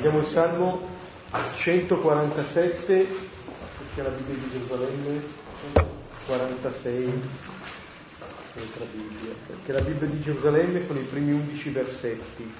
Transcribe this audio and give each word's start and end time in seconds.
Vediamo 0.00 0.20
il 0.20 0.32
Salmo 0.32 0.88
147, 1.30 3.06
perché 3.76 4.02
la 4.02 4.08
Bibbia 4.08 4.32
di 4.32 4.50
Gerusalemme 4.50 5.22
46 6.24 7.22
senza 8.54 8.84
Bibbia, 8.90 9.34
perché 9.46 9.72
la 9.72 9.80
Bibbia 9.82 10.06
di 10.06 10.22
Gerusalemme 10.22 10.86
sono 10.86 11.00
i 11.00 11.04
primi 11.04 11.32
undici 11.32 11.68
versetti. 11.68 12.50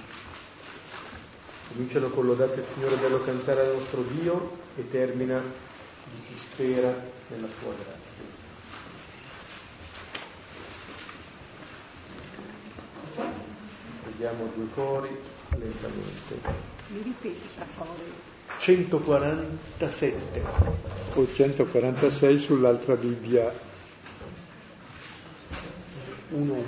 Cominciano 1.68 2.10
con 2.10 2.26
lodate 2.26 2.60
il 2.60 2.66
Signore 2.74 2.96
bello 2.96 3.24
cantare 3.24 3.60
al 3.62 3.74
nostro 3.74 4.02
Dio 4.02 4.58
e 4.76 4.86
termina 4.88 5.40
di 5.40 6.20
chi 6.28 6.36
spera 6.36 6.94
nella 7.28 7.48
sua 7.58 7.72
grazia. 7.72 8.24
Vediamo 14.04 14.50
due 14.54 14.68
cori 14.74 15.18
lentamente. 15.56 16.69
Mi 16.92 17.02
ripeti 17.02 17.48
per 17.56 17.66
favore. 17.68 18.02
147. 18.58 20.42
O 21.14 21.32
146 21.32 22.38
sull'altra 22.38 22.96
Bibbia. 22.96 23.52
1.11. 26.34 26.64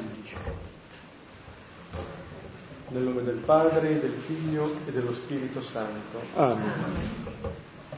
Nel 2.88 3.02
nome 3.02 3.22
del 3.24 3.36
Padre, 3.36 3.98
del 3.98 4.12
Figlio 4.12 4.76
e 4.86 4.92
dello 4.92 5.12
Spirito 5.12 5.60
Santo. 5.60 6.20
Amen. 6.36 6.84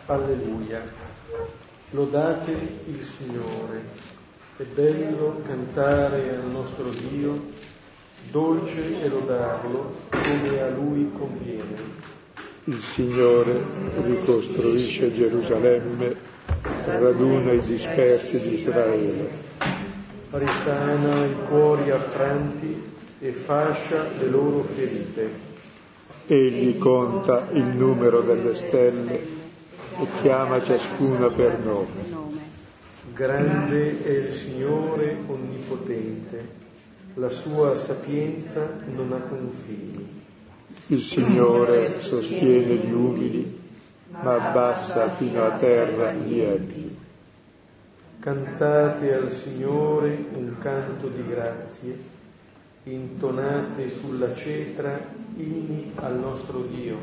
Alleluia. 0.07 0.83
Lodate 1.91 2.53
il 2.87 3.05
Signore. 3.05 3.85
È 4.57 4.63
bello 4.63 5.43
cantare 5.47 6.37
al 6.37 6.47
nostro 6.47 6.89
Dio, 6.89 7.53
dolce 8.31 9.03
e 9.03 9.09
lodarlo 9.09 9.95
come 10.11 10.61
a 10.61 10.69
Lui 10.69 11.13
conviene. 11.13 12.14
Il 12.67 12.81
Signore 12.81 13.61
ricostruisce 14.07 15.13
Gerusalemme, 15.13 16.17
raduna 16.87 17.53
i 17.53 17.61
dispersi 17.61 18.41
di 18.41 18.55
Israele. 18.55 19.29
Risana 20.31 21.27
i 21.27 21.35
cuori 21.47 21.91
affranti 21.91 22.83
e 23.21 23.33
fascia 23.33 24.07
le 24.19 24.29
loro 24.31 24.63
ferite. 24.63 25.29
Egli 26.27 26.79
conta 26.79 27.49
il 27.53 27.65
numero 27.65 28.23
delle 28.23 28.55
stelle 28.55 29.13
e 29.13 30.07
chiama 30.23 30.63
ciascuna 30.63 31.29
per 31.29 31.59
nome. 31.59 32.33
Grande 33.13 34.03
è 34.05 34.09
il 34.09 34.33
Signore 34.33 35.19
onnipotente, 35.27 36.49
la 37.17 37.29
sua 37.29 37.77
sapienza 37.77 38.75
non 38.87 39.13
ha 39.13 39.21
confini. 39.21 40.24
Il 40.89 41.01
Signore 41.01 41.99
sostiene 42.01 42.75
gli 42.75 42.93
umili, 42.93 43.59
ma 44.11 44.35
abbassa 44.35 45.09
fino 45.11 45.43
a 45.43 45.57
terra 45.57 46.13
gli 46.13 46.39
ebbi. 46.39 46.95
Cantate 48.21 49.15
al 49.15 49.31
Signore 49.31 50.27
un 50.35 50.57
canto 50.59 51.09
di 51.09 51.27
grazie, 51.27 51.99
intonate 52.83 53.89
sulla 53.89 54.35
cetra 54.35 55.01
inni 55.37 55.93
al 55.95 56.19
nostro 56.19 56.61
Dio. 56.61 56.99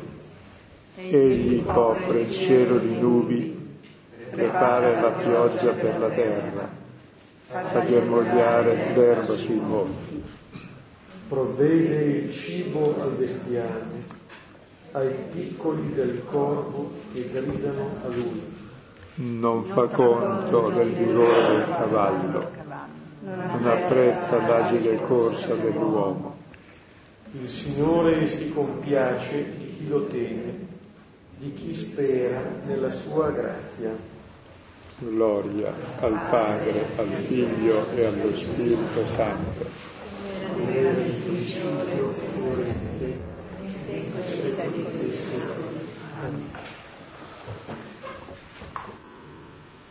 Egli 0.94 1.64
copre 1.64 2.20
il 2.20 2.30
cielo 2.30 2.78
di 2.78 2.98
nubi 3.00 3.78
prepara 4.30 5.00
la 5.00 5.10
pioggia 5.10 5.72
per 5.72 5.98
la 5.98 6.10
terra, 6.10 6.68
fa 7.46 7.84
germogliare 7.84 8.94
l'erba 8.94 9.34
sui 9.34 9.60
monti. 9.60 10.22
Provvede 11.32 12.02
il 12.02 12.30
cibo 12.30 12.94
al 13.00 13.12
bestiame, 13.12 14.04
ai 14.90 15.14
piccoli 15.30 15.90
del 15.94 16.22
corvo 16.26 16.90
che 17.10 17.26
gridano 17.32 17.88
a 18.04 18.08
lui. 18.08 18.42
Non 19.14 19.64
fa 19.64 19.86
conto 19.86 20.68
del 20.68 20.92
vigore 20.92 21.56
del 21.56 21.68
cavallo, 21.70 22.50
non 23.22 23.66
apprezza 23.66 24.46
l'agile 24.46 25.00
corsa 25.06 25.54
dell'uomo. 25.54 26.36
Il 27.40 27.48
Signore 27.48 28.28
si 28.28 28.52
compiace 28.52 29.56
di 29.56 29.76
chi 29.78 29.88
lo 29.88 30.04
teme, 30.08 30.54
di 31.38 31.54
chi 31.54 31.74
spera 31.74 32.42
nella 32.66 32.90
sua 32.90 33.30
grazia. 33.30 33.96
Gloria 34.98 35.72
al 36.00 36.20
Padre, 36.28 36.88
al 36.96 37.08
Figlio 37.08 37.86
e 37.94 38.04
allo 38.04 38.36
Spirito 38.36 39.02
Santo. 39.16 39.91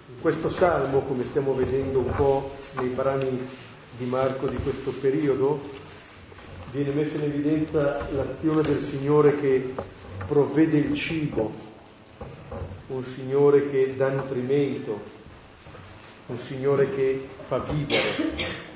In 0.07 0.19
questo 0.21 0.49
salmo, 0.49 0.99
come 1.01 1.23
stiamo 1.23 1.53
vedendo 1.53 1.99
un 1.99 2.13
po' 2.15 2.51
nei 2.77 2.89
brani 2.89 3.47
di 3.97 4.05
Marco 4.05 4.47
di 4.47 4.57
questo 4.57 4.91
periodo, 4.91 5.59
viene 6.71 6.91
messa 6.91 7.15
in 7.17 7.23
evidenza 7.23 8.05
l'azione 8.11 8.61
del 8.63 8.81
Signore 8.81 9.39
che 9.39 9.73
provvede 10.27 10.77
il 10.77 10.93
cibo 10.95 11.69
un 12.91 13.05
Signore 13.05 13.69
che 13.69 13.95
dà 13.95 14.09
nutrimento, 14.09 14.99
un 16.27 16.37
Signore 16.37 16.89
che 16.93 17.25
fa 17.47 17.59
vivere. 17.59 18.70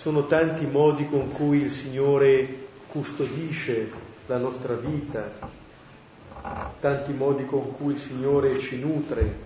Sono 0.00 0.26
tanti 0.26 0.64
i 0.64 0.66
modi 0.66 1.06
con 1.06 1.30
cui 1.30 1.60
il 1.60 1.70
Signore 1.70 2.68
custodisce 2.86 3.90
la 4.28 4.38
nostra 4.38 4.72
vita, 4.72 5.30
tanti 6.80 7.12
modi 7.12 7.44
con 7.44 7.76
cui 7.76 7.92
il 7.92 7.98
Signore 7.98 8.58
ci 8.60 8.78
nutre. 8.78 9.36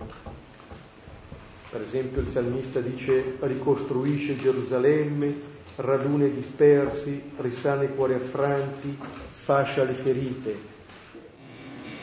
Per 1.69 1.81
esempio 1.81 2.21
il 2.21 2.27
salmista 2.27 2.79
dice 2.79 3.35
ricostruisce 3.41 4.37
Gerusalemme, 4.37 5.35
radune 5.75 6.29
dispersi, 6.29 7.21
risana 7.35 7.83
i 7.83 7.93
cuori 7.93 8.13
affranti, 8.13 8.97
fascia 9.27 9.83
le 9.83 9.93
ferite 9.93 10.73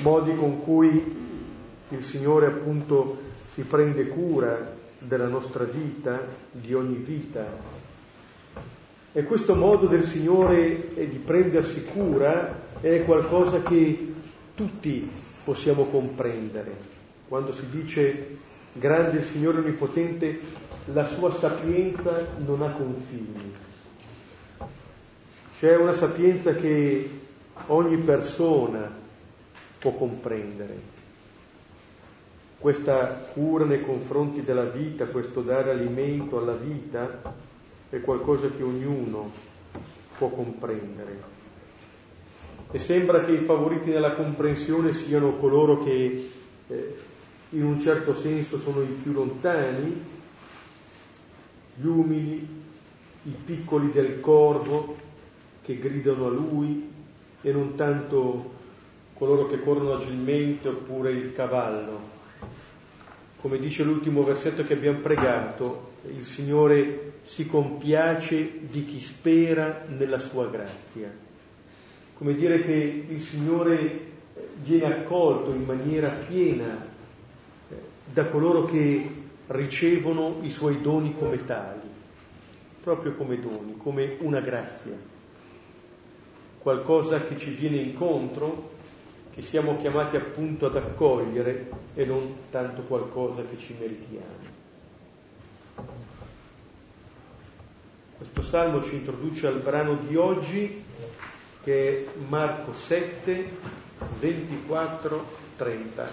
modi 0.01 0.37
con 0.37 0.63
cui 0.63 1.17
il 1.89 2.05
Signore 2.05 2.49
appunto 2.49 3.17
si 3.49 3.63
prende 3.63 4.09
cura 4.09 4.75
della 4.99 5.29
nostra 5.29 5.65
vita, 5.65 6.21
di 6.51 6.75
ogni 6.75 6.97
vita. 6.97 7.72
E 9.15 9.25
questo 9.25 9.55
modo 9.55 9.87
del 9.87 10.05
Signore 10.05 10.95
di 10.95 11.19
prendersi 11.19 11.85
cura 11.85 12.61
è 12.81 13.05
qualcosa 13.05 13.61
che 13.61 14.15
tutti 14.55 15.07
possiamo 15.45 15.85
comprendere. 15.85 16.75
Quando 17.29 17.53
si 17.53 17.69
dice 17.69 18.39
grande 18.73 19.19
il 19.19 19.25
Signore 19.25 19.59
Onnipotente, 19.59 20.41
la 20.87 21.05
sua 21.05 21.31
sapienza 21.31 22.27
non 22.39 22.63
ha 22.63 22.71
confini. 22.71 23.55
C'è 25.59 25.77
una 25.77 25.93
sapienza 25.93 26.55
che 26.55 27.11
ogni 27.67 27.99
persona 27.99 28.91
può 29.79 29.93
comprendere. 29.93 30.91
Questa 32.59 33.07
cura 33.33 33.67
nei 33.67 33.83
confronti 33.83 34.43
della 34.43 34.65
vita, 34.65 35.05
questo 35.05 35.43
dare 35.43 35.71
alimento 35.71 36.39
alla 36.39 36.55
vita, 36.55 37.51
è 37.93 38.01
qualcosa 38.01 38.49
che 38.49 38.63
ognuno 38.63 39.31
può 40.17 40.31
comprendere. 40.31 41.31
E 42.71 42.79
sembra 42.79 43.23
che 43.23 43.33
i 43.33 43.45
favoriti 43.45 43.91
nella 43.91 44.15
comprensione 44.15 44.95
siano 44.95 45.37
coloro 45.37 45.85
che 45.85 46.31
eh, 46.69 46.97
in 47.51 47.65
un 47.65 47.79
certo 47.79 48.15
senso 48.15 48.59
sono 48.59 48.81
i 48.81 48.87
più 48.87 49.13
lontani, 49.13 50.03
gli 51.75 51.85
umili, 51.85 52.49
i 53.25 53.35
piccoli 53.45 53.91
del 53.91 54.21
corvo 54.21 54.97
che 55.61 55.79
gridano 55.79 56.29
a 56.29 56.31
lui 56.31 56.91
e 57.43 57.53
non 57.53 57.75
tanto 57.75 58.53
coloro 59.13 59.47
che 59.47 59.61
corrono 59.61 59.93
agilmente 59.93 60.69
oppure 60.69 61.11
il 61.11 61.35
cavallo. 61.35 62.01
Come 63.39 63.59
dice 63.59 63.85
l'ultimo 63.85 64.23
versetto 64.23 64.65
che 64.65 64.73
abbiamo 64.73 65.01
pregato, 65.01 65.92
il 66.09 66.25
Signore 66.25 67.13
si 67.23 67.47
compiace 67.47 68.61
di 68.69 68.85
chi 68.85 69.01
spera 69.01 69.85
nella 69.87 70.19
sua 70.19 70.49
grazia. 70.49 71.11
Come 72.15 72.35
dire 72.35 72.61
che 72.61 73.05
il 73.09 73.21
Signore 73.21 74.11
viene 74.63 74.87
accolto 74.87 75.51
in 75.51 75.65
maniera 75.65 76.09
piena 76.09 76.87
eh, 77.69 77.75
da 78.05 78.27
coloro 78.27 78.65
che 78.65 79.21
ricevono 79.49 80.39
i 80.43 80.51
suoi 80.51 80.81
doni 80.81 81.15
come 81.17 81.45
tali, 81.45 81.89
proprio 82.83 83.15
come 83.15 83.39
doni, 83.39 83.77
come 83.77 84.17
una 84.21 84.41
grazia, 84.41 84.97
qualcosa 86.59 87.23
che 87.25 87.37
ci 87.37 87.51
viene 87.51 87.79
incontro 87.79 88.71
che 89.33 89.41
siamo 89.41 89.79
chiamati 89.79 90.17
appunto 90.17 90.67
ad 90.67 90.77
accogliere 90.77 91.71
e 91.95 92.05
non 92.05 92.37
tanto 92.51 92.83
qualcosa 92.83 93.43
che 93.43 93.57
ci 93.57 93.75
meritiamo. 93.79 94.52
Questo 98.23 98.43
salmo 98.43 98.85
ci 98.85 98.95
introduce 98.95 99.49
al 99.49 99.59
brano 99.59 99.97
di 99.97 100.15
oggi 100.15 100.85
che 101.61 102.05
è 102.07 102.19
Marco 102.29 102.73
7 102.73 103.51
24, 104.21 105.27
30. 105.57 106.09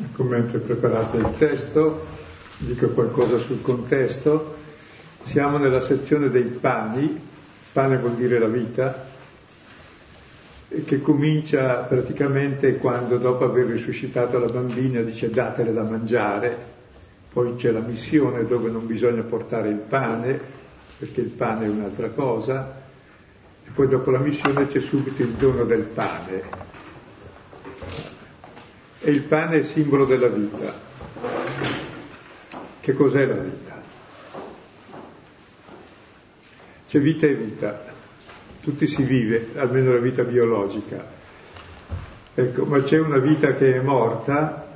Ecco, 0.00 0.22
mentre 0.22 0.58
preparate 0.58 1.16
il 1.16 1.34
testo, 1.38 2.06
dico 2.58 2.90
qualcosa 2.90 3.36
sul 3.38 3.60
contesto. 3.60 4.54
Siamo 5.22 5.58
nella 5.58 5.80
sezione 5.80 6.30
dei 6.30 6.44
pani, 6.44 7.20
pane 7.72 7.98
vuol 7.98 8.14
dire 8.14 8.38
la 8.38 8.46
vita, 8.46 9.06
che 10.82 11.00
comincia 11.00 11.76
praticamente 11.82 12.76
quando 12.78 13.18
dopo 13.18 13.44
aver 13.44 13.66
risuscitato 13.66 14.38
la 14.38 14.46
bambina 14.46 15.02
dice 15.02 15.30
datele 15.30 15.72
da 15.72 15.82
mangiare, 15.82 16.56
poi 17.32 17.54
c'è 17.54 17.70
la 17.70 17.80
missione 17.80 18.44
dove 18.44 18.70
non 18.70 18.86
bisogna 18.86 19.22
portare 19.22 19.68
il 19.68 19.76
pane, 19.76 20.40
perché 20.98 21.20
il 21.20 21.30
pane 21.30 21.66
è 21.66 21.68
un'altra 21.68 22.08
cosa, 22.08 22.82
e 23.64 23.70
poi 23.72 23.88
dopo 23.88 24.10
la 24.10 24.18
missione 24.18 24.66
c'è 24.66 24.80
subito 24.80 25.22
il 25.22 25.30
dono 25.30 25.64
del 25.64 25.82
pane. 25.82 26.42
E 29.00 29.10
il 29.10 29.22
pane 29.22 29.54
è 29.54 29.58
il 29.58 29.64
simbolo 29.64 30.06
della 30.06 30.28
vita. 30.28 30.72
Che 32.80 32.92
cos'è 32.92 33.24
la 33.26 33.34
vita? 33.34 33.82
C'è 36.88 37.00
vita 37.00 37.26
e 37.26 37.34
vita 37.34 37.93
tutti 38.64 38.86
si 38.86 39.02
vive, 39.02 39.48
almeno 39.56 39.92
la 39.92 39.98
vita 39.98 40.24
biologica. 40.24 41.04
Ecco, 42.34 42.64
ma 42.64 42.80
c'è 42.80 42.98
una 42.98 43.18
vita 43.18 43.54
che 43.54 43.74
è 43.74 43.80
morta 43.80 44.72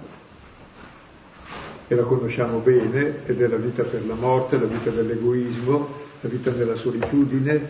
e 1.89 1.95
la 1.95 2.03
conosciamo 2.03 2.59
bene, 2.59 3.25
ed 3.25 3.41
è 3.41 3.47
la 3.47 3.57
vita 3.57 3.85
per 3.85 4.07
la 4.07 4.13
morte, 4.13 4.59
la 4.59 4.67
vita 4.67 4.91
dell'egoismo, 4.91 5.89
la 6.21 6.29
vita 6.29 6.51
nella 6.51 6.77
solitudine, 6.77 7.67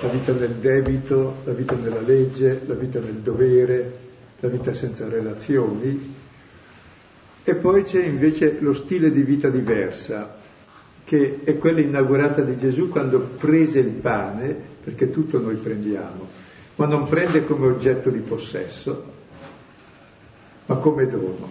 la 0.00 0.08
vita 0.08 0.32
nel 0.32 0.56
debito, 0.56 1.36
la 1.44 1.52
vita 1.52 1.74
nella 1.74 2.02
legge, 2.02 2.60
la 2.66 2.74
vita 2.74 3.00
nel 3.00 3.14
dovere, 3.14 3.98
la 4.40 4.48
vita 4.48 4.74
senza 4.74 5.08
relazioni. 5.08 6.14
E 7.42 7.54
poi 7.54 7.82
c'è 7.82 8.04
invece 8.04 8.58
lo 8.60 8.74
stile 8.74 9.10
di 9.10 9.22
vita 9.22 9.48
diversa, 9.48 10.36
che 11.02 11.40
è 11.44 11.56
quella 11.56 11.80
inaugurata 11.80 12.42
di 12.42 12.58
Gesù 12.58 12.90
quando 12.90 13.20
prese 13.20 13.78
il 13.78 13.88
pane 13.88 14.68
perché 14.90 15.10
tutto 15.10 15.38
noi 15.38 15.54
prendiamo, 15.54 16.26
ma 16.74 16.86
non 16.86 17.06
prende 17.08 17.44
come 17.44 17.68
oggetto 17.68 18.10
di 18.10 18.18
possesso, 18.18 19.12
ma 20.66 20.74
come 20.76 21.06
dono. 21.06 21.48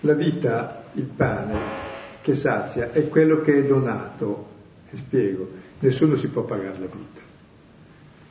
La 0.00 0.14
vita, 0.14 0.84
il 0.94 1.04
pane 1.04 1.54
che 2.22 2.34
sazia, 2.34 2.90
è 2.90 3.08
quello 3.08 3.42
che 3.42 3.58
è 3.58 3.64
donato, 3.64 4.48
e 4.90 4.96
spiego, 4.96 5.48
nessuno 5.80 6.16
si 6.16 6.28
può 6.28 6.42
pagare 6.42 6.78
la 6.78 6.86
vita. 6.86 7.20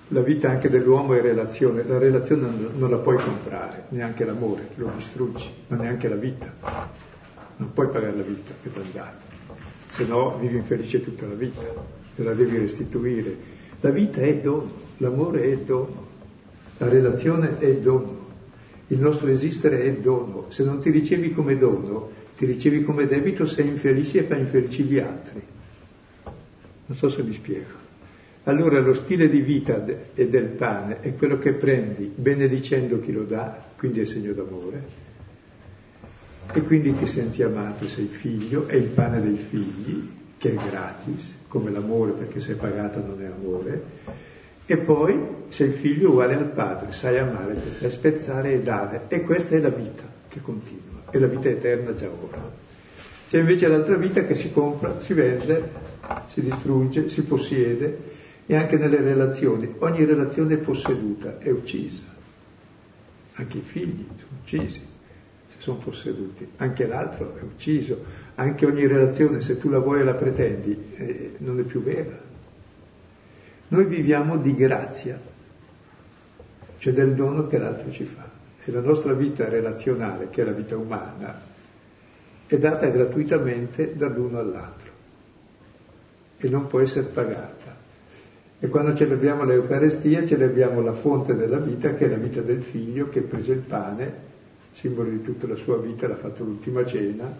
La 0.10 0.22
vita 0.22 0.50
anche 0.50 0.70
dell'uomo 0.70 1.14
è 1.14 1.22
relazione, 1.22 1.84
la 1.84 2.00
relazione 2.00 2.50
non 2.76 2.90
la 2.90 2.98
puoi 2.98 3.18
comprare, 3.18 3.86
neanche 3.90 4.26
l'amore, 4.26 4.70
lo 4.76 4.92
distruggi, 4.96 5.50
ma 5.68 5.78
neanche 5.78 6.10
la 6.10 6.16
vita. 6.16 6.52
Non 7.58 7.72
puoi 7.72 7.88
pagare 7.88 8.18
la 8.18 8.24
vita 8.24 8.52
che 8.62 8.70
ti 8.70 8.80
è 8.80 8.84
data 8.92 9.31
se 9.92 10.06
no 10.06 10.38
vivi 10.38 10.56
infelice 10.56 11.02
tutta 11.02 11.28
la 11.28 11.34
vita, 11.34 11.62
te 12.16 12.24
la 12.24 12.34
devi 12.34 12.58
restituire. 12.58 13.36
La 13.82 13.90
vita 13.90 14.22
è 14.22 14.38
dono, 14.38 14.72
l'amore 14.98 15.52
è 15.52 15.58
dono, 15.58 16.08
la 16.78 16.88
relazione 16.88 17.58
è 17.58 17.76
dono, 17.76 18.28
il 18.88 19.00
nostro 19.02 19.28
esistere 19.28 19.82
è 19.82 19.94
dono. 19.96 20.46
Se 20.48 20.64
non 20.64 20.80
ti 20.80 20.92
ricevi 20.92 21.34
come 21.34 21.58
dono, 21.58 22.10
ti 22.38 22.46
ricevi 22.46 22.84
come 22.84 23.06
debito, 23.06 23.44
sei 23.44 23.68
infelice 23.68 24.20
e 24.20 24.24
fai 24.24 24.40
infelici 24.40 24.84
gli 24.84 24.98
altri. 24.98 25.42
Non 26.86 26.98
so 26.98 27.10
se 27.10 27.22
mi 27.22 27.34
spiego. 27.34 27.80
Allora 28.46 28.80
lo 28.80 28.94
stile 28.94 29.28
di 29.28 29.42
vita 29.42 29.84
e 30.14 30.28
del 30.30 30.46
pane 30.46 31.02
è 31.02 31.16
quello 31.16 31.38
che 31.38 31.52
prendi 31.52 32.10
benedicendo 32.16 33.02
chi 33.02 33.12
lo 33.12 33.24
dà, 33.24 33.62
quindi 33.76 34.00
è 34.00 34.06
segno 34.06 34.32
d'amore, 34.32 35.10
e 36.54 36.62
quindi 36.64 36.94
ti 36.94 37.08
senti 37.08 37.42
amato, 37.44 37.88
sei 37.88 38.08
figlio, 38.08 38.68
è 38.68 38.76
il 38.76 38.90
pane 38.90 39.22
dei 39.22 39.38
figli, 39.38 40.10
che 40.38 40.54
è 40.54 40.70
gratis, 40.70 41.36
come 41.48 41.72
l'amore 41.72 42.12
perché 42.12 42.40
sei 42.40 42.56
pagato 42.56 43.00
non 43.00 43.22
è 43.22 43.26
amore, 43.26 43.84
e 44.66 44.78
poi 44.78 45.18
sei 45.48 45.70
figlio 45.70 46.10
uguale 46.10 46.36
al 46.36 46.52
padre, 46.52 46.92
sai 46.92 47.20
amare, 47.20 47.56
sai 47.80 47.90
spezzare 47.90 48.54
e 48.54 48.62
dare, 48.62 49.06
e 49.08 49.22
questa 49.22 49.56
è 49.56 49.60
la 49.60 49.70
vita 49.70 50.04
che 50.28 50.42
continua, 50.42 51.04
è 51.10 51.18
la 51.20 51.28
vita 51.28 51.48
eterna 51.48 51.94
già 51.94 52.10
ora. 52.10 52.70
C'è 53.28 53.40
invece 53.40 53.68
l'altra 53.68 53.96
vita 53.96 54.26
che 54.26 54.36
si 54.36 54.52
compra, 54.52 55.00
si 55.00 55.14
vende, 55.14 55.70
si 56.28 56.42
distrugge, 56.42 57.08
si 57.08 57.24
possiede, 57.24 58.20
e 58.46 58.56
anche 58.56 58.78
nelle 58.78 59.00
relazioni, 59.00 59.74
ogni 59.80 60.04
relazione 60.04 60.56
è 60.56 60.58
posseduta, 60.58 61.38
è 61.40 61.50
uccisa, 61.50 62.04
anche 63.36 63.58
i 63.58 63.62
figli 63.62 64.06
sono 64.18 64.40
uccisi 64.42 64.91
sono 65.62 65.78
posseduti, 65.78 66.54
anche 66.58 66.88
l'altro 66.88 67.36
è 67.38 67.44
ucciso, 67.44 68.04
anche 68.34 68.66
ogni 68.66 68.88
relazione, 68.88 69.42
se 69.42 69.58
tu 69.58 69.70
la 69.70 69.78
vuoi 69.78 70.00
e 70.00 70.04
la 70.04 70.16
pretendi, 70.16 70.94
eh, 70.96 71.34
non 71.38 71.60
è 71.60 71.62
più 71.62 71.84
vera. 71.84 72.18
Noi 73.68 73.86
viviamo 73.86 74.38
di 74.38 74.56
grazia, 74.56 75.22
cioè 76.80 76.94
del 76.94 77.14
dono 77.14 77.46
che 77.46 77.60
l'altro 77.60 77.92
ci 77.92 78.06
fa. 78.06 78.28
E 78.64 78.72
la 78.72 78.82
nostra 78.82 79.14
vita 79.14 79.48
relazionale, 79.50 80.30
che 80.32 80.42
è 80.42 80.46
la 80.46 80.52
vita 80.52 80.76
umana, 80.76 81.40
è 82.48 82.58
data 82.58 82.88
gratuitamente 82.88 83.96
dall'uno 83.96 84.40
all'altro 84.40 84.90
e 86.38 86.50
non 86.50 86.66
può 86.66 86.80
essere 86.80 87.06
pagata. 87.06 87.78
E 88.60 88.68
quando 88.68 88.96
celebriamo 88.96 89.44
l'Eucarestia 89.44 90.26
celebriamo 90.26 90.82
la 90.82 90.94
fonte 90.94 91.36
della 91.36 91.60
vita, 91.60 91.94
che 91.94 92.06
è 92.06 92.10
la 92.10 92.18
vita 92.18 92.42
del 92.42 92.64
figlio 92.64 93.10
che 93.10 93.22
prese 93.22 93.52
il 93.52 93.60
pane 93.60 94.30
simbolo 94.74 95.10
di 95.10 95.22
tutta 95.22 95.48
la 95.48 95.56
sua 95.56 95.78
vita, 95.78 96.08
l'ha 96.08 96.16
fatto 96.16 96.44
l'ultima 96.44 96.86
cena, 96.86 97.34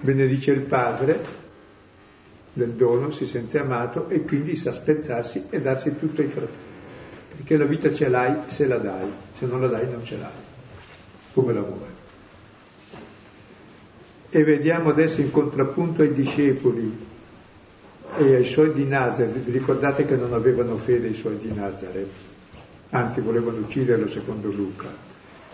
benedice 0.00 0.52
il 0.52 0.62
padre 0.62 1.46
del 2.52 2.72
dono, 2.72 3.10
si 3.10 3.26
sente 3.26 3.58
amato 3.58 4.08
e 4.08 4.22
quindi 4.22 4.56
sa 4.56 4.72
spezzarsi 4.72 5.46
e 5.50 5.60
darsi 5.60 5.96
tutto 5.96 6.20
ai 6.20 6.28
fratelli. 6.28 6.66
Perché 7.36 7.56
la 7.56 7.64
vita 7.64 7.92
ce 7.92 8.08
l'hai 8.08 8.34
se 8.46 8.66
la 8.66 8.78
dai, 8.78 9.08
se 9.32 9.46
non 9.46 9.60
la 9.60 9.68
dai 9.68 9.88
non 9.88 10.04
ce 10.04 10.16
l'hai, 10.16 10.30
come 11.32 11.52
l'amore. 11.52 11.96
E 14.30 14.44
vediamo 14.44 14.90
adesso 14.90 15.20
in 15.20 15.30
contrappunto 15.30 16.02
ai 16.02 16.12
discepoli 16.12 17.06
e 18.16 18.34
ai 18.34 18.44
suoi 18.44 18.72
di 18.72 18.84
Nazareth, 18.84 19.44
vi 19.44 19.52
ricordate 19.52 20.04
che 20.04 20.16
non 20.16 20.32
avevano 20.32 20.76
fede 20.76 21.08
i 21.08 21.14
suoi 21.14 21.36
di 21.36 21.52
Nazareth, 21.52 22.10
anzi 22.90 23.20
volevano 23.20 23.58
ucciderlo 23.58 24.08
secondo 24.08 24.50
Luca. 24.50 25.07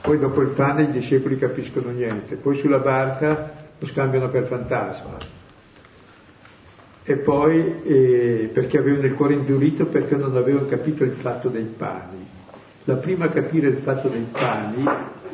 Poi 0.05 0.19
dopo 0.19 0.43
il 0.43 0.49
pane 0.49 0.83
i 0.83 0.91
discepoli 0.91 1.39
capiscono 1.39 1.89
niente, 1.89 2.37
poi 2.37 2.55
sulla 2.57 2.77
barca 2.77 3.55
lo 3.79 3.87
scambiano 3.87 4.29
per 4.29 4.45
fantasma. 4.45 5.17
E 7.03 7.17
poi 7.17 7.83
eh, 7.85 8.51
perché 8.53 8.77
avevano 8.77 9.07
il 9.07 9.15
cuore 9.15 9.33
indurito 9.33 9.87
perché 9.87 10.15
non 10.15 10.37
avevano 10.37 10.67
capito 10.67 11.05
il 11.05 11.13
fatto 11.13 11.49
dei 11.49 11.65
pani. 11.65 12.23
La 12.85 12.97
prima 12.97 13.25
a 13.25 13.29
capire 13.31 13.69
il 13.69 13.77
fatto 13.77 14.09
dei 14.09 14.27
pani, 14.31 14.87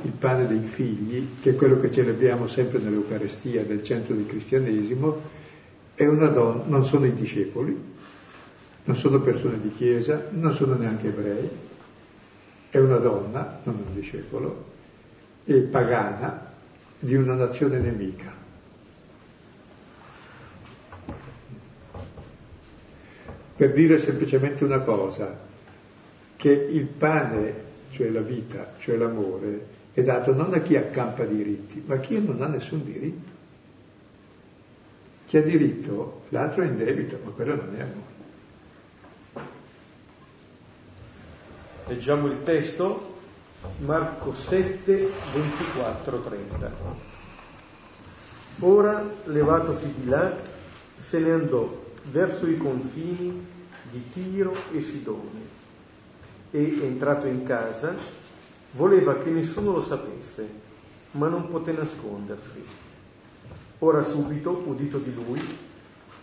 il 0.03 0.13
pane 0.13 0.47
dei 0.47 0.63
figli, 0.63 1.31
che 1.41 1.51
è 1.51 1.57
quello 1.57 1.81
che 1.81 1.91
celebriamo 1.91 2.47
sempre 2.47 2.79
nell'Eucarestia 2.79 3.65
del 3.65 3.83
centro 3.83 4.15
del 4.15 4.27
cristianesimo, 4.27 5.21
è 5.97 6.07
una 6.07 6.29
donna, 6.29 6.63
non 6.67 6.85
sono 6.85 7.07
i 7.07 7.13
discepoli, 7.13 7.77
non 8.85 8.95
sono 8.95 9.19
persone 9.19 9.61
di 9.61 9.73
chiesa, 9.73 10.29
non 10.31 10.53
sono 10.53 10.77
neanche 10.77 11.09
ebrei, 11.09 11.51
è 12.71 12.79
una 12.79 12.99
donna, 12.99 13.61
non 13.65 13.83
un 13.87 13.95
discepolo, 13.95 14.65
e 15.45 15.61
pagana 15.63 16.53
di 16.99 17.15
una 17.17 17.35
nazione 17.35 17.79
nemica. 17.79 18.33
Per 23.57 23.73
dire 23.73 23.99
semplicemente 23.99 24.65
una 24.65 24.79
cosa, 24.81 25.37
che 26.37 26.51
il 26.51 26.87
pane, 26.87 27.55
cioè 27.91 28.09
la 28.09 28.21
vita, 28.21 28.75
cioè 28.79 28.97
l'amore, 28.97 29.67
è 29.93 30.03
dato 30.03 30.33
non 30.33 30.55
a 30.55 30.61
chi 30.61 30.77
accampa 30.77 31.25
diritti, 31.25 31.83
ma 31.85 31.97
a 31.97 31.99
chi 31.99 32.25
non 32.25 32.41
ha 32.41 32.47
nessun 32.47 32.85
diritto. 32.85 33.33
Chi 35.27 35.37
ha 35.37 35.43
diritto, 35.43 36.23
l'altro 36.29 36.63
è 36.63 36.67
in 36.67 36.77
debito, 36.77 37.19
ma 37.25 37.31
quello 37.33 37.57
non 37.57 37.75
è 37.77 37.81
amore. 37.81 38.20
Leggiamo 41.91 42.29
il 42.29 42.45
testo, 42.45 43.15
Marco 43.79 44.33
7, 44.33 45.11
24, 45.35 46.21
30. 46.21 46.73
Ora, 48.61 49.05
levatosi 49.25 49.93
di 49.97 50.07
là, 50.07 50.33
se 50.97 51.19
ne 51.19 51.33
andò 51.33 51.83
verso 52.05 52.47
i 52.47 52.57
confini 52.59 53.45
di 53.91 54.09
Tiro 54.09 54.55
e 54.73 54.81
Sidone 54.83 55.41
e, 56.53 56.79
entrato 56.81 57.27
in 57.27 57.43
casa, 57.43 57.93
voleva 58.75 59.19
che 59.19 59.31
nessuno 59.31 59.73
lo 59.73 59.83
sapesse, 59.83 60.49
ma 61.13 61.27
non 61.27 61.49
poté 61.49 61.73
nascondersi. 61.73 62.63
Ora 63.81 64.03
subito, 64.03 64.63
udito 64.65 64.99
di 64.99 65.13
lui, 65.13 65.43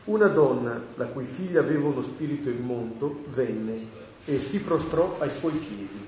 una 0.06 0.28
donna, 0.28 0.82
la 0.96 1.08
cui 1.08 1.26
figlia 1.26 1.60
aveva 1.60 1.90
uno 1.90 2.02
spirito 2.02 2.48
immondo, 2.48 3.26
venne 3.32 4.07
e 4.30 4.40
si 4.40 4.60
prostrò 4.60 5.16
ai 5.20 5.32
suoi 5.32 5.54
piedi. 5.54 6.06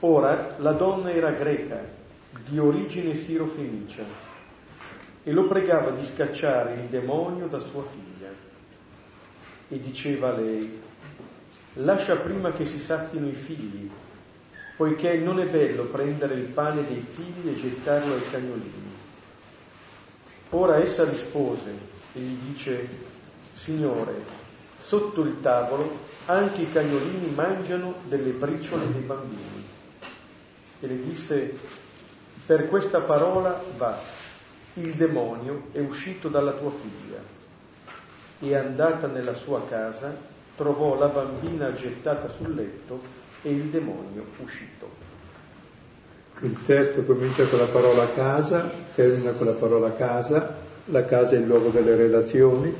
Ora 0.00 0.56
la 0.58 0.72
donna 0.72 1.12
era 1.12 1.30
greca, 1.30 1.80
di 2.48 2.58
origine 2.58 3.14
sirofenicia, 3.14 4.02
e 5.22 5.32
lo 5.32 5.46
pregava 5.46 5.90
di 5.90 6.04
scacciare 6.04 6.74
il 6.74 6.88
demonio 6.88 7.46
da 7.46 7.60
sua 7.60 7.84
figlia. 7.84 8.30
E 9.68 9.80
diceva 9.80 10.30
a 10.30 10.38
lei, 10.38 10.80
lascia 11.74 12.16
prima 12.16 12.50
che 12.50 12.64
si 12.64 12.80
sazino 12.80 13.28
i 13.28 13.34
figli, 13.34 13.88
poiché 14.76 15.18
non 15.18 15.38
è 15.38 15.46
bello 15.46 15.84
prendere 15.84 16.34
il 16.34 16.46
pane 16.46 16.84
dei 16.84 17.00
figli 17.00 17.48
e 17.48 17.54
gettarlo 17.54 18.14
ai 18.14 18.30
cagnolini. 18.30 18.96
Ora 20.50 20.78
essa 20.78 21.04
rispose 21.04 21.70
e 22.14 22.18
gli 22.18 22.50
dice, 22.50 22.88
Signore, 23.52 24.14
sotto 24.80 25.22
il 25.22 25.40
tavolo 25.40 26.07
anche 26.28 26.62
i 26.62 26.70
cagnolini 26.70 27.32
mangiano 27.34 27.94
delle 28.06 28.30
briciole 28.32 28.90
dei 28.92 29.00
bambini. 29.00 29.66
E 30.80 30.86
le 30.86 31.00
disse, 31.00 31.54
per 32.44 32.68
questa 32.68 33.00
parola 33.00 33.60
va, 33.76 33.98
il 34.74 34.92
demonio 34.92 35.68
è 35.72 35.78
uscito 35.78 36.28
dalla 36.28 36.52
tua 36.52 36.70
figlia. 36.70 37.36
E 38.40 38.54
andata 38.54 39.06
nella 39.06 39.34
sua 39.34 39.66
casa, 39.68 40.14
trovò 40.54 40.98
la 40.98 41.08
bambina 41.08 41.72
gettata 41.74 42.28
sul 42.28 42.54
letto 42.54 43.00
e 43.42 43.50
il 43.50 43.64
demonio 43.64 44.24
uscito. 44.42 45.06
Il 46.40 46.62
testo 46.64 47.02
comincia 47.04 47.44
con 47.46 47.58
la 47.58 47.66
parola 47.66 48.06
casa, 48.12 48.70
termina 48.94 49.32
con 49.32 49.46
la 49.46 49.52
parola 49.52 49.92
casa, 49.94 50.56
la 50.84 51.04
casa 51.04 51.34
è 51.34 51.38
il 51.38 51.46
luogo 51.46 51.70
delle 51.70 51.96
relazioni 51.96 52.72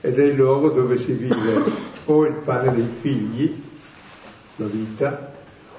ed 0.00 0.18
è 0.18 0.22
il 0.22 0.34
luogo 0.34 0.68
dove 0.68 0.96
si 0.96 1.12
vive 1.12 1.93
o 2.04 2.26
il 2.26 2.34
pane 2.34 2.74
dei 2.74 2.88
figli, 3.00 3.62
la 4.56 4.66
vita, 4.66 5.32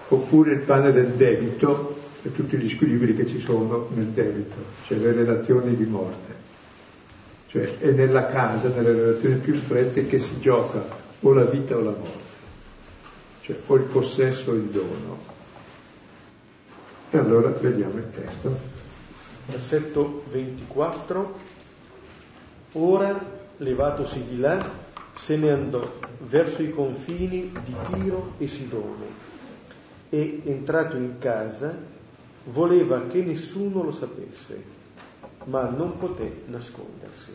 oppure 0.10 0.54
il 0.54 0.60
pane 0.60 0.92
del 0.92 1.12
debito 1.12 1.98
e 2.22 2.32
tutti 2.32 2.58
gli 2.58 2.70
squilibri 2.70 3.16
che 3.16 3.26
ci 3.26 3.40
sono 3.40 3.88
nel 3.94 4.08
debito, 4.08 4.56
cioè 4.86 4.98
le 4.98 5.12
relazioni 5.12 5.76
di 5.76 5.86
morte. 5.86 6.34
Cioè 7.48 7.78
è 7.80 7.92
nella 7.92 8.26
casa, 8.26 8.70
nelle 8.70 8.92
relazioni 8.92 9.36
più 9.36 9.56
strette 9.56 10.08
che 10.08 10.20
si 10.20 10.40
gioca 10.40 10.84
o 11.22 11.34
la 11.34 11.46
vita 11.46 11.76
o 11.76 11.82
la 11.82 11.92
morte 11.92 12.26
cioè 13.46 13.56
o 13.68 13.76
il 13.76 13.84
possesso 13.84 14.52
o 14.52 14.54
il 14.56 14.64
dono. 14.64 15.34
E 17.12 17.18
allora 17.18 17.50
vediamo 17.50 17.98
il 17.98 18.10
testo. 18.10 18.58
Versetto 19.46 20.24
24. 20.32 21.40
Ora, 22.74 23.24
levatosi 23.58 24.24
di 24.24 24.40
là, 24.40 24.58
se 25.16 25.38
ne 25.38 25.52
andò 25.52 26.00
verso 26.20 26.62
i 26.62 26.72
confini 26.72 27.52
di 27.64 27.76
Tiro 27.92 28.34
e 28.38 28.48
Sidone 28.48 29.06
e, 30.10 30.42
entrato 30.46 30.98
in 30.98 31.18
casa, 31.20 31.76
voleva 32.46 33.08
che 33.08 33.24
nessuno 33.24 33.84
lo 33.84 33.92
sapesse, 33.92 34.62
ma 35.46 35.70
non 35.70 35.98
poté 35.98 36.44
nascondersi. 36.46 37.32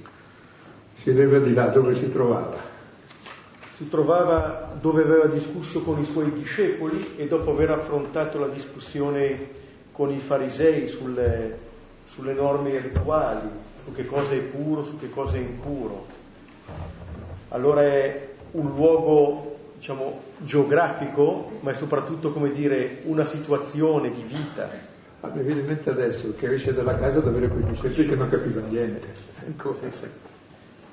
Si 0.95 1.13
leva 1.13 1.39
di 1.39 1.55
là 1.55 1.67
dove 1.67 1.95
si 1.95 2.09
trovava 2.11 2.79
si 3.81 3.89
trovava 3.89 4.77
dove 4.79 5.05
aveva 5.05 5.25
discusso 5.25 5.81
con 5.83 5.99
i 6.03 6.05
suoi 6.05 6.31
discepoli 6.35 7.15
e 7.17 7.27
dopo 7.27 7.53
aver 7.53 7.71
affrontato 7.71 8.39
la 8.39 8.49
discussione 8.49 9.49
con 9.91 10.13
i 10.13 10.19
farisei 10.19 10.87
sulle, 10.87 11.59
sulle 12.05 12.35
norme 12.35 12.79
rituali, 12.79 13.49
su 13.83 13.93
che 13.93 14.05
cosa 14.05 14.35
è 14.35 14.41
puro, 14.41 14.83
su 14.83 14.99
che 14.99 15.09
cosa 15.09 15.37
è 15.37 15.39
impuro. 15.39 16.05
Allora 17.50 17.83
è 17.83 18.28
un 18.52 18.73
luogo, 18.75 19.59
diciamo, 19.76 20.21
geografico, 20.38 21.59
ma 21.61 21.71
è 21.71 21.75
soprattutto, 21.75 22.33
come 22.33 22.50
dire, 22.50 23.02
una 23.04 23.25
situazione 23.25 24.11
di 24.11 24.23
vita. 24.23 24.69
Ah, 25.21 25.30
mi 25.33 25.42
viene 25.42 25.61
in 25.61 25.66
mente 25.66 25.90
adesso 25.90 26.35
che 26.37 26.50
esce 26.52 26.73
dalla 26.73 26.97
casa 26.97 27.21
da 27.21 27.28
avere 27.28 27.49
quei 27.49 27.64
discepoli 27.64 28.09
che 28.09 28.16
non 28.16 28.28
capivano 28.28 28.66
niente. 28.66 29.07
Sì, 29.33 29.87
sì 29.90 30.07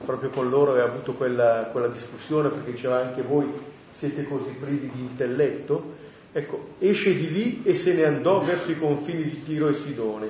proprio 0.04 0.30
con 0.30 0.50
loro 0.50 0.72
aveva 0.72 0.86
avuto 0.86 1.14
quella, 1.14 1.70
quella 1.72 1.88
discussione 1.88 2.50
perché 2.50 2.72
diceva 2.72 3.00
anche 3.00 3.22
voi 3.22 3.52
siete 3.92 4.24
così 4.28 4.52
privi 4.52 4.92
di 4.94 5.02
intelletto. 5.02 5.96
Ecco, 6.32 6.70
esce 6.80 7.16
di 7.16 7.32
lì 7.32 7.62
e 7.64 7.74
se 7.74 7.94
ne 7.94 8.06
andò 8.06 8.42
verso 8.42 8.70
i 8.72 8.78
confini 8.78 9.24
di 9.24 9.44
Tiro 9.44 9.70
e 9.70 9.74
Sidone. 9.74 10.30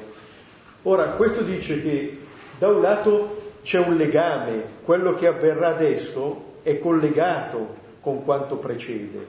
Ora, 0.84 1.10
questo 1.10 1.42
dice 1.42 1.82
che 1.82 2.18
da 2.58 2.70
un 2.70 2.82
lato 2.82 3.47
c'è 3.62 3.80
un 3.80 3.96
legame, 3.96 4.64
quello 4.84 5.16
che 5.16 5.28
avverrà 5.28 5.70
adesso 5.70 6.56
è 6.64 6.80
collegato 6.80 7.76
con 8.02 8.24
quanto 8.24 8.58
precede, 8.58 9.26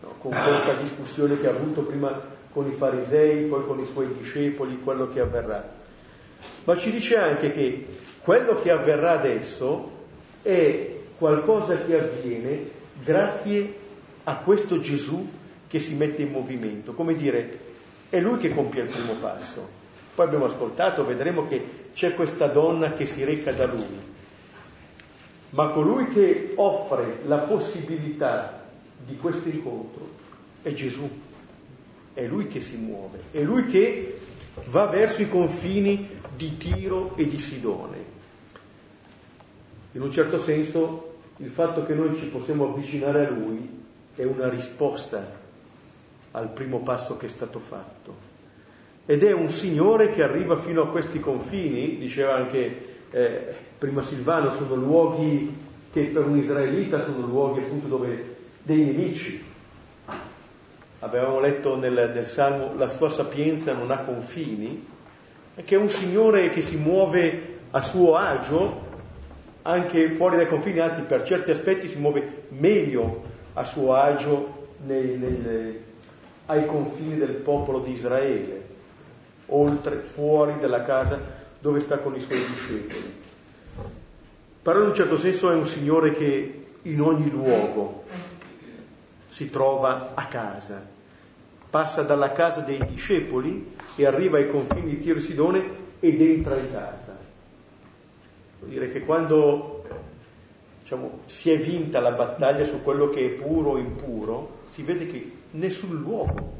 no? 0.00 0.14
con 0.18 0.30
questa 0.30 0.72
discussione 0.74 1.38
che 1.40 1.46
ha 1.46 1.50
avuto 1.50 1.82
prima 1.82 2.34
con 2.52 2.66
i 2.66 2.72
farisei, 2.72 3.44
poi 3.44 3.66
con 3.66 3.80
i 3.80 3.86
suoi 3.86 4.08
discepoli, 4.16 4.80
quello 4.82 5.08
che 5.10 5.20
avverrà. 5.20 5.74
Ma 6.64 6.76
ci 6.76 6.90
dice 6.90 7.18
anche 7.18 7.50
che 7.50 7.86
quello 8.22 8.56
che 8.56 8.70
avverrà 8.70 9.12
adesso 9.12 9.90
è 10.42 10.94
qualcosa 11.18 11.82
che 11.82 11.98
avviene 11.98 12.70
grazie 13.02 13.74
a 14.24 14.36
questo 14.36 14.80
Gesù 14.80 15.28
che 15.68 15.78
si 15.78 15.94
mette 15.94 16.22
in 16.22 16.30
movimento, 16.30 16.94
come 16.94 17.14
dire, 17.14 17.58
è 18.08 18.20
lui 18.20 18.38
che 18.38 18.54
compie 18.54 18.82
il 18.82 18.88
primo 18.88 19.14
passo. 19.14 19.68
Poi 20.14 20.24
abbiamo 20.24 20.46
ascoltato, 20.46 21.04
vedremo 21.04 21.46
che 21.46 21.85
c'è 21.96 22.12
questa 22.12 22.46
donna 22.48 22.92
che 22.92 23.06
si 23.06 23.24
reca 23.24 23.52
da 23.52 23.64
lui, 23.64 23.98
ma 25.50 25.68
colui 25.68 26.10
che 26.10 26.52
offre 26.56 27.20
la 27.24 27.38
possibilità 27.38 28.64
di 29.02 29.16
questo 29.16 29.48
incontro 29.48 30.06
è 30.60 30.74
Gesù, 30.74 31.08
è 32.12 32.26
lui 32.26 32.48
che 32.48 32.60
si 32.60 32.76
muove, 32.76 33.20
è 33.30 33.40
lui 33.40 33.66
che 33.66 34.20
va 34.66 34.84
verso 34.84 35.22
i 35.22 35.28
confini 35.30 36.06
di 36.36 36.58
Tiro 36.58 37.16
e 37.16 37.26
di 37.26 37.38
Sidone. 37.38 38.04
In 39.92 40.02
un 40.02 40.12
certo 40.12 40.38
senso 40.38 41.14
il 41.38 41.50
fatto 41.50 41.86
che 41.86 41.94
noi 41.94 42.14
ci 42.18 42.26
possiamo 42.26 42.68
avvicinare 42.68 43.26
a 43.26 43.30
Lui 43.30 43.84
è 44.14 44.24
una 44.24 44.50
risposta 44.50 45.26
al 46.32 46.50
primo 46.50 46.80
passo 46.80 47.16
che 47.16 47.24
è 47.24 47.30
stato 47.30 47.58
fatto. 47.58 48.35
Ed 49.06 49.22
è 49.22 49.32
un 49.32 49.48
Signore 49.50 50.10
che 50.10 50.22
arriva 50.22 50.56
fino 50.56 50.82
a 50.82 50.88
questi 50.88 51.20
confini, 51.20 51.96
diceva 51.96 52.34
anche 52.34 53.04
eh, 53.10 53.54
prima 53.78 54.02
Silvano, 54.02 54.50
sono 54.50 54.74
luoghi 54.74 55.64
che 55.92 56.02
per 56.06 56.26
un 56.26 56.36
israelita 56.36 57.00
sono 57.00 57.24
luoghi 57.24 57.60
appunto 57.60 57.86
dove 57.86 58.34
dei 58.62 58.84
nemici. 58.84 59.42
Avevamo 60.98 61.38
letto 61.38 61.76
nel, 61.76 62.10
nel 62.14 62.26
Salmo 62.26 62.74
la 62.76 62.88
sua 62.88 63.08
sapienza 63.08 63.72
non 63.72 63.90
ha 63.92 63.98
confini, 63.98 64.84
che 65.64 65.74
è 65.74 65.78
un 65.78 65.88
Signore 65.88 66.50
che 66.50 66.60
si 66.60 66.76
muove 66.76 67.54
a 67.70 67.82
suo 67.82 68.16
agio 68.16 68.84
anche 69.62 70.10
fuori 70.10 70.36
dai 70.36 70.46
confini, 70.46 70.80
anzi 70.80 71.02
per 71.02 71.22
certi 71.22 71.50
aspetti 71.50 71.88
si 71.88 71.98
muove 71.98 72.44
meglio 72.48 73.22
a 73.54 73.64
suo 73.64 73.94
agio 73.94 74.68
nei, 74.84 75.16
nei, 75.16 75.80
ai 76.46 76.66
confini 76.66 77.16
del 77.16 77.34
popolo 77.34 77.80
di 77.80 77.92
Israele, 77.92 78.74
oltre, 79.46 79.98
fuori 79.98 80.58
dalla 80.58 80.82
casa 80.82 81.20
dove 81.58 81.80
sta 81.80 81.98
con 81.98 82.14
i 82.14 82.20
suoi 82.20 82.38
discepoli. 82.38 83.24
Però 84.62 84.80
in 84.80 84.88
un 84.88 84.94
certo 84.94 85.16
senso 85.16 85.50
è 85.50 85.54
un 85.54 85.66
Signore 85.66 86.12
che 86.12 86.64
in 86.82 87.00
ogni 87.00 87.30
luogo 87.30 88.04
si 89.26 89.50
trova 89.50 90.12
a 90.14 90.26
casa, 90.26 90.84
passa 91.68 92.02
dalla 92.02 92.32
casa 92.32 92.60
dei 92.60 92.78
discepoli 92.86 93.74
e 93.96 94.06
arriva 94.06 94.38
ai 94.38 94.48
confini 94.48 94.90
di 94.90 94.98
Tiro 94.98 95.18
e 95.18 95.20
Sidone 95.20 95.70
ed 96.00 96.20
entra 96.20 96.56
in 96.56 96.70
casa. 96.70 97.16
Vuol 98.58 98.70
dire 98.70 98.88
che 98.88 99.04
quando 99.04 99.84
diciamo, 100.80 101.20
si 101.26 101.50
è 101.50 101.58
vinta 101.58 102.00
la 102.00 102.12
battaglia 102.12 102.64
su 102.64 102.82
quello 102.82 103.10
che 103.10 103.26
è 103.26 103.28
puro 103.30 103.70
o 103.70 103.78
impuro, 103.78 104.60
si 104.70 104.82
vede 104.82 105.06
che 105.06 105.32
nessun 105.50 105.96
luogo 105.96 106.52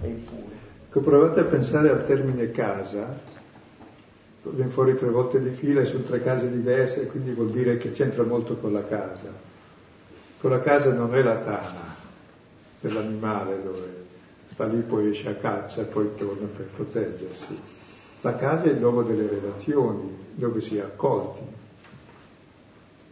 è 0.00 0.06
impuro. 0.06 0.61
Ecco, 0.94 1.00
provate 1.00 1.40
a 1.40 1.44
pensare 1.44 1.88
al 1.88 2.04
termine 2.04 2.50
casa, 2.50 3.18
viene 4.42 4.70
fuori 4.70 4.94
tre 4.94 5.08
volte 5.08 5.40
di 5.40 5.48
fila 5.48 5.80
e 5.80 5.86
sono 5.86 6.02
tre 6.02 6.20
case 6.20 6.50
diverse, 6.50 7.06
quindi 7.06 7.30
vuol 7.30 7.50
dire 7.50 7.78
che 7.78 7.92
c'entra 7.92 8.24
molto 8.24 8.56
con 8.56 8.74
la 8.74 8.84
casa. 8.84 9.32
Con 10.38 10.50
la 10.50 10.60
casa 10.60 10.92
non 10.92 11.14
è 11.14 11.22
la 11.22 11.36
tana 11.36 11.96
dell'animale 12.78 13.62
dove 13.62 14.04
sta 14.48 14.66
lì, 14.66 14.80
poi 14.80 15.08
esce 15.08 15.30
a 15.30 15.34
caccia 15.34 15.80
e 15.80 15.84
poi 15.84 16.14
torna 16.14 16.46
per 16.46 16.66
proteggersi 16.66 17.80
la 18.22 18.36
casa 18.36 18.66
è 18.66 18.70
il 18.70 18.78
luogo 18.78 19.02
delle 19.02 19.28
relazioni, 19.28 20.16
dove 20.34 20.60
si 20.60 20.76
è 20.76 20.80
accolti, 20.80 21.40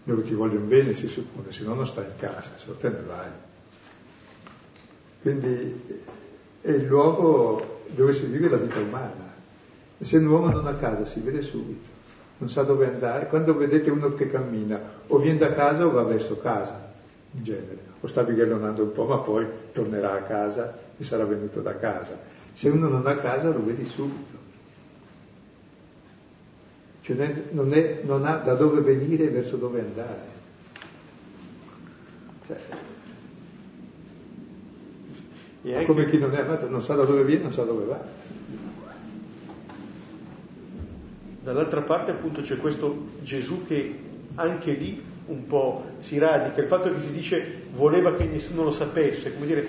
dove 0.04 0.22
ti 0.22 0.34
vogliono 0.34 0.66
bene 0.66 0.92
si 0.94 1.08
suppone, 1.08 1.50
se 1.50 1.64
no 1.64 1.74
non 1.74 1.86
stai 1.86 2.04
in 2.04 2.16
casa, 2.16 2.52
se 2.56 2.66
no 2.68 2.74
te 2.74 2.88
ne 2.90 3.02
vai. 3.04 3.28
Quindi 5.20 5.82
è 6.60 6.70
il 6.70 6.84
luogo 6.84 7.69
dove 7.94 8.12
si 8.12 8.26
vive 8.26 8.48
la 8.48 8.56
vita 8.56 8.78
umana, 8.78 9.28
Se 9.98 10.16
un 10.16 10.26
uomo 10.26 10.50
non 10.50 10.66
ha 10.66 10.74
casa 10.76 11.04
si 11.04 11.20
vede 11.20 11.42
subito, 11.42 11.88
non 12.38 12.48
sa 12.48 12.62
dove 12.62 12.86
andare. 12.86 13.26
Quando 13.26 13.54
vedete 13.54 13.90
uno 13.90 14.14
che 14.14 14.30
cammina, 14.30 14.80
o 15.06 15.18
viene 15.18 15.38
da 15.38 15.52
casa 15.52 15.84
o 15.84 15.90
va 15.90 16.02
verso 16.02 16.38
casa, 16.38 16.92
in 17.32 17.42
genere, 17.42 17.78
o 18.00 18.06
sta 18.06 18.22
bighellonando 18.22 18.82
un 18.82 18.92
po', 18.92 19.04
ma 19.04 19.18
poi 19.18 19.46
tornerà 19.72 20.14
a 20.14 20.22
casa 20.22 20.78
e 20.96 21.04
sarà 21.04 21.24
venuto 21.24 21.60
da 21.60 21.76
casa. 21.76 22.18
Se 22.52 22.68
uno 22.68 22.88
non 22.88 23.06
ha 23.06 23.16
casa 23.16 23.50
lo 23.50 23.64
vedi 23.64 23.84
subito. 23.84 24.38
Cioè 27.02 27.44
non, 27.50 27.72
è, 27.72 28.00
non 28.02 28.24
ha 28.24 28.36
da 28.36 28.54
dove 28.54 28.80
venire 28.80 29.24
e 29.24 29.28
verso 29.28 29.56
dove 29.56 29.80
andare. 29.80 30.38
Cioè, 32.46 32.56
e 35.62 35.84
come 35.84 36.08
chi 36.08 36.18
non 36.18 36.34
è 36.34 36.40
amato 36.40 36.68
non 36.68 36.82
sa 36.82 36.94
da 36.94 37.04
dove 37.04 37.24
viene, 37.24 37.42
non 37.42 37.52
sa 37.52 37.64
dove 37.64 37.84
va. 37.84 38.00
Dall'altra 41.42 41.82
parte 41.82 42.10
appunto 42.10 42.40
c'è 42.40 42.56
questo 42.56 43.08
Gesù 43.22 43.66
che 43.66 43.98
anche 44.34 44.72
lì 44.72 45.02
un 45.26 45.46
po' 45.46 45.84
si 46.00 46.18
radica, 46.18 46.60
il 46.60 46.66
fatto 46.66 46.92
che 46.92 47.00
si 47.00 47.12
dice 47.12 47.62
voleva 47.72 48.14
che 48.14 48.24
nessuno 48.24 48.64
lo 48.64 48.70
sapesse, 48.70 49.32
come 49.34 49.46
dire, 49.46 49.66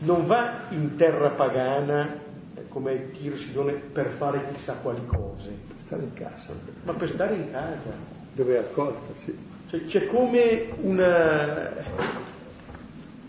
non 0.00 0.26
va 0.26 0.64
in 0.70 0.96
terra 0.96 1.30
pagana 1.30 2.26
come 2.68 3.10
Tiro 3.10 3.36
Sidone 3.36 3.72
per 3.72 4.08
fare 4.08 4.46
chissà 4.52 4.74
quali 4.74 5.04
cose. 5.06 5.48
Per 5.48 5.76
stare 5.84 6.02
in 6.02 6.12
casa. 6.14 6.52
Ma 6.84 6.92
per 6.92 7.08
stare 7.08 7.34
in 7.34 7.50
casa. 7.50 7.90
Dove 8.32 8.54
è 8.54 8.58
accolta, 8.58 9.14
sì. 9.14 9.36
Cioè, 9.68 9.84
c'è 9.84 10.06
come 10.06 10.68
una 10.82 11.70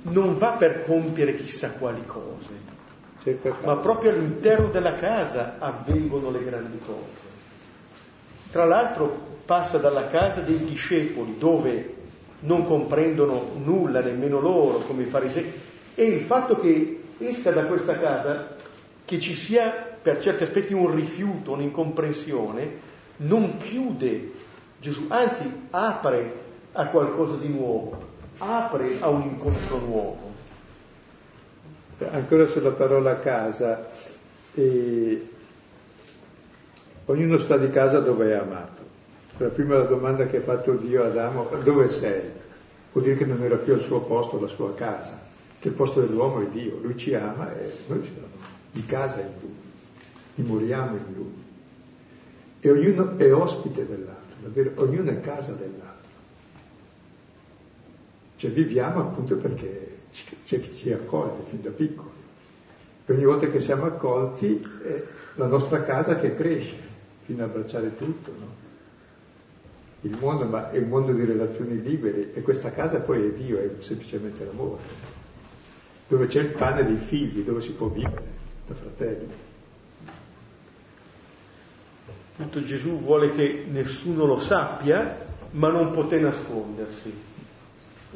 non 0.01 0.38
va 0.38 0.51
per 0.51 0.84
compiere 0.84 1.36
chissà 1.36 1.72
quali 1.72 2.06
cose, 2.06 2.77
ma 3.63 3.77
proprio 3.77 4.12
all'interno 4.12 4.70
della 4.70 4.96
casa 4.96 5.56
avvengono 5.60 6.32
le 6.32 6.44
grandi 6.44 6.79
cose. 6.79 7.27
Tra 8.51 8.65
l'altro 8.65 9.27
passa 9.46 9.77
dalla 9.77 10.08
casa 10.08 10.41
dei 10.41 10.63
discepoli 10.63 11.38
dove 11.38 11.96
non 12.41 12.63
comprendono 12.63 13.51
nulla, 13.56 14.00
nemmeno 14.01 14.39
loro, 14.39 14.79
come 14.79 15.03
i 15.03 15.08
farisei, 15.08 15.51
e 15.96 16.03
il 16.06 16.22
fatto 16.22 16.56
che 16.56 17.01
esca 17.18 17.51
da 17.51 17.65
questa 17.65 18.00
casa, 18.00 18.56
che 19.03 19.20
ci 19.20 19.36
sia 19.36 19.70
per 20.01 20.22
certi 20.22 20.44
aspetti 20.44 20.74
un 20.74 20.94
rifiuto, 20.94 21.51
un'incomprensione, 21.51 22.88
non 23.18 23.58
chiude 23.58 24.32
Gesù, 24.79 25.06
anzi 25.10 25.51
apre 25.72 26.48
a 26.72 26.88
qualcosa 26.88 27.36
di 27.36 27.50
nuovo 27.50 28.09
apre 28.39 28.98
a 29.00 29.10
un 29.10 29.22
incontro 29.22 29.79
nuovo. 29.79 30.34
Ancora 32.12 32.48
sulla 32.48 32.72
parola 32.72 33.19
casa, 33.19 33.88
e 34.53 35.29
ognuno 37.05 37.38
sta 37.38 37.58
di 37.58 37.69
casa 37.69 38.00
dove 38.00 38.31
è 38.31 38.34
amato. 38.34 38.88
La 39.38 39.50
prima 39.50 39.79
domanda 39.79 40.25
che 40.25 40.38
ha 40.38 40.41
fatto 40.41 40.74
Dio 40.74 41.03
ad 41.03 41.17
Adamo, 41.17 41.50
dove 41.63 41.88
sei? 41.88 42.22
Vuol 42.91 43.03
dire 43.03 43.15
che 43.15 43.25
non 43.25 43.41
era 43.43 43.55
più 43.55 43.74
al 43.74 43.81
suo 43.81 44.01
posto, 44.01 44.39
la 44.39 44.48
sua 44.48 44.74
casa, 44.74 45.19
che 45.60 45.67
il 45.67 45.74
posto 45.74 46.01
dell'uomo 46.01 46.41
è 46.41 46.48
Dio, 46.48 46.79
lui 46.81 46.98
ci 46.98 47.13
ama 47.13 47.53
e 47.53 47.72
noi 47.88 48.03
siamo 48.03 48.27
di 48.72 48.86
casa 48.86 49.19
in 49.22 49.31
lui, 49.41 49.55
dimoriamo 50.36 50.96
in 50.96 51.13
lui. 51.15 51.43
E 52.62 52.72
ognuno 52.72 53.17
è 53.17 53.34
ospite 53.34 53.86
dell'altro, 53.86 54.36
davvero, 54.41 54.72
ognuno 54.75 55.12
è 55.12 55.19
casa 55.22 55.53
dell'altro. 55.53 56.09
Cioè 58.39 58.51
viviamo 58.51 59.01
appunto 59.01 59.36
perché 59.36 59.98
c'è 60.46 60.62
chi 60.62 60.74
ci 60.74 60.93
accoglie 60.93 61.43
fin 61.43 61.62
da 61.62 61.72
piccoli. 61.72 62.10
E 63.05 63.13
ogni 63.13 63.25
volta 63.25 63.50
che 63.50 63.60
siamo 63.60 63.84
accolti 63.84 64.65
è 64.81 65.03
la 65.36 65.48
nostra 65.48 65.84
casa 65.84 66.15
che 66.15 66.34
cresce 66.36 66.75
fino 67.25 67.43
a 67.43 67.48
abbracciare 67.48 67.98
tutto. 67.98 68.31
No? 68.39 68.48
Il 70.03 70.17
mondo 70.22 70.46
ma 70.46 70.71
è 70.71 70.78
un 70.78 70.88
mondo 70.88 71.12
di 71.12 71.25
relazioni 71.25 71.82
libere 71.82 72.34
e 72.34 72.41
questa 72.41 72.71
casa 72.71 73.02
poi 73.02 73.25
è 73.28 73.34
Dio, 73.34 73.58
è 73.58 73.69
semplicemente 73.80 74.45
l'amore, 74.45 74.84
dove 76.08 76.28
c'è 76.28 76.39
il 76.39 76.54
pane 76.54 76.86
dei 76.86 76.95
figli, 76.95 77.41
dove 77.41 77.60
si 77.60 77.73
può 77.73 77.88
vivere 77.88 78.23
da 78.65 78.73
fratelli. 78.73 79.34
Gesù 82.63 83.02
vuole 83.02 83.32
che 83.32 83.65
nessuno 83.69 84.23
lo 84.23 84.39
sappia, 84.39 85.25
ma 85.52 85.69
non 85.69 85.91
poté 85.91 86.19
nascondersi 86.19 87.28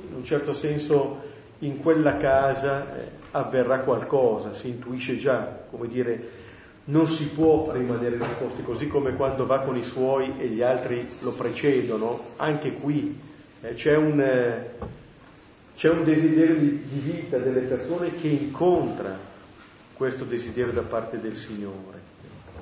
in 0.07 0.15
un 0.15 0.23
certo 0.23 0.53
senso 0.53 1.31
in 1.59 1.79
quella 1.79 2.17
casa 2.17 2.95
eh, 2.95 3.07
avverrà 3.31 3.79
qualcosa, 3.79 4.53
si 4.53 4.69
intuisce 4.69 5.17
già, 5.17 5.65
come 5.69 5.87
dire, 5.87 6.41
non 6.85 7.07
si 7.07 7.29
può 7.29 7.71
rimanere 7.71 8.17
nascosti, 8.17 8.61
così 8.61 8.87
come 8.87 9.15
quando 9.15 9.45
va 9.45 9.61
con 9.61 9.77
i 9.77 9.83
suoi 9.83 10.33
e 10.37 10.47
gli 10.47 10.61
altri 10.61 11.07
lo 11.21 11.31
precedono, 11.31 12.19
anche 12.35 12.73
qui 12.73 13.17
eh, 13.61 13.73
c'è, 13.73 13.95
un, 13.95 14.19
eh, 14.19 14.71
c'è, 15.75 15.89
un, 15.89 16.03
desiderio 16.03 16.55
di, 16.55 16.85
di 16.85 16.99
vita 16.99 17.37
delle 17.37 17.61
persone 17.61 18.13
che 18.15 18.27
incontra 18.27 19.17
questo 19.93 20.25
desiderio 20.25 20.73
da 20.73 20.81
parte 20.81 21.19
del 21.21 21.35
Signore, 21.35 21.99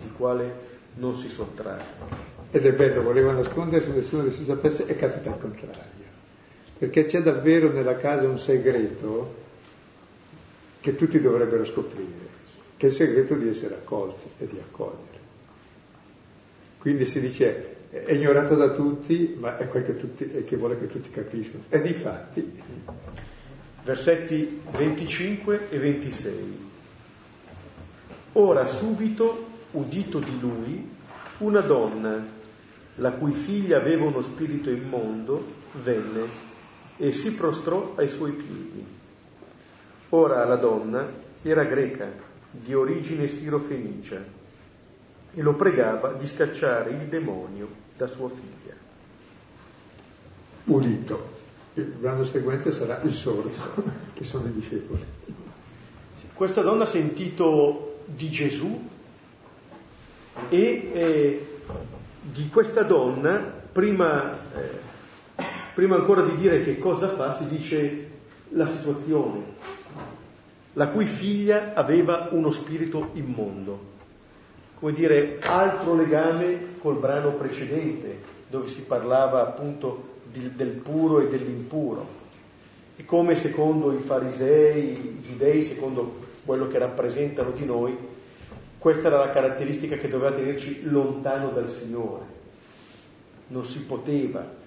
il 0.03 0.11
quale 0.15 0.69
non 0.95 1.15
si 1.15 1.29
sottrae. 1.29 2.19
Ed 2.51 2.65
è 2.65 2.73
bello, 2.73 3.01
voleva 3.01 3.31
nascondersi, 3.31 3.91
nessuno 3.91 4.29
si 4.29 4.43
sapesse 4.43 4.85
e 4.85 4.95
capita 4.95 5.29
il 5.29 5.37
contrario 5.39 6.10
perché 6.81 7.05
c'è 7.05 7.21
davvero 7.21 7.71
nella 7.71 7.95
casa 7.95 8.27
un 8.27 8.39
segreto 8.39 9.35
che 10.79 10.95
tutti 10.95 11.19
dovrebbero 11.21 11.63
scoprire, 11.63 12.27
che 12.75 12.87
è 12.87 12.89
il 12.89 12.95
segreto 12.95 13.35
di 13.35 13.49
essere 13.49 13.75
accolti 13.75 14.27
e 14.39 14.47
di 14.47 14.57
accogliere. 14.57 15.19
Quindi 16.79 17.05
si 17.05 17.19
dice 17.19 17.75
è 17.91 18.13
ignorato 18.13 18.55
da 18.55 18.71
tutti, 18.71 19.35
ma 19.39 19.57
è 19.57 19.67
quel 19.67 19.85
che, 19.85 19.95
tutti, 19.95 20.23
è 20.23 20.43
che 20.43 20.55
vuole 20.55 20.79
che 20.79 20.87
tutti 20.87 21.11
capiscano. 21.11 21.65
E 21.69 21.81
di 21.81 21.93
fatti. 21.93 22.51
Versetti 23.83 24.61
25 24.71 25.67
e 25.69 25.77
26. 25.77 26.69
Ora 28.33 28.65
subito, 28.65 29.49
udito 29.73 30.17
di 30.17 30.39
lui, 30.39 30.89
una 31.37 31.59
donna, 31.59 32.25
la 32.95 33.11
cui 33.11 33.33
figlia 33.33 33.77
aveva 33.77 34.05
uno 34.05 34.21
spirito 34.21 34.71
immondo, 34.71 35.45
venne 35.73 36.49
e 37.01 37.11
si 37.11 37.31
prostrò 37.31 37.95
ai 37.95 38.07
suoi 38.07 38.31
piedi. 38.31 38.85
Ora 40.09 40.45
la 40.45 40.55
donna 40.55 41.11
era 41.41 41.63
greca, 41.63 42.07
di 42.51 42.75
origine 42.75 43.27
sirofenicia, 43.27 44.23
e 45.33 45.41
lo 45.41 45.55
pregava 45.55 46.13
di 46.13 46.27
scacciare 46.27 46.91
il 46.91 47.07
demonio 47.07 47.67
da 47.97 48.05
sua 48.05 48.29
figlia. 48.29 48.75
Udito. 50.65 51.39
Il 51.73 51.85
brano 51.85 52.23
seguente 52.23 52.71
sarà 52.71 53.01
il 53.01 53.13
sordo, 53.13 53.49
che 54.13 54.23
sono 54.23 54.47
i 54.47 54.53
discepoli. 54.53 55.03
Questa 56.35 56.61
donna 56.61 56.83
ha 56.83 56.87
sentito 56.87 58.01
di 58.05 58.29
Gesù 58.29 58.89
e 60.49 60.91
eh, 60.93 61.47
di 62.21 62.47
questa 62.49 62.83
donna 62.83 63.39
prima 63.39 64.53
eh, 64.53 64.89
prima 65.81 65.95
ancora 65.95 66.21
di 66.21 66.35
dire 66.35 66.63
che 66.63 66.77
cosa 66.77 67.07
fa, 67.07 67.33
si 67.33 67.47
dice 67.47 68.09
la 68.49 68.67
situazione, 68.67 69.41
la 70.73 70.89
cui 70.89 71.05
figlia 71.05 71.73
aveva 71.73 72.27
uno 72.33 72.51
spirito 72.51 73.09
immondo. 73.13 73.79
Come 74.75 74.91
dire, 74.91 75.39
altro 75.41 75.95
legame 75.95 76.77
col 76.77 76.99
brano 76.99 77.31
precedente, 77.31 78.15
dove 78.47 78.67
si 78.67 78.81
parlava 78.81 79.41
appunto 79.41 80.19
di, 80.31 80.53
del 80.53 80.69
puro 80.69 81.19
e 81.19 81.29
dell'impuro. 81.29 82.07
E 82.95 83.03
come 83.03 83.33
secondo 83.33 83.91
i 83.91 84.01
farisei, 84.01 84.91
i 84.91 85.21
giudei, 85.21 85.63
secondo 85.63 86.27
quello 86.45 86.67
che 86.67 86.77
rappresentano 86.77 87.49
di 87.49 87.65
noi, 87.65 87.97
questa 88.77 89.07
era 89.07 89.17
la 89.17 89.31
caratteristica 89.31 89.95
che 89.95 90.09
doveva 90.09 90.35
tenerci 90.35 90.83
lontano 90.83 91.49
dal 91.49 91.71
Signore. 91.71 92.25
Non 93.47 93.65
si 93.65 93.81
poteva 93.81 94.59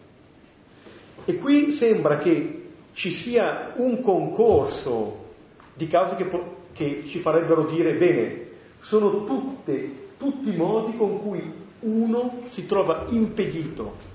e 1.25 1.37
qui 1.37 1.73
sembra 1.73 2.19
che 2.19 2.71
ci 2.93 3.11
sia 3.11 3.73
un 3.77 4.01
concorso 4.01 5.33
di 5.75 5.89
cause 5.89 6.17
che, 6.17 6.29
che 6.73 7.05
ci 7.07 7.19
farebbero 7.19 7.65
dire, 7.65 7.95
bene, 7.95 8.47
sono 8.81 9.25
tutte, 9.25 10.09
tutti 10.19 10.51
i 10.51 10.57
modi 10.57 10.97
con 10.97 11.23
cui 11.23 11.53
uno 11.81 12.43
si 12.47 12.67
trova 12.67 13.07
impedito 13.09 14.13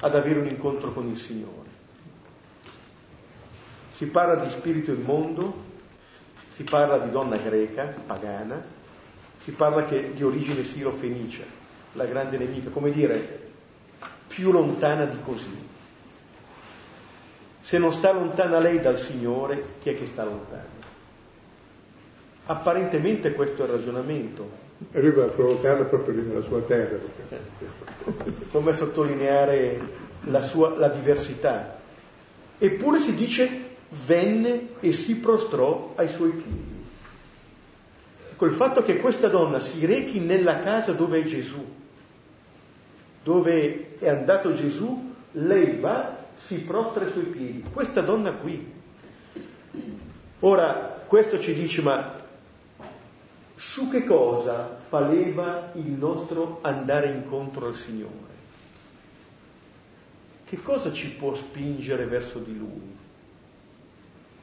ad 0.00 0.14
avere 0.14 0.40
un 0.40 0.48
incontro 0.48 0.92
con 0.92 1.08
il 1.08 1.16
Signore. 1.16 1.74
Si 3.92 4.06
parla 4.06 4.36
di 4.36 4.50
spirito 4.50 4.90
immondo, 4.90 5.54
si 6.48 6.64
parla 6.64 6.98
di 6.98 7.10
donna 7.10 7.36
greca, 7.38 7.94
pagana, 8.06 8.62
si 9.38 9.52
parla 9.52 9.86
che 9.86 10.12
di 10.12 10.22
origine 10.22 10.64
siro-fenicia, 10.64 11.44
la 11.92 12.04
grande 12.04 12.36
nemica, 12.36 12.68
come 12.70 12.90
dire, 12.90 13.44
più 14.26 14.52
lontana 14.52 15.06
di 15.06 15.18
così. 15.24 15.65
Se 17.66 17.78
non 17.78 17.92
sta 17.92 18.12
lontana 18.12 18.60
lei 18.60 18.80
dal 18.80 18.96
Signore, 18.96 19.60
chi 19.80 19.90
è 19.90 19.98
che 19.98 20.06
sta 20.06 20.22
lontano? 20.22 20.84
Apparentemente 22.44 23.32
questo 23.32 23.62
è 23.62 23.64
il 23.66 23.72
ragionamento, 23.72 24.48
E 24.92 25.00
lui 25.00 25.10
va 25.10 25.24
a 25.24 25.26
provocarla 25.26 25.86
proprio 25.86 26.14
lì 26.14 26.28
nella 26.28 26.42
sua 26.42 26.60
terra. 26.60 26.96
Come 28.52 28.72
sottolineare 28.72 29.80
la 30.26 30.42
sua 30.42 30.78
la 30.78 30.86
diversità. 30.86 31.80
Eppure 32.56 33.00
si 33.00 33.16
dice 33.16 33.48
venne 34.04 34.68
e 34.78 34.92
si 34.92 35.16
prostrò 35.16 35.94
ai 35.96 36.08
suoi 36.08 36.30
piedi. 36.30 36.84
Col 38.36 38.52
fatto 38.52 38.84
che 38.84 38.98
questa 38.98 39.26
donna 39.26 39.58
si 39.58 39.84
rechi 39.84 40.20
nella 40.20 40.60
casa 40.60 40.92
dove 40.92 41.18
è 41.18 41.24
Gesù, 41.24 41.66
dove 43.24 43.96
è 43.98 44.08
andato 44.08 44.54
Gesù, 44.54 45.14
lei 45.32 45.80
va, 45.80 46.15
si 46.36 46.60
prostra 46.60 47.04
ai 47.04 47.10
suoi 47.10 47.24
piedi. 47.24 47.64
Questa 47.72 48.00
donna 48.00 48.32
qui. 48.32 48.72
Ora, 50.40 51.02
questo 51.06 51.40
ci 51.40 51.54
dice, 51.54 51.82
ma 51.82 52.14
su 53.54 53.90
che 53.90 54.04
cosa 54.04 54.76
fa 54.76 55.00
leva 55.00 55.70
il 55.74 55.90
nostro 55.90 56.58
andare 56.62 57.10
incontro 57.10 57.66
al 57.66 57.74
Signore? 57.74 58.34
Che 60.44 60.62
cosa 60.62 60.92
ci 60.92 61.10
può 61.10 61.34
spingere 61.34 62.04
verso 62.04 62.38
di 62.38 62.56
Lui? 62.56 62.94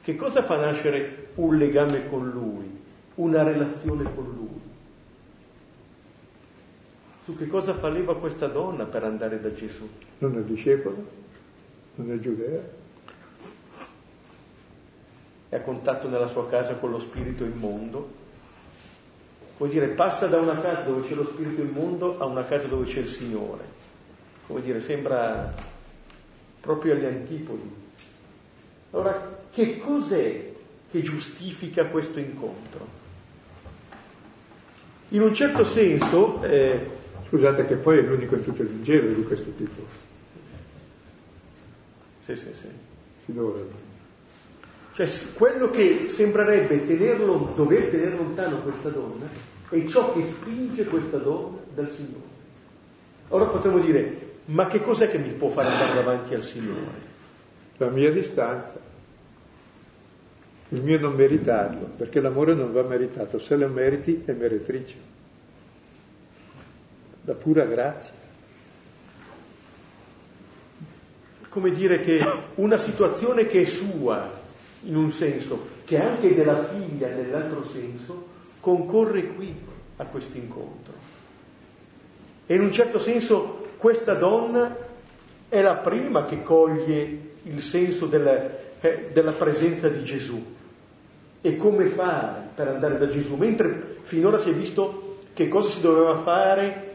Che 0.02 0.16
cosa 0.16 0.42
fa 0.42 0.56
nascere 0.56 1.28
un 1.36 1.56
legame 1.56 2.08
con 2.10 2.28
Lui, 2.28 2.78
una 3.14 3.42
relazione 3.42 4.02
con 4.14 4.24
Lui? 4.24 4.60
Su 7.24 7.36
che 7.36 7.46
cosa 7.46 7.72
fa 7.72 7.88
leva 7.88 8.18
questa 8.18 8.48
donna 8.48 8.84
per 8.84 9.04
andare 9.04 9.40
da 9.40 9.54
Gesù? 9.54 9.88
Non 10.18 10.36
è 10.36 10.42
discepolo, 10.42 11.23
non 11.96 12.12
è 12.12 12.18
giudea. 12.18 12.60
È 15.48 15.56
a 15.56 15.60
contatto 15.60 16.08
nella 16.08 16.26
sua 16.26 16.48
casa 16.48 16.76
con 16.76 16.90
lo 16.90 16.98
spirito 16.98 17.44
immondo. 17.44 18.22
Vuol 19.56 19.70
dire, 19.70 19.88
passa 19.88 20.26
da 20.26 20.40
una 20.40 20.60
casa 20.60 20.82
dove 20.82 21.06
c'è 21.06 21.14
lo 21.14 21.24
spirito 21.24 21.60
immondo 21.60 22.18
a 22.18 22.24
una 22.24 22.44
casa 22.44 22.66
dove 22.66 22.86
c'è 22.86 23.00
il 23.00 23.08
Signore. 23.08 23.64
Come 24.46 24.60
dire, 24.62 24.80
sembra 24.80 25.54
proprio 26.60 26.94
agli 26.94 27.04
antipodi. 27.04 27.70
Allora, 28.90 29.42
che 29.50 29.78
cos'è 29.78 30.52
che 30.90 31.02
giustifica 31.02 31.86
questo 31.86 32.18
incontro? 32.18 32.86
In 35.08 35.22
un 35.22 35.34
certo 35.34 35.64
senso... 35.64 36.42
Eh, 36.42 37.02
Scusate 37.34 37.64
che 37.64 37.74
poi 37.74 37.98
è 37.98 38.02
l'unico 38.02 38.36
in 38.36 38.44
tutto 38.44 38.62
il 38.62 38.68
Vangelo 38.68 39.12
di 39.12 39.24
questo 39.24 39.50
tipo. 39.56 40.03
Sì, 42.24 42.36
sì, 42.36 42.54
sì. 42.54 42.68
Finora. 43.24 43.60
Cioè, 44.92 45.08
quello 45.34 45.70
che 45.70 46.06
sembrerebbe 46.08 46.86
tenerlo, 46.86 47.52
dover 47.56 47.88
tenere 47.90 48.16
lontano 48.16 48.62
questa 48.62 48.88
donna 48.90 49.26
è 49.68 49.84
ciò 49.86 50.12
che 50.12 50.24
spinge 50.24 50.84
questa 50.84 51.18
donna 51.18 51.58
dal 51.74 51.90
Signore. 51.90 52.32
Ora 53.28 53.46
potremmo 53.46 53.78
dire, 53.78 54.36
ma 54.46 54.66
che 54.68 54.80
cos'è 54.80 55.10
che 55.10 55.18
mi 55.18 55.30
può 55.30 55.48
fare 55.48 55.68
andare 55.68 55.94
davanti 55.94 56.34
al 56.34 56.42
Signore? 56.42 57.12
La 57.78 57.88
mia 57.88 58.12
distanza 58.12 58.92
il 60.74 60.82
mio 60.82 60.98
non 60.98 61.14
meritarlo, 61.14 61.90
perché 61.96 62.20
l'amore 62.20 62.54
non 62.54 62.72
va 62.72 62.82
meritato, 62.82 63.38
se 63.38 63.54
lo 63.54 63.68
meriti 63.68 64.22
è 64.24 64.32
meretrice, 64.32 64.96
la 67.24 67.34
pura 67.34 67.64
grazia. 67.64 68.23
Come 71.54 71.70
dire 71.70 72.00
che 72.00 72.20
una 72.56 72.78
situazione 72.78 73.46
che 73.46 73.62
è 73.62 73.64
sua, 73.64 74.28
in 74.86 74.96
un 74.96 75.12
senso, 75.12 75.68
che 75.84 76.00
anche 76.00 76.34
della 76.34 76.64
figlia 76.64 77.06
nell'altro 77.06 77.64
senso, 77.64 78.26
concorre 78.58 79.28
qui 79.28 79.54
a 79.98 80.04
questo 80.06 80.36
incontro. 80.36 80.94
E 82.44 82.56
in 82.56 82.60
un 82.60 82.72
certo 82.72 82.98
senso 82.98 83.68
questa 83.76 84.14
donna 84.14 84.76
è 85.48 85.62
la 85.62 85.76
prima 85.76 86.24
che 86.24 86.42
coglie 86.42 87.18
il 87.44 87.60
senso 87.60 88.06
della, 88.06 88.50
eh, 88.80 89.10
della 89.12 89.30
presenza 89.30 89.88
di 89.88 90.02
Gesù 90.02 90.42
e 91.40 91.54
come 91.54 91.86
fare 91.86 92.48
per 92.52 92.66
andare 92.66 92.98
da 92.98 93.06
Gesù, 93.06 93.36
mentre 93.36 93.98
finora 94.02 94.38
si 94.38 94.50
è 94.50 94.54
visto 94.54 95.18
che 95.32 95.46
cosa 95.46 95.68
si 95.68 95.80
doveva 95.80 96.16
fare 96.16 96.93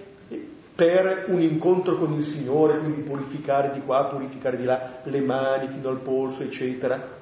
per 0.80 1.26
un 1.28 1.42
incontro 1.42 1.98
con 1.98 2.14
il 2.14 2.24
Signore, 2.24 2.80
quindi 2.80 3.02
purificare 3.02 3.74
di 3.74 3.82
qua, 3.82 4.06
purificare 4.06 4.56
di 4.56 4.64
là, 4.64 5.02
le 5.04 5.20
mani 5.20 5.68
fino 5.68 5.90
al 5.90 5.98
polso, 5.98 6.42
eccetera. 6.42 7.18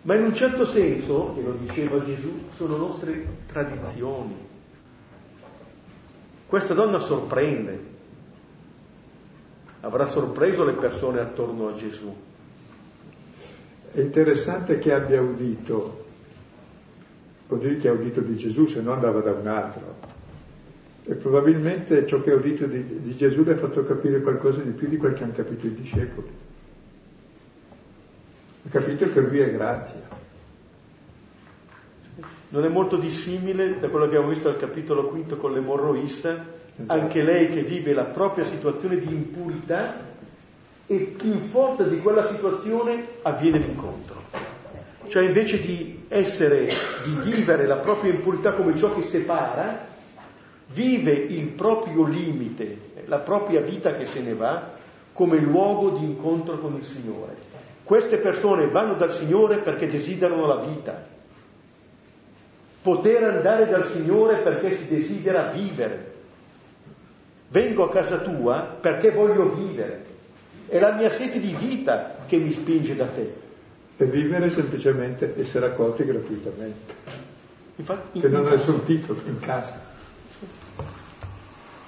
Ma 0.00 0.14
in 0.14 0.22
un 0.22 0.34
certo 0.34 0.64
senso, 0.64 1.36
e 1.36 1.42
lo 1.42 1.52
diceva 1.52 2.02
Gesù, 2.02 2.48
sono 2.54 2.76
nostre 2.76 3.26
tradizioni. 3.44 4.34
Questa 6.46 6.72
donna 6.72 6.98
sorprende, 6.98 7.84
avrà 9.80 10.06
sorpreso 10.06 10.64
le 10.64 10.72
persone 10.72 11.20
attorno 11.20 11.68
a 11.68 11.74
Gesù. 11.74 12.16
È 13.92 14.00
interessante 14.00 14.78
che 14.78 14.90
abbia 14.90 15.20
udito, 15.20 16.04
vuol 17.46 17.60
dire 17.60 17.76
che 17.76 17.88
ha 17.88 17.92
udito 17.92 18.22
di 18.22 18.38
Gesù, 18.38 18.64
se 18.64 18.80
no 18.80 18.94
andava 18.94 19.20
da 19.20 19.32
un 19.32 19.46
altro. 19.46 20.11
E 21.04 21.14
probabilmente 21.14 22.06
ciò 22.06 22.20
che 22.20 22.30
ha 22.30 22.36
udito 22.36 22.66
di, 22.66 23.00
di 23.00 23.16
Gesù 23.16 23.42
le 23.42 23.52
ha 23.52 23.56
fatto 23.56 23.82
capire 23.84 24.20
qualcosa 24.20 24.60
di 24.60 24.70
più 24.70 24.88
di 24.88 24.96
quel 24.96 25.14
che 25.14 25.24
hanno 25.24 25.32
capito 25.32 25.66
i 25.66 25.74
discepoli. 25.74 26.28
Ha 28.64 28.68
capito 28.70 29.10
che 29.12 29.20
lui 29.20 29.40
è 29.40 29.50
grazia. 29.50 30.20
Non 32.50 32.64
è 32.64 32.68
molto 32.68 32.96
dissimile 32.96 33.80
da 33.80 33.88
quello 33.88 34.04
che 34.04 34.14
abbiamo 34.14 34.32
visto 34.32 34.48
al 34.48 34.58
capitolo 34.58 35.08
quinto 35.08 35.36
con 35.36 35.52
l'emorroissa, 35.52 36.46
esatto. 36.76 36.92
anche 36.92 37.22
lei 37.22 37.48
che 37.48 37.62
vive 37.62 37.92
la 37.94 38.04
propria 38.04 38.44
situazione 38.44 38.98
di 38.98 39.12
impurità 39.12 40.10
e 40.86 41.16
in 41.22 41.40
forza 41.40 41.84
di 41.84 41.98
quella 41.98 42.24
situazione 42.24 43.06
avviene 43.22 43.58
l'incontro. 43.58 44.20
Cioè 45.08 45.24
invece 45.24 45.60
di 45.60 46.04
essere, 46.08 46.68
di 47.04 47.30
vivere 47.30 47.66
la 47.66 47.78
propria 47.78 48.12
impurità 48.12 48.52
come 48.52 48.76
ciò 48.76 48.94
che 48.94 49.02
separa, 49.02 49.90
vive 50.72 51.12
il 51.12 51.48
proprio 51.48 52.04
limite, 52.04 52.78
la 53.06 53.18
propria 53.18 53.60
vita 53.60 53.94
che 53.96 54.04
se 54.04 54.20
ne 54.20 54.34
va, 54.34 54.70
come 55.12 55.38
luogo 55.38 55.90
di 55.90 56.04
incontro 56.04 56.58
con 56.58 56.74
il 56.74 56.84
Signore. 56.84 57.50
Queste 57.84 58.18
persone 58.18 58.68
vanno 58.68 58.94
dal 58.94 59.12
Signore 59.12 59.58
perché 59.58 59.86
desiderano 59.86 60.46
la 60.46 60.56
vita. 60.56 61.10
Poter 62.82 63.24
andare 63.24 63.68
dal 63.68 63.84
Signore 63.84 64.36
perché 64.36 64.74
si 64.74 64.88
desidera 64.88 65.44
vivere. 65.44 66.10
Vengo 67.48 67.84
a 67.84 67.90
casa 67.90 68.18
tua 68.18 68.60
perché 68.80 69.10
voglio 69.10 69.54
vivere. 69.54 70.10
È 70.66 70.78
la 70.78 70.92
mia 70.92 71.10
sete 71.10 71.38
di 71.38 71.54
vita 71.54 72.14
che 72.26 72.38
mi 72.38 72.52
spinge 72.52 72.96
da 72.96 73.06
te. 73.06 73.40
Per 73.94 74.08
vivere 74.08 74.48
semplicemente 74.48 75.34
essere 75.36 75.66
accolti 75.66 76.04
gratuitamente. 76.04 76.94
Infatti, 77.76 78.20
che 78.20 78.28
non 78.28 78.48
è 78.48 78.58
sul 78.58 78.84
titolo, 78.84 79.20
in 79.26 79.38
casa. 79.38 79.91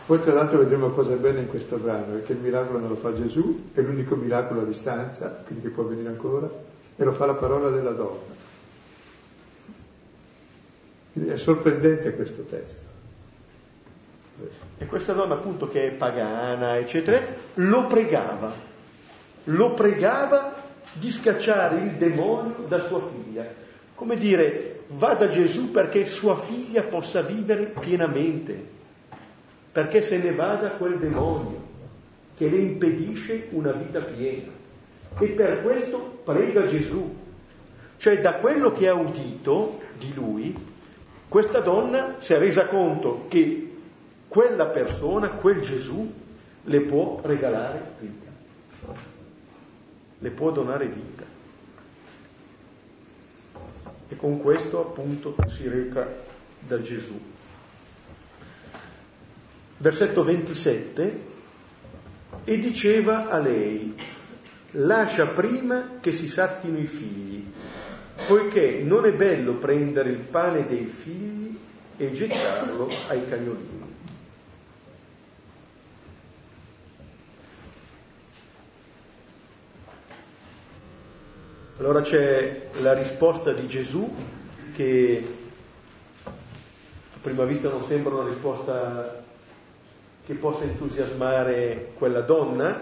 Poi 0.07 0.21
tra 0.21 0.33
l'altro 0.33 0.59
vedremo 0.59 0.91
cosa 0.91 1.15
è 1.15 1.17
bene 1.17 1.41
in 1.41 1.49
questo 1.49 1.77
brano, 1.77 2.19
è 2.19 2.23
che 2.23 2.33
il 2.33 2.39
miracolo 2.39 2.79
non 2.79 2.89
lo 2.89 2.97
fa 2.97 3.15
Gesù, 3.15 3.71
è 3.73 3.81
l'unico 3.81 4.17
miracolo 4.17 4.61
a 4.61 4.65
distanza, 4.65 5.29
quindi 5.47 5.65
che 5.65 5.71
può 5.71 5.85
venire 5.85 6.09
ancora, 6.09 6.51
e 6.97 7.05
lo 7.05 7.13
fa 7.13 7.27
la 7.27 7.35
parola 7.35 7.71
della 7.71 7.93
donna. 7.93 8.43
Quindi 11.13 11.31
è 11.31 11.37
sorprendente 11.37 12.15
questo 12.15 12.43
testo. 12.43 12.93
E 14.79 14.87
questa 14.87 15.13
donna 15.13 15.35
appunto 15.35 15.69
che 15.69 15.87
è 15.87 15.91
pagana, 15.93 16.77
eccetera, 16.77 17.21
lo 17.55 17.87
pregava 17.87 18.73
lo 19.45 19.73
pregava 19.73 20.63
di 20.93 21.11
scacciare 21.11 21.81
il 21.81 21.93
demonio 21.93 22.65
da 22.69 22.87
sua 22.87 23.01
figlia. 23.01 23.47
Come 23.95 24.17
dire, 24.17 24.81
va 24.89 25.15
da 25.15 25.29
Gesù 25.29 25.71
perché 25.71 26.07
sua 26.07 26.37
figlia 26.37 26.83
possa 26.83 27.23
vivere 27.23 27.73
pienamente, 27.79 28.83
perché 29.75 30.01
se 30.01 30.17
ne 30.17 30.33
vada 30.33 30.71
quel 30.71 30.99
demonio 30.99 31.61
che 32.35 32.49
le 32.49 32.57
impedisce 32.57 33.49
una 33.51 33.73
vita 33.73 34.01
piena. 34.01 34.53
E 35.19 35.27
per 35.29 35.63
questo 35.63 35.99
prega 36.25 36.67
Gesù. 36.67 37.15
Cioè 37.99 38.21
da 38.23 38.37
quello 38.37 38.73
che 38.73 38.89
ha 38.89 38.95
udito 38.95 39.83
di 39.99 40.15
lui, 40.15 40.57
questa 41.29 41.61
donna 41.61 42.15
si 42.19 42.33
è 42.33 42.39
resa 42.39 42.67
conto 42.67 43.27
che 43.29 43.77
quella 44.29 44.67
persona, 44.67 45.31
quel 45.31 45.61
Gesù, 45.61 46.13
le 46.63 46.81
può 46.81 47.21
regalare 47.23 47.83
vita 47.99 48.25
le 50.25 50.31
può 50.31 50.51
donare 50.51 50.87
vita. 50.87 51.25
E 54.09 54.17
con 54.17 54.41
questo 54.41 54.81
appunto 54.81 55.35
si 55.49 55.69
reca 55.69 56.09
da 56.61 56.81
Gesù. 56.81 57.21
Versetto 59.77 60.23
27, 60.23 61.33
e 62.45 62.59
diceva 62.59 63.29
a 63.29 63.39
lei, 63.39 63.95
lascia 64.73 65.27
prima 65.29 65.99
che 66.01 66.13
si 66.13 66.29
sazino 66.29 66.79
i 66.79 66.87
figli, 66.87 67.45
poiché 68.27 68.83
non 68.83 69.05
è 69.07 69.13
bello 69.13 69.55
prendere 69.55 70.11
il 70.11 70.19
pane 70.19 70.67
dei 70.67 70.85
figli 70.85 71.57
e 71.97 72.13
gettarlo 72.13 72.89
ai 73.09 73.27
cagnolini. 73.27 73.83
Allora 81.79 82.03
c'è 82.03 82.69
la 82.83 82.93
risposta 82.95 83.53
di 83.53 83.67
Gesù 83.67 84.15
che 84.75 85.27
a 86.25 86.31
prima 87.21 87.45
vista 87.45 87.69
non 87.69 87.83
sembra 87.83 88.15
una 88.15 88.29
risposta 88.29 89.24
che 90.27 90.35
possa 90.35 90.65
entusiasmare 90.65 91.89
quella 91.95 92.21
donna, 92.21 92.81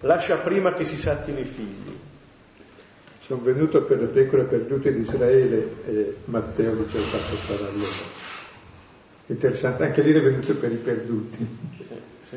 lascia 0.00 0.36
prima 0.36 0.72
che 0.74 0.84
si 0.84 0.96
sazino 0.96 1.40
i 1.40 1.44
figli. 1.44 1.98
Sono 3.20 3.40
venuto 3.40 3.82
per 3.82 4.00
le 4.00 4.06
pecore 4.06 4.44
perdute 4.44 4.92
di 4.92 5.00
Israele 5.00 5.68
e 5.86 6.16
Matteo 6.26 6.74
dice 6.74 6.98
il 6.98 7.04
fatto 7.04 7.36
parallelo. 7.46 8.22
Interessante, 9.26 9.84
anche 9.84 10.02
lì 10.02 10.12
è 10.12 10.22
venuto 10.22 10.54
per 10.56 10.70
i 10.70 10.76
perduti. 10.76 11.46
Sì, 11.78 11.84
sì, 12.22 12.36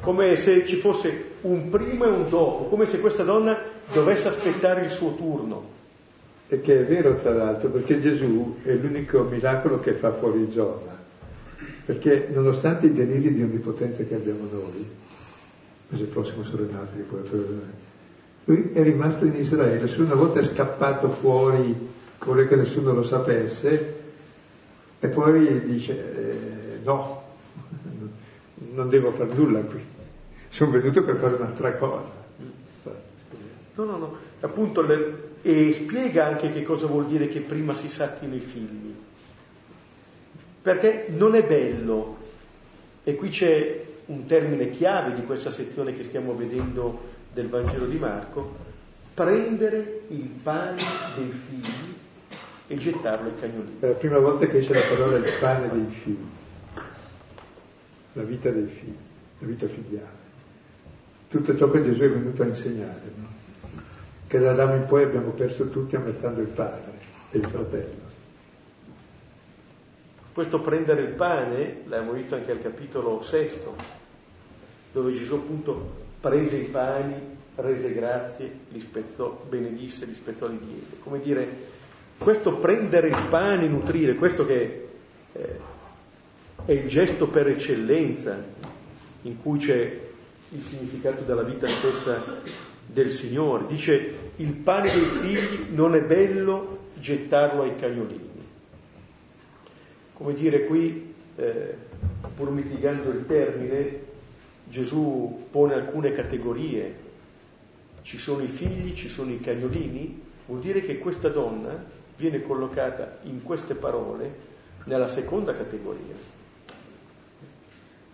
Come 0.00 0.36
se 0.36 0.66
ci 0.66 0.76
fosse 0.76 1.24
un 1.42 1.68
prima 1.68 2.06
e 2.06 2.10
un 2.10 2.28
dopo, 2.28 2.64
come 2.64 2.86
se 2.86 3.00
questa 3.00 3.24
donna 3.24 3.58
dovesse 3.92 4.28
aspettare 4.28 4.84
il 4.84 4.90
suo 4.90 5.16
turno. 5.16 5.80
E 6.48 6.60
che 6.60 6.80
è 6.80 6.84
vero 6.84 7.16
tra 7.16 7.32
l'altro, 7.32 7.68
perché 7.68 7.98
Gesù 7.98 8.58
è 8.62 8.72
l'unico 8.72 9.22
miracolo 9.22 9.80
che 9.80 9.92
fa 9.94 10.12
fuori 10.12 10.48
Giona. 10.48 11.01
Perché 11.84 12.28
nonostante 12.30 12.86
i 12.86 12.92
deliri 12.92 13.34
di 13.34 13.42
onnipotenza 13.42 14.04
che 14.04 14.14
abbiamo 14.14 14.46
noi, 14.50 14.86
mese 15.88 16.04
prossimo 16.04 16.44
sarò 16.44 16.62
in 16.62 16.76
Africa, 16.76 17.16
lui 18.44 18.70
è 18.72 18.82
rimasto 18.82 19.24
in 19.24 19.34
Israele, 19.34 19.86
se 19.86 20.00
una 20.00 20.14
volta 20.14 20.40
è 20.40 20.42
scappato 20.42 21.08
fuori, 21.08 21.74
vuole 22.24 22.46
che 22.46 22.56
nessuno 22.56 22.92
lo 22.92 23.02
sapesse, 23.02 24.00
e 24.98 25.08
poi 25.08 25.62
dice 25.62 25.92
eh, 25.94 26.78
no, 26.84 27.22
non 28.74 28.88
devo 28.88 29.12
fare 29.12 29.32
nulla 29.34 29.60
qui, 29.60 29.80
sono 30.48 30.70
venuto 30.70 31.02
per 31.02 31.16
fare 31.16 31.34
un'altra 31.34 31.74
cosa. 31.74 32.20
No, 33.74 33.84
no, 33.84 33.96
no, 33.96 34.16
appunto, 34.40 34.82
le, 34.82 35.30
e 35.42 35.72
spiega 35.72 36.26
anche 36.26 36.52
che 36.52 36.62
cosa 36.62 36.86
vuol 36.86 37.06
dire 37.06 37.28
che 37.28 37.40
prima 37.40 37.74
si 37.74 37.88
sazino 37.88 38.34
i 38.34 38.40
figli. 38.40 38.94
Perché 40.62 41.06
non 41.08 41.34
è 41.34 41.44
bello, 41.44 42.16
e 43.04 43.14
qui 43.16 43.28
c'è 43.28 43.84
un 44.06 44.26
termine 44.26 44.70
chiave 44.70 45.14
di 45.14 45.24
questa 45.24 45.50
sezione 45.50 45.92
che 45.92 46.04
stiamo 46.04 46.34
vedendo 46.34 47.10
del 47.32 47.48
Vangelo 47.48 47.86
di 47.86 47.98
Marco, 47.98 48.54
prendere 49.14 50.02
il 50.08 50.28
pane 50.42 50.82
dei 51.16 51.30
figli 51.30 51.94
e 52.68 52.76
gettarlo 52.76 53.28
ai 53.28 53.36
cagnolini. 53.36 53.76
È 53.80 53.88
la 53.88 53.94
prima 53.94 54.18
volta 54.18 54.46
che 54.46 54.60
c'è 54.60 54.74
la 54.74 54.94
parola 54.94 55.16
il 55.16 55.32
pane 55.40 55.68
dei 55.68 55.90
figli, 55.90 56.30
la 58.12 58.22
vita 58.22 58.50
dei 58.50 58.66
figli, 58.66 58.96
la 59.38 59.46
vita 59.46 59.66
filiale. 59.66 60.20
Tutto 61.28 61.56
ciò 61.56 61.70
che 61.70 61.82
Gesù 61.82 62.02
è 62.02 62.10
venuto 62.10 62.42
a 62.42 62.46
insegnare. 62.46 63.00
No? 63.16 63.40
che 64.32 64.38
da 64.38 64.52
Adamo 64.52 64.76
in 64.76 64.86
poi 64.86 65.02
abbiamo 65.02 65.32
perso 65.32 65.68
tutti 65.68 65.94
ammazzando 65.94 66.40
il 66.40 66.46
padre 66.46 66.92
e 67.32 67.36
il 67.36 67.46
fratello. 67.46 68.01
Questo 70.32 70.60
prendere 70.60 71.02
il 71.02 71.12
pane, 71.12 71.82
l'abbiamo 71.86 72.12
visto 72.12 72.34
anche 72.34 72.50
al 72.52 72.62
capitolo 72.62 73.20
sesto, 73.20 73.74
dove 74.92 75.12
Gesù 75.12 75.34
appunto 75.34 76.00
prese 76.20 76.56
i 76.56 76.64
pani, 76.64 77.14
rese 77.56 77.92
grazie, 77.92 78.50
li 78.70 78.80
spezzò, 78.80 79.44
benedisse, 79.48 80.06
li 80.06 80.14
spezzò, 80.14 80.46
li 80.46 80.58
diede. 80.58 80.96
Come 81.02 81.20
dire, 81.20 81.46
questo 82.16 82.56
prendere 82.56 83.08
il 83.08 83.26
pane, 83.28 83.66
nutrire, 83.66 84.14
questo 84.14 84.46
che 84.46 84.88
eh, 85.32 85.58
è 86.64 86.72
il 86.72 86.88
gesto 86.88 87.28
per 87.28 87.48
eccellenza 87.48 88.36
in 89.22 89.40
cui 89.42 89.58
c'è 89.58 90.00
il 90.48 90.62
significato 90.62 91.24
della 91.24 91.42
vita 91.42 91.68
stessa 91.68 92.40
del 92.86 93.10
Signore. 93.10 93.66
Dice 93.66 94.30
il 94.36 94.52
pane 94.54 94.92
dei 94.92 95.02
figli 95.02 95.74
non 95.74 95.94
è 95.94 96.02
bello 96.02 96.88
gettarlo 96.98 97.62
ai 97.62 97.76
cagnolini. 97.76 98.30
Come 100.22 100.34
dire 100.34 100.66
qui, 100.66 101.14
eh, 101.34 101.74
pur 102.36 102.50
mitigando 102.52 103.10
il 103.10 103.26
termine, 103.26 104.00
Gesù 104.68 105.48
pone 105.50 105.74
alcune 105.74 106.12
categorie. 106.12 106.94
Ci 108.02 108.18
sono 108.18 108.40
i 108.44 108.46
figli, 108.46 108.94
ci 108.94 109.08
sono 109.08 109.32
i 109.32 109.40
cagnolini, 109.40 110.22
vuol 110.46 110.60
dire 110.60 110.80
che 110.80 110.98
questa 110.98 111.28
donna 111.28 111.84
viene 112.16 112.40
collocata 112.40 113.18
in 113.22 113.42
queste 113.42 113.74
parole 113.74 114.32
nella 114.84 115.08
seconda 115.08 115.54
categoria. 115.54 116.14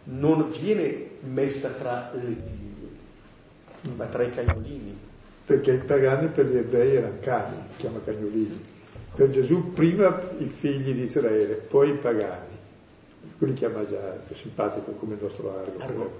Non 0.04 0.48
viene 0.48 1.10
messa 1.20 1.68
tra 1.68 2.10
le 2.14 2.20
figlie 2.20 3.96
ma 3.96 4.06
tra 4.06 4.22
i 4.22 4.32
cagnolini. 4.32 4.96
Perché 5.44 5.72
i 5.72 5.78
pagani 5.78 6.28
per 6.28 6.46
gli 6.46 6.56
ebrei 6.56 6.96
erano 6.96 7.18
cani, 7.20 7.56
chiama 7.76 8.00
cagnolini. 8.02 8.76
Per 9.18 9.30
Gesù 9.30 9.72
prima 9.72 10.16
i 10.38 10.44
figli 10.44 10.92
di 10.92 11.02
Israele, 11.02 11.54
poi 11.54 11.90
i 11.90 11.94
pagani. 11.94 12.56
Lui 13.38 13.52
chiama 13.54 13.84
già 13.84 14.16
simpatico 14.32 14.92
come 14.92 15.14
il 15.14 15.22
nostro 15.22 15.58
argo. 15.58 15.82
argo. 15.82 16.18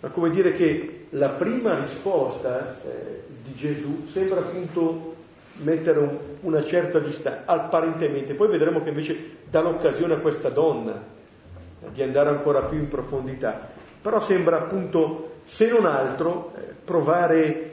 Ma 0.00 0.08
come 0.08 0.30
dire 0.30 0.50
che 0.50 1.06
la 1.10 1.28
prima 1.28 1.78
risposta 1.78 2.80
eh, 2.82 3.22
di 3.44 3.54
Gesù 3.54 4.06
sembra 4.06 4.40
appunto 4.40 5.14
mettere 5.58 6.00
un, 6.00 6.18
una 6.40 6.64
certa 6.64 6.98
distanza, 6.98 7.42
apparentemente, 7.44 8.34
poi 8.34 8.48
vedremo 8.48 8.82
che 8.82 8.88
invece 8.88 9.36
dà 9.48 9.60
l'occasione 9.60 10.14
a 10.14 10.18
questa 10.18 10.48
donna 10.48 11.00
eh, 11.00 11.92
di 11.92 12.02
andare 12.02 12.30
ancora 12.30 12.62
più 12.62 12.78
in 12.78 12.88
profondità 12.88 13.78
però 14.00 14.20
sembra 14.20 14.56
appunto, 14.56 15.42
se 15.44 15.68
non 15.68 15.84
altro, 15.84 16.54
eh, 16.56 16.74
provare 16.84 17.42
eh, 17.42 17.72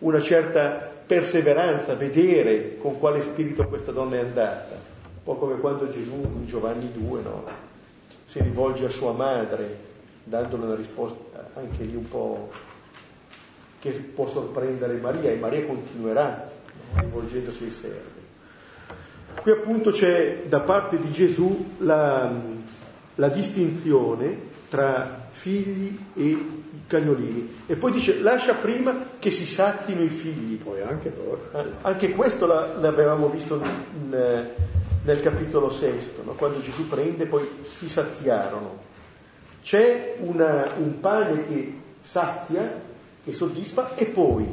una 0.00 0.20
certa 0.20 0.92
perseveranza, 1.06 1.94
vedere 1.94 2.76
con 2.78 2.98
quale 2.98 3.20
spirito 3.20 3.66
questa 3.68 3.92
donna 3.92 4.16
è 4.16 4.20
andata, 4.20 4.74
un 4.74 5.22
po' 5.22 5.36
come 5.36 5.58
quando 5.58 5.88
Gesù 5.88 6.14
in 6.14 6.46
Giovanni 6.46 6.90
2 6.92 7.22
no? 7.22 7.44
si 8.24 8.42
rivolge 8.42 8.86
a 8.86 8.90
sua 8.90 9.12
madre, 9.12 9.94
dandole 10.24 10.64
una 10.64 10.74
risposta 10.74 11.50
anche 11.54 11.84
lì 11.84 11.94
un 11.94 12.08
po' 12.08 12.50
che 13.78 13.90
può 13.90 14.26
sorprendere 14.28 14.94
Maria 14.94 15.30
e 15.30 15.36
Maria 15.36 15.64
continuerà 15.64 16.50
rivolgendosi 16.94 17.64
ai 17.64 17.70
servi. 17.70 18.24
Qui 19.40 19.50
appunto 19.52 19.90
c'è 19.92 20.44
da 20.48 20.60
parte 20.60 20.98
di 21.00 21.12
Gesù 21.12 21.74
la, 21.78 22.32
la 23.14 23.28
distinzione 23.28 24.54
tra 24.68 25.28
figli 25.30 25.98
e 26.14 26.55
cagnolini. 26.86 27.64
E 27.66 27.76
poi 27.76 27.92
dice 27.92 28.20
lascia 28.20 28.54
prima 28.54 28.94
che 29.18 29.30
si 29.30 29.44
sazino 29.46 30.02
i 30.02 30.08
figli. 30.08 30.56
Poi 30.56 30.80
anche 30.82 31.12
loro. 31.14 31.50
Eh, 31.52 31.64
anche 31.82 32.10
questo 32.10 32.46
l'avevamo 32.46 33.28
visto 33.28 33.60
in, 33.62 34.46
nel 35.02 35.20
capitolo 35.20 35.70
sesto, 35.70 36.22
no? 36.24 36.32
quando 36.32 36.60
Gesù 36.60 36.88
prende 36.88 37.26
poi 37.26 37.48
si 37.62 37.88
saziarono. 37.88 38.84
C'è 39.62 40.16
una, 40.20 40.72
un 40.76 41.00
pane 41.00 41.42
che 41.46 41.74
sazia, 42.00 42.80
che 43.24 43.32
soddisfa 43.32 43.96
e 43.96 44.06
poi, 44.06 44.46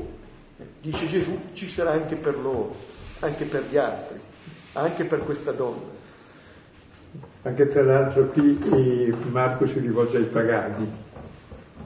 dice 0.81 1.07
Gesù, 1.07 1.39
ci 1.53 1.69
sarà 1.69 1.91
anche 1.91 2.15
per 2.15 2.35
loro, 2.37 2.75
anche 3.19 3.45
per 3.45 3.65
gli 3.69 3.77
altri, 3.77 4.19
anche 4.73 5.05
per 5.05 5.23
questa 5.23 5.51
donna. 5.51 5.91
Anche 7.43 7.67
tra 7.67 7.83
l'altro 7.83 8.27
qui 8.29 9.13
Marco 9.29 9.67
si 9.67 9.77
rivolge 9.77 10.17
ai 10.17 10.23
pagani 10.23 11.02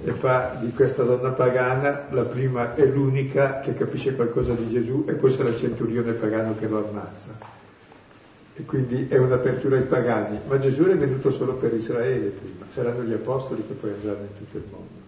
e 0.04 0.14
fa 0.14 0.56
di 0.60 0.72
questa 0.74 1.04
donna 1.04 1.30
pagana 1.32 2.08
la 2.12 2.24
prima 2.24 2.76
e 2.76 2.86
l'unica 2.86 3.60
che 3.60 3.74
capisce 3.74 4.16
qualcosa 4.16 4.54
di 4.54 4.70
Gesù 4.70 5.06
e 5.08 5.14
poi 5.14 5.32
sarà 5.32 5.50
il 5.50 5.58
centurione 5.58 6.14
pagano 6.14 6.56
che 6.58 6.68
lo 6.68 6.88
ammazza. 6.88 7.38
E 8.54 8.64
quindi 8.66 9.08
è 9.08 9.18
un'apertura 9.18 9.78
ai 9.78 9.84
pagani, 9.84 10.40
ma 10.48 10.58
Gesù 10.58 10.84
è 10.84 10.96
venuto 10.96 11.32
solo 11.32 11.56
per 11.56 11.74
Israele 11.74 12.30
prima, 12.30 12.66
saranno 12.70 13.04
gli 13.04 13.14
apostoli 13.14 13.66
che 13.66 13.74
poi 13.74 13.92
andranno 13.92 14.22
in 14.22 14.38
tutto 14.38 14.58
il 14.58 14.64
mondo. 14.70 15.06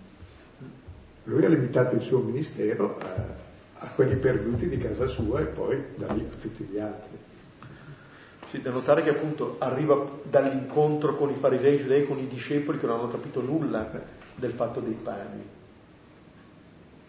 Lui 1.26 1.46
ha 1.46 1.50
limitato 1.50 1.96
il 1.96 2.02
suo 2.02 2.20
ministero 2.20 2.98
a, 3.00 3.86
a 3.86 3.88
quelli 3.94 4.16
perduti 4.16 4.68
di 4.68 4.78
casa 4.78 5.06
sua 5.06 5.42
e 5.42 5.46
poi 5.46 5.84
da 5.96 6.12
lì 6.14 6.28
a 6.32 6.36
tutti 6.36 6.64
gli 6.64 6.80
altri. 6.80 7.18
Sì, 8.48 8.62
da 8.62 8.72
notare 8.72 9.04
che 9.04 9.12
appunto 9.12 9.58
arriva 9.60 10.04
dall'incontro 10.24 11.16
con 11.16 11.30
i 11.30 11.36
farisei 11.36 11.76
i 11.76 11.78
giudei, 11.78 12.08
con 12.08 12.18
i 12.18 12.28
discepoli 12.28 12.80
che 12.80 12.88
non 12.88 13.00
hanno 13.00 13.08
capito 13.08 13.42
nulla 13.42 14.18
del 14.40 14.52
fatto 14.52 14.80
dei 14.80 14.98
pani. 15.02 15.48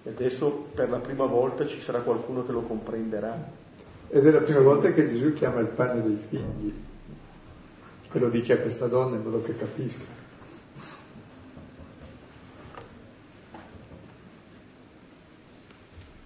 E 0.03 0.09
adesso 0.11 0.67
per 0.75 0.91
la 0.91 0.99
prima 0.99 1.27
volta 1.27 1.67
ci 1.67 1.81
sarà 1.81 2.01
qualcuno 2.01 2.45
che 2.45 2.53
lo 2.53 2.63
comprenderà. 2.63 3.59
Ed 4.09 4.27
è 4.27 4.31
la 4.31 4.41
prima 4.41 4.61
volta 4.61 4.93
che 4.93 5.09
Gesù 5.09 5.33
chiama 5.33 5.61
il 5.61 5.69
pane 5.69 6.03
dei 6.03 6.19
figli. 6.29 6.75
E 8.13 8.19
lo 8.19 8.29
dice 8.29 8.55
a 8.55 8.59
questa 8.59 8.89
donna 8.89 9.17
in 9.17 9.23
modo 9.23 9.43
che 9.43 9.57
capisca. 9.57 10.19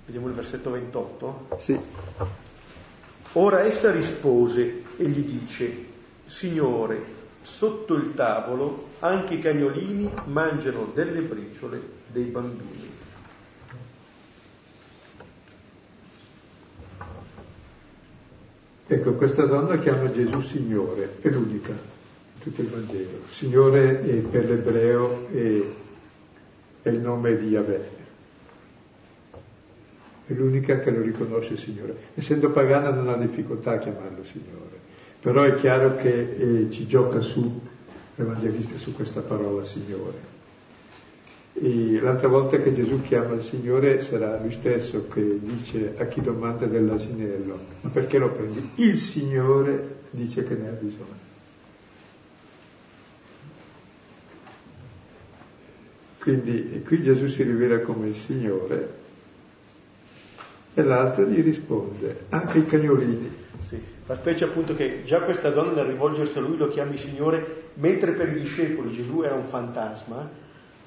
Vediamo 0.07 0.29
il 0.29 0.35
versetto 0.35 0.71
28. 0.71 1.49
Sì. 1.59 1.79
Ora 3.33 3.65
essa 3.65 3.91
rispose 3.91 4.83
e 4.97 5.05
gli 5.05 5.39
dice, 5.39 5.87
Signore, 6.25 7.24
sotto 7.45 7.95
il 7.95 8.15
tavolo 8.15 8.93
anche 9.01 9.35
i 9.35 9.39
cagnolini 9.39 10.11
mangiano 10.25 10.91
delle 10.95 11.21
briciole 11.21 11.81
dei 12.07 12.25
bambini. 12.25 12.93
Ecco, 18.87 19.15
questa 19.15 19.45
donna 19.45 19.79
chiama 19.79 20.11
Gesù 20.11 20.41
Signore, 20.41 21.17
è 21.21 21.29
l'unica 21.29 21.71
in 21.71 22.41
tutto 22.41 22.61
il 22.61 22.69
Vangelo. 22.69 23.19
Signore 23.31 23.95
per 24.31 24.45
l'ebreo 24.47 25.29
è, 25.31 25.63
è 26.83 26.89
il 26.89 27.01
nome 27.01 27.37
di 27.37 27.49
Yahweh, 27.49 27.89
è 30.27 30.33
l'unica 30.33 30.79
che 30.79 30.91
lo 30.91 31.03
riconosce 31.03 31.57
Signore. 31.57 31.97
Essendo 32.15 32.51
pagana 32.51 32.91
non 32.91 33.09
ha 33.09 33.17
difficoltà 33.17 33.73
a 33.73 33.79
chiamarlo 33.79 34.23
Signore, 34.23 34.84
però 35.25 35.43
è 35.43 35.55
chiaro 35.55 35.97
che 35.97 36.37
eh, 36.37 36.71
ci 36.71 36.87
gioca 36.87 37.19
su 37.21 37.59
l'Evangelista 38.15 38.77
su 38.77 38.93
questa 38.95 39.23
parola 39.23 39.65
Signore. 39.65 40.33
E 41.55 41.99
l'altra 41.99 42.29
volta 42.29 42.59
che 42.59 42.75
Gesù 42.75 43.01
chiama 43.01 43.33
il 43.33 43.41
Signore 43.41 44.03
sarà 44.03 44.39
lui 44.39 44.53
stesso 44.53 45.09
che 45.09 45.41
dice 45.41 45.95
a 45.97 46.05
chi 46.05 46.21
domanda 46.21 46.67
dell'asinello, 46.67 47.59
ma 47.81 47.89
perché 47.89 48.19
lo 48.19 48.33
prendi? 48.33 48.69
Il 48.75 48.99
Signore 48.99 50.01
dice 50.11 50.45
che 50.45 50.57
ne 50.57 50.69
ha 50.69 50.73
bisogno. 50.73 51.33
Quindi 56.19 56.83
qui 56.85 57.01
Gesù 57.01 57.29
si 57.29 57.43
rivela 57.45 57.81
come 57.81 58.09
il 58.09 58.15
Signore 58.15 58.95
e 60.75 60.83
l'altro 60.83 61.25
gli 61.25 61.41
risponde, 61.41 62.27
anche 62.29 62.59
i 62.59 62.67
cagnolini. 62.67 63.43
Sì, 63.67 63.94
fa 64.05 64.15
specie 64.17 64.45
appunto 64.45 64.75
che 64.75 65.03
già 65.03 65.21
questa 65.21 65.49
donna 65.49 65.73
nel 65.73 65.87
rivolgersi 65.87 66.37
a 66.37 66.43
lui 66.43 66.59
lo 66.59 66.69
chiami 66.69 66.99
Signore, 66.99 67.71
mentre 67.75 68.13
per 68.13 68.29
i 68.29 68.41
discepoli 68.41 68.91
Gesù 68.91 69.23
era 69.23 69.35
un 69.35 69.45
fantasma, 69.45 70.29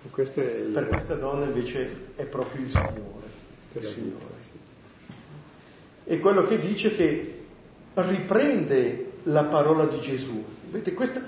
il... 0.04 0.70
Per 0.72 0.88
questa 0.88 1.16
donna 1.16 1.46
invece 1.46 1.90
è 2.16 2.24
proprio 2.24 2.64
il 2.64 2.70
Signore. 2.70 3.26
Il 3.74 3.84
Signore. 3.84 4.26
È 6.04 6.20
quello 6.20 6.44
che 6.44 6.60
dice 6.60 6.96
che 6.96 7.44
riprende 7.96 9.06
la 9.24 9.46
parola 9.46 9.86
di 9.86 10.00
Gesù. 10.00 10.44
Vedete, 10.70 10.94
questa, 10.94 11.22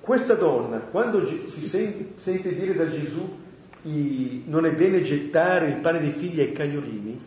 questa 0.00 0.34
donna, 0.34 0.78
quando 0.78 1.26
si 1.26 1.66
sente, 1.66 2.12
sente 2.14 2.54
dire 2.54 2.74
da 2.74 2.88
Gesù 2.88 3.38
i, 3.82 4.44
non 4.46 4.64
è 4.66 4.72
bene 4.72 5.02
gettare 5.02 5.68
il 5.68 5.78
pane 5.78 6.00
dei 6.00 6.12
figli 6.12 6.40
ai 6.40 6.52
cagnolini, 6.52 7.20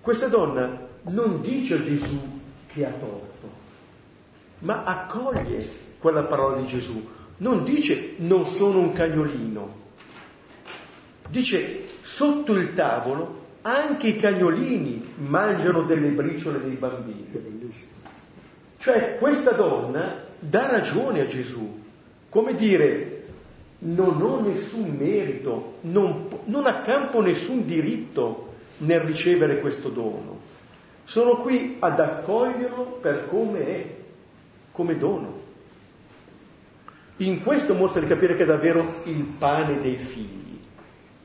questa 0.00 0.28
donna 0.28 0.86
non 1.02 1.42
dice 1.42 1.74
a 1.74 1.82
Gesù 1.82 2.33
che 2.74 2.84
ha 2.84 2.90
torto, 2.90 3.50
ma 4.60 4.82
accoglie 4.82 5.66
quella 5.98 6.24
parola 6.24 6.60
di 6.60 6.66
Gesù. 6.66 7.08
Non 7.36 7.64
dice 7.64 8.14
non 8.18 8.44
sono 8.46 8.80
un 8.80 8.92
cagnolino, 8.92 9.82
Dice, 11.28 11.84
sotto 12.02 12.52
il 12.52 12.74
tavolo 12.74 13.42
anche 13.62 14.08
i 14.08 14.16
cagnolini 14.16 15.14
mangiano 15.16 15.82
delle 15.82 16.10
briciole 16.10 16.60
dei 16.60 16.74
bambini. 16.74 17.72
Cioè 18.78 19.16
questa 19.18 19.52
donna 19.52 20.22
dà 20.38 20.70
ragione 20.70 21.22
a 21.22 21.26
Gesù, 21.26 21.80
come 22.28 22.54
dire, 22.54 23.24
non 23.78 24.20
ho 24.20 24.42
nessun 24.42 24.94
merito, 24.96 25.78
non, 25.82 26.28
non 26.44 26.66
accampo 26.66 27.22
nessun 27.22 27.64
diritto 27.64 28.52
nel 28.78 29.00
ricevere 29.00 29.60
questo 29.60 29.88
dono. 29.88 30.33
Sono 31.04 31.36
qui 31.36 31.76
ad 31.78 32.00
accoglierlo 32.00 32.98
per 33.00 33.26
come 33.28 33.66
è, 33.66 33.86
come 34.72 34.98
dono. 34.98 35.42
In 37.18 37.42
questo 37.42 37.74
mostra 37.74 38.00
di 38.00 38.06
capire 38.06 38.34
che 38.34 38.42
è 38.42 38.46
davvero 38.46 38.84
il 39.04 39.22
pane 39.38 39.80
dei 39.80 39.96
figli. 39.96 40.58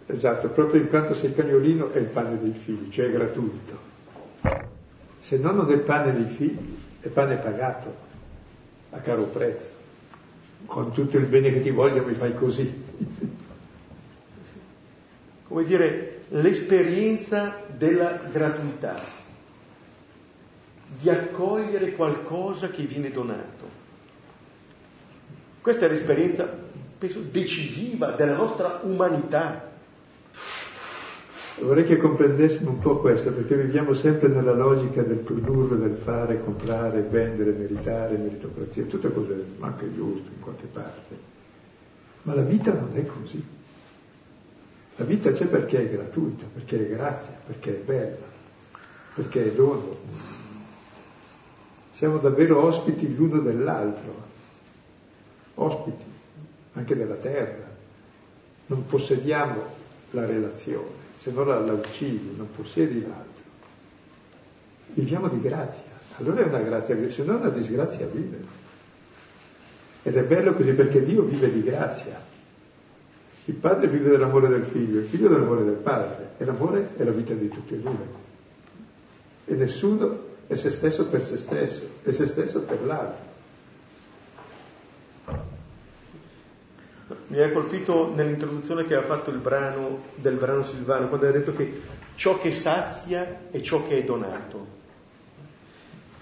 Esatto, 0.06 0.50
proprio 0.50 0.82
in 0.82 0.90
quanto 0.90 1.14
sei 1.14 1.34
cagnolino 1.34 1.92
è 1.92 1.98
il 1.98 2.06
pane 2.06 2.38
dei 2.38 2.52
figli, 2.52 2.92
cioè 2.92 3.08
è 3.08 3.12
gratuito. 3.12 3.88
Se 5.20 5.38
no 5.38 5.52
non 5.52 5.70
è 5.70 5.74
il 5.74 5.82
pane 5.82 6.14
dei 6.14 6.26
figli, 6.26 6.78
è 7.00 7.08
pane 7.08 7.38
pagato, 7.38 7.96
a 8.92 9.00
caro 9.00 9.24
prezzo. 9.24 9.70
Con 10.66 10.92
tutto 10.92 11.18
il 11.18 11.26
bene 11.26 11.52
che 11.52 11.62
ti 11.62 11.70
voglio 11.70 12.04
mi 12.04 12.14
fai 12.14 12.34
così. 12.36 12.84
Come 15.48 15.64
dire, 15.64 16.22
l'esperienza 16.30 17.62
della 17.76 18.20
gratuità, 18.32 18.96
di 20.98 21.10
accogliere 21.10 21.94
qualcosa 21.94 22.70
che 22.70 22.84
viene 22.84 23.12
donato. 23.12 23.78
Questa 25.62 25.86
è 25.86 25.90
l'esperienza, 25.90 26.50
penso, 26.98 27.20
decisiva 27.20 28.12
della 28.12 28.36
nostra 28.36 28.80
umanità 28.84 29.70
Vorrei 31.62 31.84
che 31.84 31.98
comprendessimo 31.98 32.70
un 32.70 32.80
po' 32.80 33.00
questo, 33.00 33.34
perché 33.34 33.56
viviamo 33.56 33.94
sempre 33.94 34.30
nella 34.30 34.54
logica 34.54 35.02
del 35.02 35.18
produrre, 35.18 35.78
del 35.78 35.96
fare, 35.96 36.42
comprare, 36.42 37.02
vendere, 37.02 37.52
meritare, 37.52 38.16
meritocrazia, 38.16 38.86
tutte 38.86 39.12
cose 39.12 39.44
anche 39.60 39.94
giuste 39.94 40.30
in 40.34 40.40
qualche 40.40 40.68
parte. 40.68 41.18
Ma 42.22 42.34
la 42.34 42.44
vita 42.44 42.74
non 42.74 42.92
è 42.94 43.06
così. 43.06 43.44
La 44.96 45.06
vita 45.06 45.32
c'è 45.32 45.48
perché 45.48 45.82
è 45.82 45.90
gratuita, 45.90 46.46
perché 46.54 46.78
è 46.78 46.90
grazia, 46.90 47.38
perché 47.46 47.76
è 47.76 47.84
bella, 47.84 48.26
perché 49.16 49.46
è 49.48 49.52
dono. 49.52 49.98
Siamo 52.00 52.18
davvero 52.20 52.64
ospiti 52.64 53.14
l'uno 53.14 53.42
dell'altro, 53.42 54.16
ospiti 55.56 56.04
anche 56.76 56.96
della 56.96 57.16
terra. 57.16 57.68
Non 58.68 58.86
possediamo 58.86 59.62
la 60.12 60.26
relazione 60.26 61.08
se 61.18 61.32
no 61.32 61.44
la, 61.44 61.60
la 61.60 61.74
uccidi, 61.74 62.36
non 62.38 62.48
possiedi 62.56 63.02
l'altro. 63.02 63.44
Viviamo 64.94 65.28
di 65.28 65.42
grazia, 65.42 65.92
allora 66.20 66.40
è 66.40 66.46
una 66.46 66.60
grazia, 66.60 66.96
se 67.12 67.24
no 67.26 67.34
è 67.34 67.36
una 67.42 67.50
disgrazia 67.50 68.06
vivere. 68.06 68.46
Ed 70.04 70.16
è 70.16 70.24
bello 70.24 70.54
così 70.54 70.72
perché 70.72 71.02
Dio 71.02 71.24
vive 71.24 71.52
di 71.52 71.62
grazia. 71.64 72.18
Il 73.44 73.56
padre 73.56 73.88
vive 73.90 74.12
dell'amore 74.12 74.48
del 74.48 74.64
figlio, 74.64 75.00
il 75.00 75.06
figlio 75.06 75.28
dell'amore 75.28 75.66
del 75.66 75.74
padre, 75.74 76.30
e 76.38 76.46
l'amore 76.46 76.92
è 76.96 77.04
la 77.04 77.12
vita 77.12 77.34
di 77.34 77.50
tutti 77.50 77.74
e 77.74 77.80
due. 77.80 78.08
E 79.44 79.54
nessuno 79.56 80.28
è 80.50 80.56
se 80.56 80.72
stesso 80.72 81.06
per 81.06 81.24
se 81.24 81.38
stesso, 81.38 81.88
è 82.02 82.10
se 82.10 82.26
stesso 82.26 82.62
per 82.62 82.84
l'altro. 82.84 83.24
Mi 87.28 87.40
ha 87.40 87.52
colpito 87.52 88.12
nell'introduzione 88.16 88.86
che 88.86 88.96
ha 88.96 89.04
fatto 89.04 89.30
il 89.30 89.38
brano 89.38 90.00
del 90.16 90.38
brano 90.38 90.64
Silvano, 90.64 91.08
quando 91.08 91.28
ha 91.28 91.32
detto 91.32 91.56
che 91.56 91.82
ciò 92.16 92.40
che 92.40 92.52
sazia 92.52 93.42
è 93.52 93.60
ciò 93.62 93.86
che 93.86 94.00
è 94.00 94.04
donato. 94.04 94.66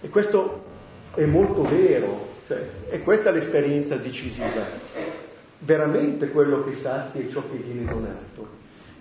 E 0.01 0.09
questo 0.09 0.65
è 1.13 1.23
molto 1.23 1.61
vero, 1.61 2.27
cioè, 2.47 2.67
è 2.89 3.01
questa 3.01 3.31
l'esperienza 3.31 3.95
decisiva. 3.95 4.65
Veramente 5.59 6.27
quello 6.31 6.65
che 6.65 6.75
sazia 6.75 7.21
è 7.21 7.29
ciò 7.29 7.49
che 7.49 7.55
viene 7.55 7.89
donato. 7.89 8.45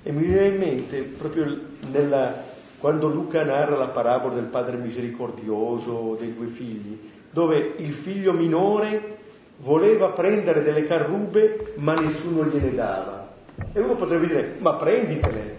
E 0.05 0.13
mi 0.13 0.25
viene 0.25 0.47
in 0.47 0.57
mente 0.57 1.01
proprio 1.01 1.53
nella, 1.91 2.45
quando 2.87 3.09
Luca 3.09 3.43
narra 3.43 3.75
la 3.75 3.89
parabola 3.89 4.37
del 4.37 4.45
padre 4.45 4.77
misericordioso 4.77 6.17
dei 6.21 6.33
due 6.33 6.47
figli, 6.47 6.97
dove 7.33 7.75
il 7.79 7.93
figlio 7.93 8.33
minore 8.33 9.17
voleva 9.57 10.11
prendere 10.11 10.63
delle 10.63 10.85
carrube 10.85 11.73
ma 11.79 11.95
nessuno 11.95 12.45
gliene 12.45 12.73
dava. 12.73 13.35
E 13.73 13.81
uno 13.81 13.97
potrebbe 13.97 14.29
dire, 14.29 14.55
ma 14.59 14.75
prenditele. 14.75 15.57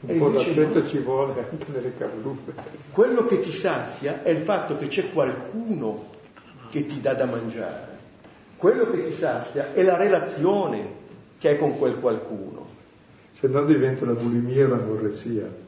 Un 0.00 0.16
po' 0.16 0.30
d'affetto 0.30 0.78
no. 0.78 0.86
ci 0.86 0.96
vuole 1.00 1.32
anche 1.50 1.66
nelle 1.70 1.92
carrube. 1.98 2.54
Quello 2.92 3.26
che 3.26 3.40
ti 3.40 3.52
sazia 3.52 4.22
è 4.22 4.30
il 4.30 4.38
fatto 4.38 4.78
che 4.78 4.86
c'è 4.86 5.12
qualcuno 5.12 6.06
che 6.70 6.86
ti 6.86 6.98
dà 6.98 7.12
da 7.12 7.26
mangiare. 7.26 7.98
Quello 8.56 8.88
che 8.88 9.04
ti 9.04 9.12
sazia 9.12 9.74
è 9.74 9.82
la 9.82 9.98
relazione 9.98 10.88
che 11.36 11.48
hai 11.50 11.58
con 11.58 11.76
quel 11.76 12.00
qualcuno. 12.00 12.68
Se 13.32 13.48
no 13.48 13.62
diventa 13.66 14.06
la 14.06 14.14
bulimia 14.14 14.64
e 14.64 14.66
l'anorressia. 14.66 15.63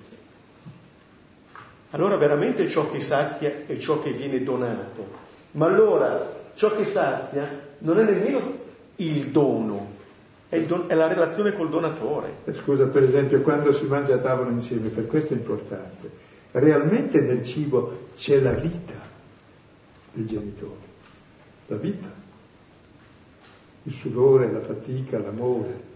Allora 1.97 2.18
veramente 2.18 2.68
ciò 2.68 2.90
che 2.90 3.01
sazia 3.01 3.64
è 3.66 3.78
ciò 3.78 4.01
che 4.01 4.12
viene 4.12 4.42
donato. 4.42 5.24
Ma 5.53 5.64
allora 5.64 6.30
ciò 6.53 6.76
che 6.76 6.84
sazia 6.84 7.49
non 7.78 7.99
è 7.99 8.05
nemmeno 8.05 8.55
il 8.97 9.28
dono, 9.28 9.94
è, 10.51 10.57
il 10.57 10.66
don- 10.66 10.84
è 10.88 10.94
la 10.94 11.09
relazione 11.09 11.55
col 11.55 11.70
donatore. 11.70 12.40
Eh, 12.44 12.53
scusa, 12.53 12.84
per 12.84 13.03
esempio, 13.03 13.40
quando 13.40 13.72
si 13.72 13.86
mangia 13.86 14.16
a 14.16 14.18
tavola 14.18 14.51
insieme, 14.51 14.90
per 14.90 15.07
questo 15.07 15.32
è 15.32 15.38
importante, 15.38 16.11
realmente 16.51 17.18
nel 17.20 17.42
cibo 17.42 18.09
c'è 18.14 18.40
la 18.40 18.53
vita 18.53 18.94
dei 20.12 20.26
genitori, 20.26 20.84
la 21.68 21.76
vita, 21.76 22.12
il 23.84 23.92
sudore, 23.94 24.53
la 24.53 24.61
fatica, 24.61 25.18
l'amore, 25.18 25.94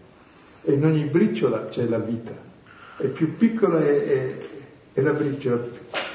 e 0.62 0.72
in 0.72 0.82
ogni 0.82 1.04
briciola 1.04 1.66
c'è 1.66 1.84
la 1.84 1.98
vita, 1.98 2.32
e 2.96 3.08
più 3.08 3.36
piccola 3.36 3.78
è, 3.80 4.36
è, 5.00 5.02
la 5.02 5.12
briciola, 5.12 5.62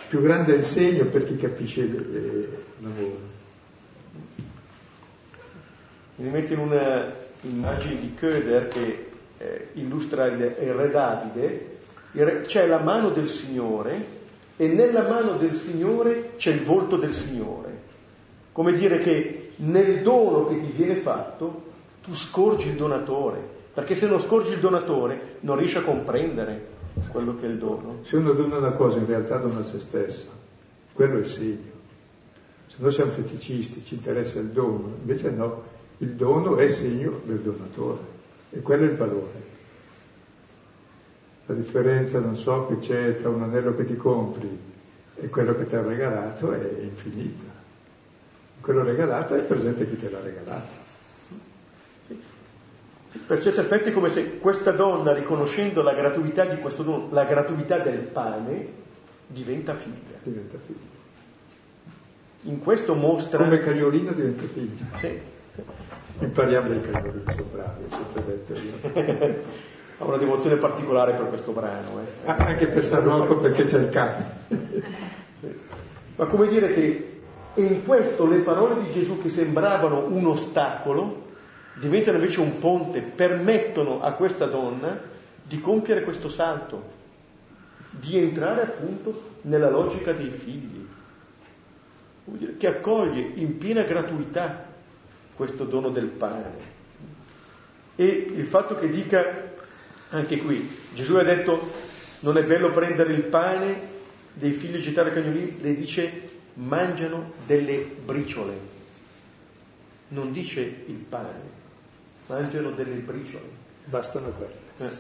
Più 0.08 0.22
grande 0.22 0.54
è 0.54 0.58
il 0.58 0.64
segno 0.64 1.06
per 1.06 1.26
chi 1.26 1.36
capisce 1.36 1.82
l'amore. 2.80 3.34
Mi 6.18 6.30
metto 6.30 6.54
in 6.54 6.60
un'immagine 6.60 8.00
di 8.00 8.14
Köder 8.16 8.68
che 8.68 9.12
eh, 9.38 9.68
illustra 9.74 10.28
il, 10.28 10.56
il 10.62 10.74
re 10.74 10.90
Davide, 10.90 11.78
il 12.12 12.24
re, 12.24 12.42
c'è 12.42 12.68
la 12.68 12.80
mano 12.80 13.10
del 13.10 13.28
Signore 13.28 14.24
e 14.56 14.68
nella 14.68 15.08
mano 15.08 15.34
del 15.34 15.54
Signore 15.54 16.36
c'è 16.38 16.52
il 16.52 16.62
volto 16.62 16.96
del 16.96 17.12
Signore. 17.12 17.84
Come 18.52 18.72
dire 18.74 19.00
che 19.00 19.50
nel 19.58 20.02
dono 20.02 20.46
che 20.46 20.58
ti 20.58 20.72
viene 20.74 20.96
fatto 20.96 21.64
tu 22.02 22.14
scorgi 22.14 22.70
il 22.70 22.76
donatore, 22.76 23.42
perché 23.74 23.96
se 23.96 24.08
non 24.08 24.22
scorgi 24.22 24.54
il 24.54 24.60
donatore 24.60 25.38
non 25.42 25.58
riesci 25.58 25.78
a 25.78 25.82
comprendere 25.82 26.75
quello 27.10 27.36
che 27.36 27.46
è 27.46 27.50
il 27.50 27.58
dono. 27.58 28.00
Se 28.04 28.16
uno 28.16 28.34
dona 28.34 28.58
una 28.58 28.72
cosa 28.72 28.98
in 28.98 29.06
realtà 29.06 29.38
dona 29.38 29.64
se 29.64 29.80
stesso, 29.80 30.30
quello 30.93 31.16
è 31.16 31.20
il 31.20 31.26
segno. 31.26 31.74
Se 32.68 32.76
noi 32.80 32.91
siamo 32.91 33.12
feticisti, 33.12 33.84
ci 33.84 33.96
interessa 33.96 34.39
il 34.39 34.48
dono, 34.48 34.96
invece 35.00 35.30
no, 35.32 35.64
il 36.00 36.14
dono 36.14 36.58
è 36.58 36.68
segno 36.68 37.22
del 37.24 37.39
donatore 37.39 38.00
e 38.52 38.62
quello 38.62 38.86
è 38.86 38.89
il 38.89 38.96
valore. 38.96 39.54
La 41.48 41.54
differenza, 41.54 42.20
non 42.20 42.36
so, 42.36 42.66
che 42.68 42.80
c'è 42.80 43.16
tra 43.16 43.30
un 43.30 43.43
anello 43.43 43.76
che 43.76 43.84
ti 43.84 43.96
compri 43.96 44.74
e 45.16 45.30
quello 45.30 45.56
che 45.56 45.66
ti 45.66 45.76
ha 45.76 45.82
regalato 45.82 46.52
è 46.52 46.82
infinita. 46.82 47.54
Quello 48.62 48.84
regalato 48.84 49.36
è 49.36 49.41
presente 49.41 49.88
chi 49.88 49.96
te 49.96 50.10
l'ha 50.10 50.22
regalato. 50.22 50.85
Per 53.28 53.41
certi 53.41 53.59
effetti 53.59 53.89
è 53.89 53.93
come 53.93 54.09
se 54.09 54.39
questa 54.39 54.72
donna, 54.72 55.13
riconoscendo 55.13 55.82
la 55.82 55.93
gratuità 55.93 56.45
di 56.45 56.57
questo 56.57 56.84
dono, 56.84 57.07
la 57.11 57.24
gratuità 57.24 57.80
del 57.80 57.99
pane, 57.99 58.68
diventa 59.28 59.74
figlia. 59.74 60.18
Diventa 60.22 60.57
figlia. 60.63 60.93
In 62.41 62.59
questo 62.59 62.93
mostra... 62.93 63.43
Come 63.43 63.59
cagliolino 63.59 64.11
diventa 64.11 64.43
figlia. 64.43 64.86
Sì. 64.97 65.20
Impariamo 66.20 66.68
dai 66.68 66.82
cagliolini, 66.82 67.24
sono 67.26 67.49
bravi, 67.51 67.84
sempre 67.89 68.26
detto 68.26 68.53
io. 68.53 69.43
ha 69.97 70.03
una 70.03 70.18
devozione 70.18 70.57
particolare 70.57 71.13
per 71.13 71.28
questo 71.30 71.51
brano. 71.51 72.01
Eh. 72.01 72.30
Anche 72.30 72.68
per 72.68 72.86
San 72.86 73.03
Rocco 73.03 73.38
perché 73.38 73.66
c'è 73.66 73.80
il 73.80 73.89
cane. 73.89 74.26
sì. 75.39 75.55
Ma 76.18 76.26
come 76.26 76.47
dire 76.47 76.74
che 76.74 77.22
in 77.55 77.86
questo 77.86 78.28
le 78.28 78.39
parole 78.39 78.82
di 78.84 78.91
Gesù 78.91 79.22
che 79.22 79.30
sembravano 79.30 80.05
un 80.07 80.26
ostacolo 80.28 81.25
diventano 81.76 82.18
invece 82.18 82.40
un 82.40 82.60
ponte, 82.60 83.02
permettono 83.02 84.02
a 84.02 84.14
questa 84.14 84.46
donna 84.46 85.00
di 85.44 85.60
compiere 85.60 86.04
questo 86.04 86.30
salto, 86.30 86.94
di 87.90 88.18
entrare 88.18 88.62
appunto 88.62 89.34
nella 89.42 89.70
logica 89.70 90.12
dei 90.12 90.30
figli, 90.30 90.86
dire, 92.26 92.58
che 92.58 92.68
accoglie 92.68 93.32
in 93.36 93.58
piena 93.58 93.84
gratuità 93.84 94.74
questo 95.36 95.66
dono 95.66 95.90
del 95.90 96.08
pane. 96.08 96.74
E 97.96 98.06
il 98.06 98.46
fatto 98.46 98.76
che 98.76 98.90
dica 98.90 99.54
anche 100.10 100.38
qui, 100.38 100.68
Gesù 100.94 101.16
ha 101.16 101.24
detto 101.24 101.72
non 102.20 102.38
è 102.38 102.44
bello 102.44 102.72
prendere 102.72 103.14
il 103.14 103.24
pane 103.24 103.94
dei 104.34 104.52
figli 104.52 104.80
gettare 104.80 105.14
cagnolini, 105.14 105.62
le 105.62 105.76
dice 105.76 106.30
mangiano 106.56 107.34
delle 107.46 107.86
briciole, 108.04 108.58
non 110.10 110.32
dice 110.32 110.62
il 110.62 110.96
pane, 110.96 111.55
mangiano 112.28 112.72
delle 112.72 112.96
briciole. 112.96 113.64
Bastano 113.86 114.30
quelle. 114.30 114.54
Eh. 114.78 114.98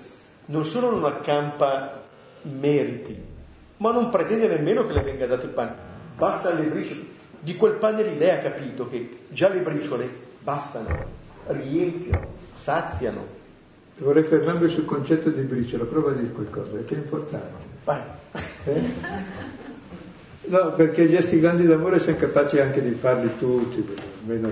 Non 0.47 0.65
solo 0.65 0.91
non 0.91 1.05
accampa 1.05 2.03
meriti, 2.43 3.17
ma 3.77 3.91
non 3.91 4.09
pretende 4.09 4.47
nemmeno 4.47 4.85
che 4.85 4.93
le 4.93 5.01
venga 5.01 5.25
dato 5.25 5.45
il 5.45 5.51
pane, 5.51 5.73
basta 6.15 6.53
le 6.53 6.63
briciole. 6.65 7.13
Di 7.39 7.55
quel 7.55 7.75
pane 7.75 8.03
lì 8.03 8.17
lei 8.17 8.31
ha 8.31 8.39
capito 8.39 8.87
che 8.87 9.25
già 9.29 9.49
le 9.49 9.59
briciole 9.59 10.09
bastano, 10.41 11.05
riempiono, 11.47 12.27
saziano, 12.53 13.43
Vorrei 13.97 14.23
fermarmi 14.23 14.67
sul 14.67 14.83
concetto 14.83 15.29
di 15.29 15.41
briciola, 15.41 15.85
prova 15.85 16.11
a 16.11 16.13
dire 16.15 16.31
qualcosa, 16.33 16.71
che 16.85 16.95
è 16.95 16.97
importante. 16.97 17.65
Vai. 17.85 18.01
Eh? 18.65 18.81
No, 20.47 20.71
perché 20.73 21.07
gesti 21.07 21.39
grandi 21.39 21.65
d'amore 21.65 21.99
siamo 21.99 22.19
capaci 22.19 22.59
anche 22.59 22.81
di 22.81 22.91
farli 22.91 23.37
tutti, 23.37 23.85
almeno 24.21 24.51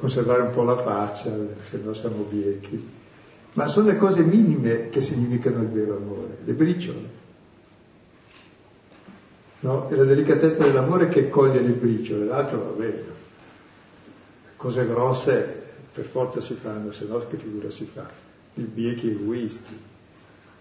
conservare 0.00 0.42
un 0.42 0.50
po' 0.50 0.62
la 0.62 0.76
faccia, 0.76 1.30
se 1.68 1.78
no 1.82 1.94
siamo 1.94 2.24
biechi. 2.28 2.88
Ma 3.52 3.66
sono 3.66 3.88
le 3.88 3.96
cose 3.96 4.22
minime 4.22 4.88
che 4.88 5.00
significano 5.00 5.62
il 5.62 5.68
vero 5.68 5.96
amore, 5.96 6.38
le 6.42 6.52
briciole. 6.52 7.18
No? 9.60 9.88
È 9.88 9.94
la 9.94 10.04
delicatezza 10.04 10.64
dell'amore 10.64 11.08
che 11.08 11.28
coglie 11.28 11.60
le 11.60 11.72
briciole, 11.72 12.24
l'altro 12.24 12.58
va 12.58 12.70
bene. 12.70 13.18
Cose 14.56 14.86
grosse 14.86 15.72
per 15.92 16.04
forza 16.04 16.40
si 16.40 16.54
fanno, 16.54 16.92
se 16.92 17.04
no 17.04 17.18
che 17.26 17.36
figura 17.36 17.70
si 17.70 17.84
fa? 17.84 18.08
I 18.54 18.62
biechi 18.62 19.10
egoisti. 19.10 19.78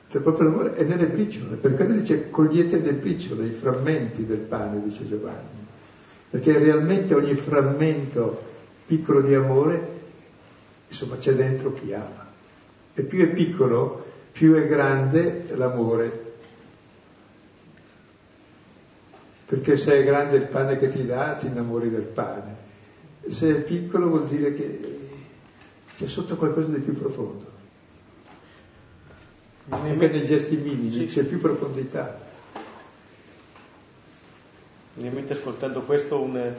Cioè 0.10 0.22
proprio 0.22 0.50
l'amore 0.50 0.74
è 0.74 0.84
nelle 0.84 1.06
briciole, 1.06 1.56
per 1.56 1.76
quello 1.76 1.94
dice 1.94 2.30
cogliete 2.30 2.80
le 2.80 2.94
briciole, 2.94 3.46
i 3.46 3.52
frammenti 3.52 4.26
del 4.26 4.40
pane, 4.40 4.82
dice 4.84 5.08
Giovanni. 5.08 5.68
Perché 6.32 6.58
realmente 6.58 7.14
ogni 7.14 7.36
frammento 7.36 8.58
piccolo 8.90 9.22
di 9.22 9.36
amore, 9.36 9.88
insomma, 10.88 11.16
c'è 11.18 11.34
dentro 11.34 11.74
chi 11.74 11.94
ama. 11.94 12.26
E 12.96 13.04
più 13.04 13.24
è 13.24 13.28
piccolo, 13.28 14.04
più 14.32 14.56
è 14.56 14.66
grande 14.66 15.46
l'amore. 15.50 16.34
Perché 19.46 19.78
se 19.78 19.94
è 19.94 20.04
grande 20.04 20.38
il 20.38 20.48
pane 20.48 20.80
che 20.80 20.88
ti 20.88 21.06
dà, 21.06 21.36
ti 21.36 21.46
innamori 21.46 21.92
del 21.92 22.02
pane. 22.02 22.56
Se 23.28 23.58
è 23.58 23.62
piccolo 23.62 24.10
vuol 24.10 24.28
dire 24.28 24.56
che 24.56 25.00
c'è 25.96 26.08
sotto 26.08 26.36
qualcosa 26.36 26.70
di 26.70 26.80
più 26.80 26.98
profondo. 26.98 27.46
Anche 29.70 30.08
nei 30.08 30.24
gesti 30.24 30.56
minimi 30.56 30.92
sì. 30.92 31.06
c'è 31.06 31.24
più 31.26 31.40
profondità. 31.40 32.20
Mi 34.96 35.10
mente 35.10 35.34
ascoltando 35.34 35.82
questo 35.82 36.20
un, 36.20 36.56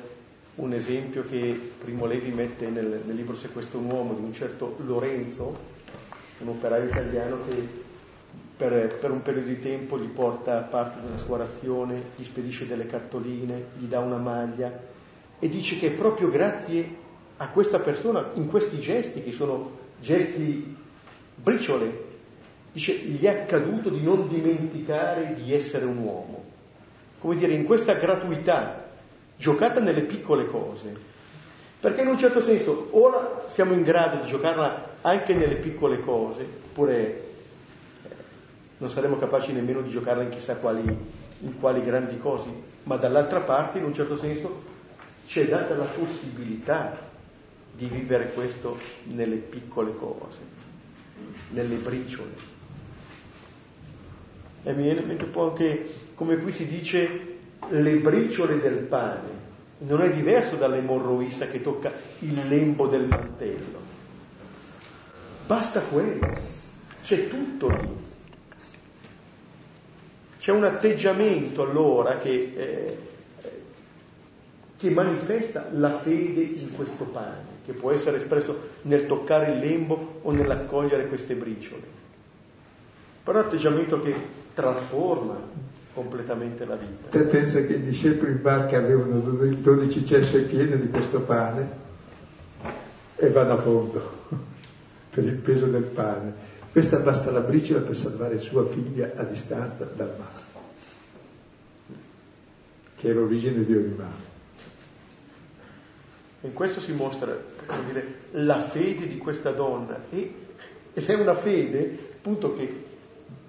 un, 0.57 0.73
esempio 0.73 1.25
che 1.25 1.73
Primo 1.79 2.07
Levi 2.07 2.31
mette 2.31 2.69
nel, 2.69 3.03
nel, 3.05 3.15
libro 3.15 3.35
Se 3.35 3.49
questo 3.49 3.79
è 3.79 3.81
un 3.81 3.91
uomo 3.91 4.15
di 4.15 4.23
un 4.23 4.33
certo 4.33 4.77
Lorenzo, 4.85 5.57
un 6.39 6.49
operaio 6.49 6.89
italiano 6.89 7.39
che 7.47 7.89
per, 8.57 8.99
per, 8.99 9.11
un 9.11 9.23
periodo 9.23 9.49
di 9.49 9.59
tempo 9.59 9.99
gli 9.99 10.09
porta 10.09 10.61
parte 10.61 11.01
della 11.01 11.17
sua 11.19 11.39
razione, 11.39 12.03
gli 12.17 12.25
spedisce 12.25 12.67
delle 12.67 12.87
cartoline, 12.87 13.69
gli 13.79 13.87
dà 13.87 14.01
una 14.01 14.19
maglia 14.19 14.71
e 15.39 15.49
dice 15.49 15.79
che 15.79 15.91
proprio 15.91 16.29
grazie 16.29 17.09
a 17.39 17.49
questa 17.49 17.79
persona 17.79 18.31
in 18.35 18.49
questi 18.49 18.79
gesti, 18.79 19.23
che 19.23 19.33
sono 19.33 19.79
gesti 19.99 20.77
briciole, 21.35 22.09
dice, 22.73 22.95
gli 22.97 23.25
è 23.25 23.29
accaduto 23.29 23.89
di 23.89 24.03
non 24.03 24.29
dimenticare 24.29 25.35
di 25.35 25.55
essere 25.55 25.87
un 25.87 25.97
uomo. 25.97 26.45
Come 27.19 27.37
dire, 27.37 27.53
in 27.53 27.65
questa 27.65 27.95
gratuità, 27.95 28.90
giocata 29.41 29.81
nelle 29.81 30.03
piccole 30.03 30.47
cose. 30.47 30.95
Perché 31.81 32.03
in 32.03 32.09
un 32.09 32.19
certo 32.19 32.43
senso 32.43 32.89
ora 32.91 33.47
siamo 33.49 33.73
in 33.73 33.83
grado 33.83 34.23
di 34.23 34.29
giocarla 34.29 34.97
anche 35.01 35.35
nelle 35.35 35.57
piccole 35.57 35.99
cose, 36.01 36.43
oppure 36.43 36.99
eh, 38.03 38.09
non 38.77 38.91
saremo 38.91 39.17
capaci 39.17 39.53
nemmeno 39.53 39.81
di 39.81 39.89
giocarla 39.89 40.23
in 40.23 40.29
chissà 40.29 40.57
quali, 40.57 40.83
in 40.83 41.59
quali 41.59 41.83
grandi 41.83 42.19
cose, 42.19 42.49
ma 42.83 42.97
dall'altra 42.97 43.41
parte, 43.41 43.79
in 43.79 43.85
un 43.85 43.95
certo 43.95 44.15
senso, 44.15 44.63
ci 45.25 45.41
è 45.41 45.49
data 45.49 45.75
la 45.75 45.87
possibilità 45.87 46.99
di 47.73 47.87
vivere 47.87 48.33
questo 48.33 48.77
nelle 49.05 49.37
piccole 49.37 49.97
cose, 49.97 50.41
nelle 51.53 51.77
briciole. 51.77 52.59
E 54.65 54.73
mi 54.75 54.83
viene 54.83 55.01
in 55.01 55.07
mente 55.07 55.25
un 55.25 55.31
po' 55.31 55.49
anche 55.49 55.95
come 56.15 56.37
qui 56.37 56.53
si 56.53 56.67
dice 56.67 57.39
le 57.69 57.97
briciole 57.97 58.61
del 58.61 58.79
pane, 58.79 59.39
non 59.79 60.03
è 60.03 60.11
diverso 60.11 60.57
dall'emorroissa 60.57 61.47
che 61.47 61.63
tocca 61.63 61.93
il 62.21 62.49
lembo 62.49 62.87
del 62.87 63.07
mantello. 63.07 63.79
Basta 65.47 65.81
quello, 65.81 66.35
c'è 67.03 67.29
tutto 67.29 67.69
lì. 67.69 68.09
C'è 70.39 70.53
un 70.53 70.65
atteggiamento 70.65 71.63
allora 71.63 72.19
che, 72.19 72.53
eh, 72.57 72.99
che 74.77 74.91
manifesta 74.91 75.69
la 75.73 75.91
fede 75.91 76.41
in 76.41 76.71
questo 76.75 77.05
pane 77.05 77.59
che 77.65 77.73
può 77.73 77.93
essere 77.93 78.17
espresso 78.17 78.71
nel 78.83 79.07
toccare 79.07 79.53
il 79.53 79.59
lembo 79.59 80.21
o 80.23 80.31
nell'accogliere 80.33 81.07
queste 81.07 81.35
briciole. 81.35 81.83
Però 83.23 83.39
è 83.39 83.43
un 83.43 83.47
atteggiamento 83.47 84.01
che 84.01 84.15
trasforma 84.55 85.37
completamente 85.93 86.65
la 86.65 86.77
vita. 86.77 87.09
Te 87.09 87.25
pensa 87.25 87.61
che 87.65 87.75
i 87.75 87.81
discepoli 87.81 88.33
in 88.33 88.43
barca 88.43 88.79
avevano 88.79 89.19
12 89.19 90.05
cesse 90.05 90.41
piene 90.43 90.79
di 90.79 90.89
questo 90.89 91.21
pane 91.21 91.89
e 93.17 93.29
vanno 93.31 93.53
a 93.53 93.59
fondo 93.59 94.13
per 95.11 95.25
il 95.25 95.35
peso 95.35 95.67
del 95.67 95.85
pane. 95.85 96.59
Questa 96.73 96.99
basta 96.99 97.31
la 97.31 97.41
briciola 97.41 97.81
per 97.81 97.97
salvare 97.97 98.39
sua 98.39 98.65
figlia 98.67 99.13
a 99.17 99.25
distanza 99.25 99.85
dal 99.85 100.15
mare. 100.17 100.51
che 103.01 103.09
è 103.09 103.13
l'origine 103.15 103.65
di 103.65 103.75
ogni 103.75 103.95
male. 103.97 104.29
In 106.43 106.53
questo 106.53 106.81
si 106.81 106.93
mostra 106.93 107.35
dire, 107.87 108.19
la 108.33 108.61
fede 108.61 109.07
di 109.07 109.17
questa 109.17 109.53
donna 109.53 110.05
e, 110.11 110.35
ed 110.93 111.07
è 111.07 111.15
una 111.15 111.35
fede 111.35 111.99
appunto 112.17 112.55
che 112.55 112.85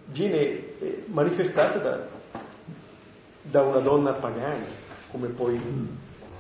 viene 0.06 0.80
eh, 0.80 1.04
manifestata 1.08 1.80
da, 1.80 2.08
da 3.52 3.62
una 3.62 3.80
donna 3.80 4.14
pagana, 4.14 4.64
come 5.12 5.28
poi... 5.28 5.60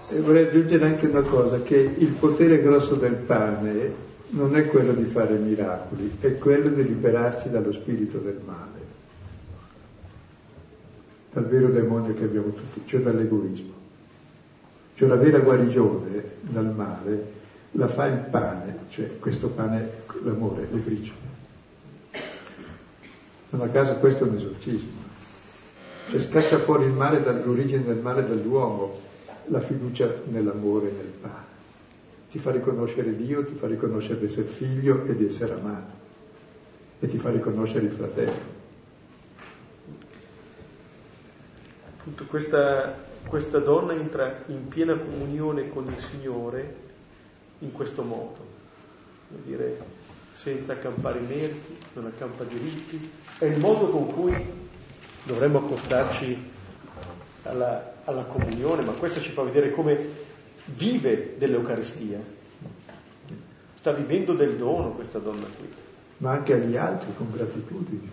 E 0.09 0.20
vorrei 0.22 0.47
aggiungere 0.47 0.86
anche 0.86 1.07
una 1.07 1.22
cosa, 1.22 1.62
che 1.62 1.76
il 1.76 2.12
potere 2.12 2.62
grosso 2.62 2.95
del 2.95 3.16
pane 3.16 4.09
non 4.30 4.55
è 4.55 4.66
quello 4.68 4.93
di 4.93 5.03
fare 5.03 5.36
miracoli, 5.36 6.18
è 6.20 6.38
quello 6.38 6.70
di 6.70 6.84
liberarci 6.84 7.49
dallo 7.49 7.72
spirito 7.72 8.18
del 8.18 8.39
male, 8.43 8.80
dal 11.32 11.45
vero 11.45 11.68
demonio 11.68 12.14
che 12.14 12.24
abbiamo 12.24 12.51
tutti, 12.51 12.82
cioè 12.86 13.01
dall'egoismo. 13.01 13.80
Cioè 14.95 15.07
la 15.07 15.16
vera 15.16 15.39
guarigione 15.39 16.24
dal 16.41 16.74
male 16.74 17.39
la 17.72 17.88
fa 17.88 18.05
il 18.07 18.20
pane, 18.30 18.78
cioè 18.89 19.18
questo 19.20 19.47
pane, 19.49 19.89
l'amore, 20.24 20.68
le 20.70 20.80
briciole. 20.80 21.30
Non 23.49 23.62
a 23.62 23.68
caso 23.68 23.95
questo 23.95 24.26
è 24.26 24.28
un 24.28 24.36
esorcismo. 24.36 25.01
Cioè 26.10 26.20
scaccia 26.20 26.58
fuori 26.58 26.86
il 26.86 26.91
male 26.91 27.22
dall'origine 27.22 27.84
del 27.84 27.97
male 27.97 28.28
dall'uomo, 28.28 28.99
la 29.45 29.60
fiducia 29.60 30.14
nell'amore 30.26 30.89
e 30.89 30.91
nel 30.91 31.14
pane. 31.22 31.49
Ti 32.30 32.39
fa 32.39 32.52
riconoscere 32.52 33.16
Dio, 33.16 33.43
ti 33.43 33.54
fa 33.54 33.68
riconoscere 33.68 34.20
di 34.20 34.26
essere 34.26 34.47
figlio 34.47 35.04
e 35.06 35.16
di 35.16 35.26
essere 35.26 35.54
amato. 35.54 35.93
E 36.99 37.08
ti 37.08 37.18
fa 37.18 37.30
riconoscere 37.30 37.86
il 37.86 37.91
fratello. 37.91 38.60
Appunto 41.97 42.26
questa, 42.26 42.95
questa 43.26 43.60
donna 43.60 43.93
entra 43.93 44.43
in 44.47 44.68
piena 44.68 44.95
comunione 44.95 45.70
con 45.70 45.86
il 45.86 45.99
Signore 45.99 46.76
in 47.60 47.72
questo 47.72 48.02
modo, 48.02 48.38
vuol 49.28 49.41
dire 49.43 49.78
senza 50.34 50.74
accampare 50.74 51.20
meriti, 51.20 51.78
non 51.93 52.08
accampa 52.08 52.43
diritti, 52.43 53.12
è 53.38 53.45
il 53.45 53.60
modo 53.60 53.89
con 53.89 54.08
cui 54.08 54.34
dovremmo 55.24 55.59
accostarci 55.59 56.51
alla, 57.43 57.93
alla 58.05 58.24
comunione, 58.24 58.84
ma 58.84 58.91
questo 58.93 59.19
ci 59.19 59.32
fa 59.32 59.43
vedere 59.43 59.72
come 59.72 60.30
vive 60.65 61.36
dell'Eucaristia. 61.38 62.19
Sta 63.76 63.91
vivendo 63.93 64.34
del 64.34 64.57
dono 64.57 64.91
questa 64.91 65.19
donna 65.19 65.45
qui. 65.57 65.69
Ma 66.17 66.32
anche 66.32 66.53
agli 66.53 66.78
altri 66.78 67.13
con 67.17 67.32
gratitudine, 67.32 68.09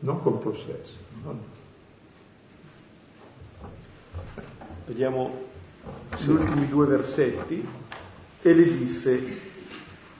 non 0.00 0.22
con 0.22 0.38
possesso. 0.38 0.96
Non. 1.24 1.40
Vediamo 4.86 5.44
gli 6.16 6.28
ultimi 6.28 6.68
due 6.68 6.86
versetti. 6.86 7.84
E 8.42 8.54
le 8.54 8.76
disse, 8.78 9.20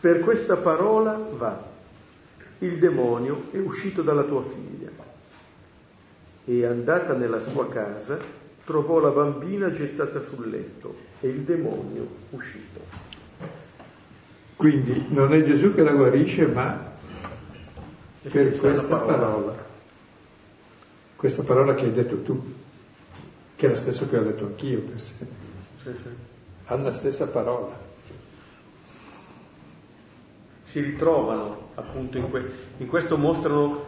per 0.00 0.18
questa 0.20 0.56
parola 0.56 1.12
va, 1.12 1.62
il 2.58 2.78
demonio 2.78 3.48
è 3.50 3.58
uscito 3.58 4.02
dalla 4.02 4.22
tua 4.22 4.42
figlia. 4.42 4.90
E 6.44 6.64
andata 6.64 7.14
nella 7.14 7.40
sua 7.40 7.68
casa, 7.68 8.18
trovò 8.64 8.98
la 8.98 9.10
bambina 9.10 9.72
gettata 9.72 10.20
sul 10.20 10.48
letto 10.48 10.96
e 11.20 11.28
il 11.28 11.40
demonio 11.40 12.06
uscito. 12.30 12.80
Quindi 14.56 15.06
non 15.08 15.32
è 15.34 15.42
Gesù 15.42 15.74
che 15.74 15.82
la 15.82 15.92
guarisce, 15.92 16.46
ma 16.46 16.92
per 18.22 18.58
questa 18.58 18.96
parola. 18.96 19.16
parola. 19.16 19.64
Questa 21.16 21.42
parola 21.42 21.74
che 21.74 21.84
hai 21.84 21.92
detto 21.92 22.22
tu, 22.22 22.54
che 23.54 23.66
è 23.66 23.70
la 23.70 23.76
stessa 23.76 24.06
che 24.06 24.16
ho 24.16 24.22
detto 24.22 24.46
anch'io 24.46 24.80
per 24.80 25.00
sé. 25.00 25.14
Sì, 25.82 25.90
sì. 26.02 26.08
Hanno 26.66 26.84
la 26.84 26.94
stessa 26.94 27.26
parola. 27.28 27.85
Si 30.76 30.82
ritrovano 30.82 31.70
appunto 31.76 32.18
in, 32.18 32.28
que- 32.28 32.52
in 32.76 32.86
questo 32.86 33.16
mostrano 33.16 33.82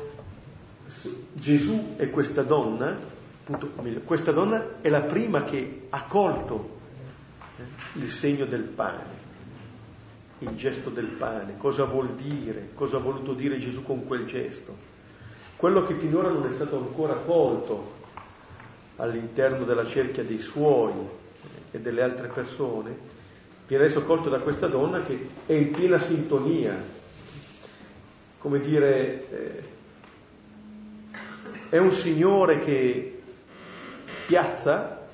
Gesù 1.35 1.97
e 1.99 2.09
questa 2.09 2.43
donna 2.43 2.97
appunto, 3.43 4.01
questa 4.07 4.33
donna 4.33 4.81
è 4.81 4.89
la 4.89 5.03
prima 5.03 5.45
che 5.45 5.89
ha 5.91 6.05
colto 6.05 6.79
il 7.93 8.09
segno 8.09 8.47
del 8.47 8.63
pane, 8.63 9.05
il 10.39 10.57
gesto 10.57 10.89
del 10.89 11.09
pane, 11.09 11.59
cosa 11.59 11.85
vuol 11.85 12.15
dire, 12.15 12.71
cosa 12.73 12.97
ha 12.97 13.01
voluto 13.01 13.35
dire 13.35 13.59
Gesù 13.59 13.83
con 13.83 14.07
quel 14.07 14.25
gesto. 14.25 14.75
Quello 15.57 15.85
che 15.85 15.93
finora 15.93 16.31
non 16.31 16.47
è 16.47 16.51
stato 16.51 16.79
ancora 16.79 17.17
colto 17.17 17.97
all'interno 18.97 19.67
della 19.67 19.85
cerchia 19.85 20.25
dei 20.25 20.41
suoi 20.41 20.95
e 21.71 21.81
delle 21.81 22.01
altre 22.01 22.29
persone, 22.29 23.18
viene 23.69 23.85
adesso 23.85 24.03
colto 24.05 24.31
da 24.31 24.39
questa 24.39 24.67
donna 24.67 25.03
che 25.03 25.29
è 25.45 25.53
in 25.53 25.73
piena 25.73 25.99
sintonia, 25.99 26.75
come 28.39 28.61
dire, 28.61 29.29
eh, 29.31 29.63
è 31.69 31.77
un 31.77 31.93
Signore 31.93 32.61
che 32.61 33.21
piazza, 34.27 35.07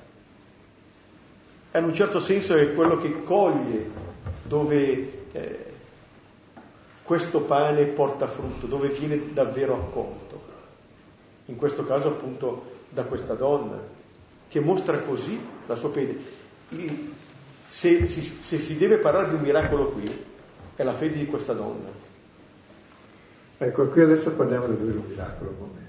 in 1.73 1.83
un 1.83 1.93
certo 1.93 2.21
senso 2.21 2.55
è 2.55 2.73
quello 2.73 2.97
che 2.97 3.23
coglie 3.23 3.89
dove 4.43 5.25
eh, 5.33 5.73
questo 7.03 7.41
pane 7.41 7.85
porta 7.87 8.25
frutto, 8.25 8.67
dove 8.67 8.87
viene 8.87 9.33
davvero 9.33 9.73
accolto. 9.75 10.43
In 11.47 11.57
questo 11.57 11.85
caso 11.85 12.07
appunto 12.07 12.71
da 12.87 13.03
questa 13.03 13.33
donna, 13.33 13.77
che 14.47 14.59
mostra 14.61 14.99
così 14.99 15.37
la 15.67 15.75
sua 15.75 15.91
fede. 15.91 16.43
Se, 17.69 18.07
se, 18.07 18.21
se 18.41 18.59
si 18.59 18.77
deve 18.77 18.97
parlare 18.97 19.29
di 19.29 19.35
un 19.35 19.41
miracolo 19.41 19.89
qui, 19.89 20.09
è 20.75 20.83
la 20.83 20.93
fede 20.93 21.17
di 21.17 21.25
questa 21.25 21.53
donna. 21.53 21.89
Ecco, 23.57 23.87
qui 23.87 24.01
adesso 24.01 24.31
parliamo 24.31 24.67
del 24.67 24.77
vero 24.77 25.03
miracolo 25.07 25.49
un 25.51 25.57
momento. 25.57 25.83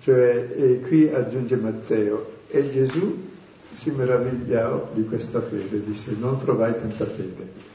Cioè, 0.00 0.80
qui 0.82 1.08
aggiunge 1.08 1.56
Matteo, 1.56 2.32
e 2.48 2.70
Gesù 2.70 3.32
si 3.74 3.90
meravigliò 3.90 4.90
di 4.92 5.04
questa 5.04 5.40
fede, 5.40 5.82
disse 5.84 6.14
non 6.18 6.38
trovai 6.38 6.76
tanta 6.76 7.04
fede. 7.04 7.72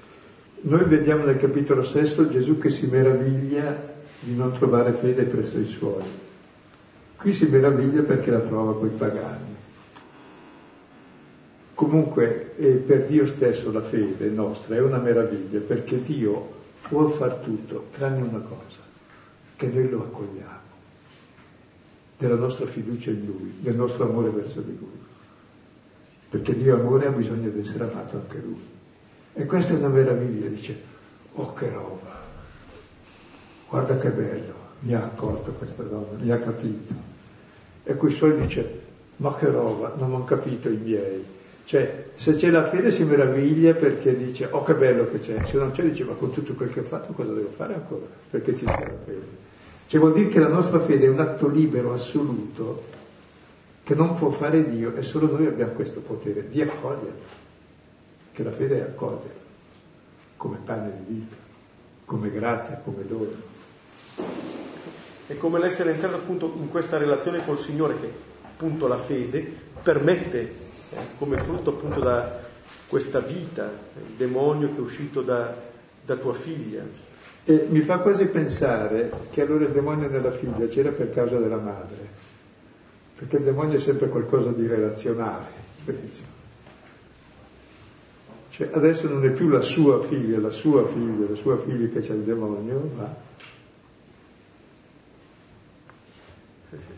Noi 0.61 0.83
vediamo 0.85 1.25
nel 1.25 1.37
capitolo 1.37 1.83
sesto 1.83 2.29
Gesù 2.29 2.57
che 2.57 2.69
si 2.69 2.85
meraviglia 2.87 3.97
di 4.19 4.35
non 4.35 4.51
trovare 4.51 4.93
fede 4.93 5.23
presso 5.23 5.57
i 5.57 5.65
suoi. 5.65 6.03
Qui 7.17 7.33
si 7.33 7.45
meraviglia 7.45 8.01
perché 8.01 8.31
la 8.31 8.39
trova 8.39 8.77
coi 8.77 8.89
pagani. 8.89 9.49
Comunque 11.80 12.57
eh, 12.57 12.73
per 12.73 13.05
Dio 13.05 13.25
stesso 13.25 13.71
la 13.71 13.80
fede 13.80 14.27
nostra 14.27 14.75
è 14.75 14.82
una 14.82 14.97
meraviglia 14.97 15.61
perché 15.61 16.01
Dio 16.01 16.51
può 16.89 17.07
far 17.07 17.36
tutto 17.36 17.86
tranne 17.91 18.21
una 18.21 18.39
cosa, 18.39 18.82
che 19.55 19.67
noi 19.67 19.89
lo 19.89 20.01
accogliamo 20.01 20.59
della 22.17 22.36
nostra 22.36 22.65
fiducia 22.65 23.11
in 23.11 23.25
Lui, 23.25 23.53
del 23.61 23.77
nostro 23.77 24.09
amore 24.09 24.30
verso 24.30 24.59
di 24.59 24.77
Lui. 24.77 24.99
Perché 26.27 26.53
Dio 26.53 26.75
amore 26.75 27.07
ha 27.07 27.11
bisogno 27.11 27.47
di 27.47 27.61
essere 27.61 27.89
amato 27.89 28.17
anche 28.17 28.41
Lui. 28.43 28.67
E 29.36 29.45
questa 29.45 29.71
è 29.71 29.77
una 29.77 29.88
meraviglia, 29.88 30.49
dice, 30.49 30.77
oh 31.32 31.53
che 31.53 31.71
roba, 31.71 32.21
guarda 33.69 33.97
che 33.97 34.09
bello, 34.09 34.53
mi 34.80 34.93
ha 34.95 35.05
accolto 35.05 35.51
questa 35.53 35.84
donna, 35.84 36.21
mi 36.21 36.30
ha 36.30 36.39
capito. 36.39 36.93
E 37.86 37.95
qui 37.95 38.09
suoi 38.09 38.38
dice, 38.38 38.82
ma 39.15 39.34
che 39.34 39.49
roba, 39.49 39.93
non 39.97 40.11
ho 40.11 40.25
capito 40.25 40.67
i 40.67 40.75
miei. 40.75 41.38
Cioè, 41.70 42.05
se 42.15 42.34
c'è 42.34 42.49
la 42.49 42.67
fede 42.67 42.89
si 42.89 43.03
meraviglia 43.03 43.76
perché 43.76 44.17
dice, 44.17 44.47
oh 44.49 44.63
che 44.63 44.74
bello 44.74 45.07
che 45.07 45.20
c'è, 45.20 45.45
se 45.45 45.55
non 45.57 45.70
c'è 45.70 45.84
dice, 45.84 46.03
ma 46.03 46.15
con 46.15 46.32
tutto 46.32 46.55
quel 46.55 46.74
che 46.74 46.80
ho 46.80 46.84
fatto 46.84 47.13
cosa 47.13 47.32
devo 47.32 47.51
fare 47.51 47.76
ancora? 47.76 48.07
Perché 48.28 48.55
ci 48.55 48.65
sia 48.65 48.76
la 48.76 48.97
fede. 49.05 49.28
Cioè 49.86 49.99
vuol 49.99 50.13
dire 50.13 50.30
che 50.30 50.39
la 50.39 50.47
nostra 50.47 50.80
fede 50.80 51.05
è 51.05 51.09
un 51.09 51.20
atto 51.20 51.47
libero, 51.47 51.93
assoluto, 51.93 52.86
che 53.84 53.93
non 53.93 54.15
può 54.15 54.32
fare 54.32 54.67
Dio 54.67 54.95
e 54.95 55.03
solo 55.03 55.30
noi 55.30 55.45
abbiamo 55.45 55.74
questo 55.74 55.99
potere 55.99 56.49
di 56.49 56.59
accoglierlo, 56.59 57.22
che 58.32 58.43
la 58.43 58.51
fede 58.51 58.78
è 58.80 58.82
accogliere 58.82 59.36
come 60.38 60.57
pane 60.65 60.91
di 61.05 61.13
vita, 61.13 61.36
come 62.05 62.32
grazia, 62.32 62.82
come 62.84 63.05
dono. 63.05 63.30
È 65.28 65.38
come 65.38 65.59
l'essere 65.59 65.91
entrato 65.91 66.15
appunto 66.15 66.51
in 66.57 66.72
questa 66.72 66.97
relazione 66.97 67.45
col 67.45 67.59
Signore 67.59 67.95
che 67.99 68.11
appunto 68.41 68.88
la 68.88 68.97
fede 68.97 69.45
permette 69.84 70.68
eh, 70.91 70.97
come 71.17 71.37
frutto 71.37 71.71
appunto 71.71 71.99
da 71.99 72.47
questa 72.87 73.19
vita, 73.19 73.71
il 73.95 74.15
demonio 74.15 74.71
che 74.71 74.77
è 74.77 74.81
uscito 74.81 75.21
da, 75.21 75.55
da 76.03 76.15
tua 76.15 76.33
figlia, 76.33 76.83
e 77.43 77.67
mi 77.69 77.81
fa 77.81 77.99
quasi 77.99 78.25
pensare 78.27 79.11
che 79.29 79.41
allora 79.41 79.65
il 79.65 79.71
demonio 79.71 80.09
nella 80.09 80.31
figlia 80.31 80.65
c'era 80.65 80.91
per 80.91 81.11
causa 81.11 81.37
della 81.37 81.59
madre, 81.59 82.07
perché 83.15 83.37
il 83.37 83.43
demonio 83.43 83.77
è 83.77 83.79
sempre 83.79 84.09
qualcosa 84.09 84.49
di 84.51 84.65
relazionale, 84.65 85.47
penso. 85.85 86.37
Cioè 88.49 88.69
adesso 88.73 89.07
non 89.07 89.23
è 89.23 89.31
più 89.31 89.47
la 89.47 89.61
sua 89.61 90.01
figlia, 90.01 90.39
la 90.39 90.49
sua 90.49 90.85
figlia, 90.85 91.29
la 91.29 91.35
sua 91.35 91.57
figlia 91.57 91.87
che 91.87 91.99
c'è 91.99 92.13
il 92.13 92.23
demonio, 92.23 92.89
ma 92.95 93.15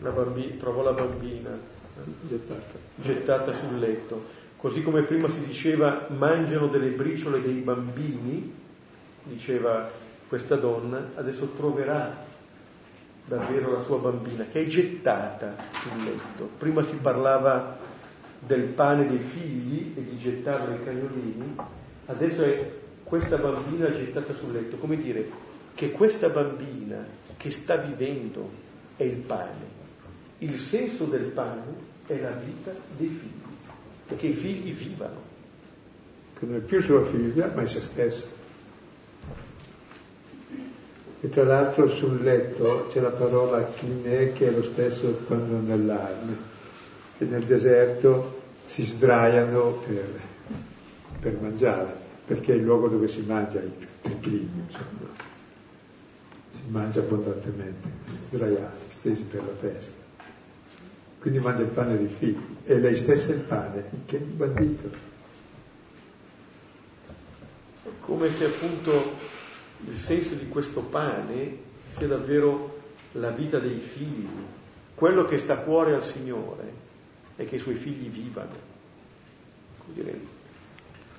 la 0.00 0.10
bambi- 0.10 0.56
trovò 0.56 0.82
la 0.82 0.92
bambina 0.92 1.81
gettata. 2.26 2.78
gettata 2.96 3.52
sul 3.52 3.78
letto. 3.78 4.40
Così 4.56 4.82
come 4.82 5.02
prima 5.02 5.28
si 5.28 5.44
diceva 5.44 6.06
mangiano 6.10 6.68
delle 6.68 6.90
briciole 6.90 7.42
dei 7.42 7.60
bambini, 7.60 8.54
diceva 9.24 9.90
questa 10.28 10.56
donna, 10.56 11.10
adesso 11.16 11.52
troverà 11.56 12.16
davvero 13.24 13.72
la 13.72 13.80
sua 13.80 13.98
bambina 13.98 14.44
che 14.50 14.62
è 14.62 14.66
gettata 14.66 15.56
sul 15.72 16.04
letto. 16.04 16.48
Prima 16.58 16.82
si 16.82 16.94
parlava 16.96 17.76
del 18.38 18.64
pane 18.64 19.06
dei 19.06 19.18
figli 19.18 19.92
e 19.96 20.04
di 20.04 20.16
gettarlo 20.16 20.72
ai 20.72 20.84
cagnolini, 20.84 21.56
adesso 22.06 22.42
è 22.42 22.70
questa 23.04 23.36
bambina 23.36 23.92
gettata 23.92 24.32
sul 24.32 24.52
letto, 24.52 24.76
come 24.76 24.96
dire 24.96 25.28
che 25.74 25.90
questa 25.90 26.28
bambina 26.28 27.04
che 27.36 27.50
sta 27.50 27.76
vivendo 27.76 28.48
è 28.96 29.02
il 29.02 29.16
pane. 29.16 29.81
Il 30.42 30.54
senso 30.56 31.04
del 31.04 31.30
pane 31.30 31.62
è 32.06 32.20
la 32.20 32.32
vita 32.32 32.72
dei 32.96 33.06
figli 33.06 33.42
che 34.16 34.26
i 34.26 34.32
figli 34.32 34.72
vivano. 34.72 35.30
Che 36.38 36.46
non 36.46 36.56
è 36.56 36.58
più 36.58 36.80
sua 36.80 37.04
figlia, 37.04 37.52
ma 37.54 37.62
è 37.62 37.66
se 37.66 37.80
stessa. 37.80 38.26
E 41.20 41.28
tra 41.28 41.44
l'altro 41.44 41.88
sul 41.88 42.20
letto 42.20 42.88
c'è 42.90 43.00
la 43.00 43.10
parola 43.10 43.64
chinè 43.70 44.32
che 44.32 44.48
è 44.48 44.50
lo 44.50 44.64
stesso 44.64 45.20
quando 45.26 45.58
nell'arme, 45.60 46.36
che 47.16 47.24
nel 47.24 47.44
deserto 47.44 48.40
si 48.66 48.84
sdraiano 48.84 49.80
per, 49.86 50.20
per 51.20 51.38
mangiare, 51.40 51.94
perché 52.26 52.52
è 52.52 52.56
il 52.56 52.62
luogo 52.62 52.88
dove 52.88 53.06
si 53.06 53.20
mangia 53.20 53.60
il 53.60 53.72
triclinio, 54.00 54.64
insomma. 54.66 55.30
Si 56.50 56.62
mangia 56.66 56.98
abbondantemente, 56.98 57.88
sdraiati, 58.26 58.84
stesi 58.88 59.22
per 59.22 59.44
la 59.46 59.54
festa 59.54 60.01
quindi 61.22 61.38
mangia 61.38 61.62
il 61.62 61.68
pane 61.68 61.96
dei 61.96 62.08
figli, 62.08 62.56
e 62.64 62.80
lei 62.80 62.96
stessa 62.96 63.30
è 63.30 63.34
il 63.34 63.42
pane, 63.42 63.84
che 64.06 64.18
bandito. 64.18 64.90
Come 68.00 68.28
se 68.28 68.46
appunto 68.46 69.18
il 69.86 69.94
senso 69.94 70.34
di 70.34 70.48
questo 70.48 70.80
pane 70.80 71.58
sia 71.86 72.08
davvero 72.08 72.80
la 73.12 73.30
vita 73.30 73.60
dei 73.60 73.78
figli, 73.78 74.28
quello 74.96 75.24
che 75.24 75.38
sta 75.38 75.52
a 75.52 75.58
cuore 75.58 75.94
al 75.94 76.02
Signore 76.02 76.72
è 77.36 77.44
che 77.46 77.54
i 77.54 77.60
suoi 77.60 77.76
figli 77.76 78.08
vivano. 78.08 78.70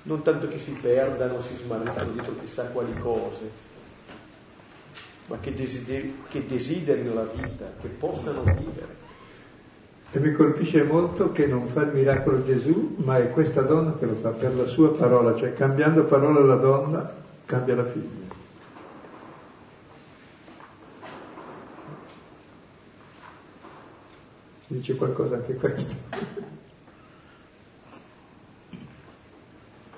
Non 0.02 0.22
tanto 0.22 0.48
che 0.48 0.58
si 0.58 0.72
perdano, 0.72 1.40
si 1.40 1.56
smarriscano 1.56 2.12
dietro 2.12 2.38
chissà 2.38 2.64
quali 2.64 2.94
cose, 2.98 3.50
ma 5.28 5.38
che, 5.38 5.54
desider- 5.54 6.28
che 6.28 6.44
desiderino 6.44 7.14
la 7.14 7.24
vita, 7.24 7.72
che 7.80 7.88
possano 7.88 8.42
vivere. 8.42 9.03
E 10.14 10.20
mi 10.20 10.30
colpisce 10.30 10.84
molto 10.84 11.32
che 11.32 11.44
non 11.48 11.66
fa 11.66 11.82
il 11.82 11.92
miracolo 11.92 12.44
Gesù, 12.44 12.94
ma 12.98 13.18
è 13.18 13.32
questa 13.32 13.62
donna 13.62 13.96
che 13.98 14.06
lo 14.06 14.14
fa 14.14 14.28
per 14.28 14.54
la 14.54 14.64
sua 14.64 14.92
parola, 14.92 15.34
cioè 15.34 15.54
cambiando 15.54 16.04
parola 16.04 16.38
la 16.38 16.54
donna 16.54 17.12
cambia 17.44 17.74
la 17.74 17.82
figlia. 17.82 18.32
Dice 24.68 24.94
qualcosa 24.94 25.34
anche 25.34 25.56
questo. 25.56 25.96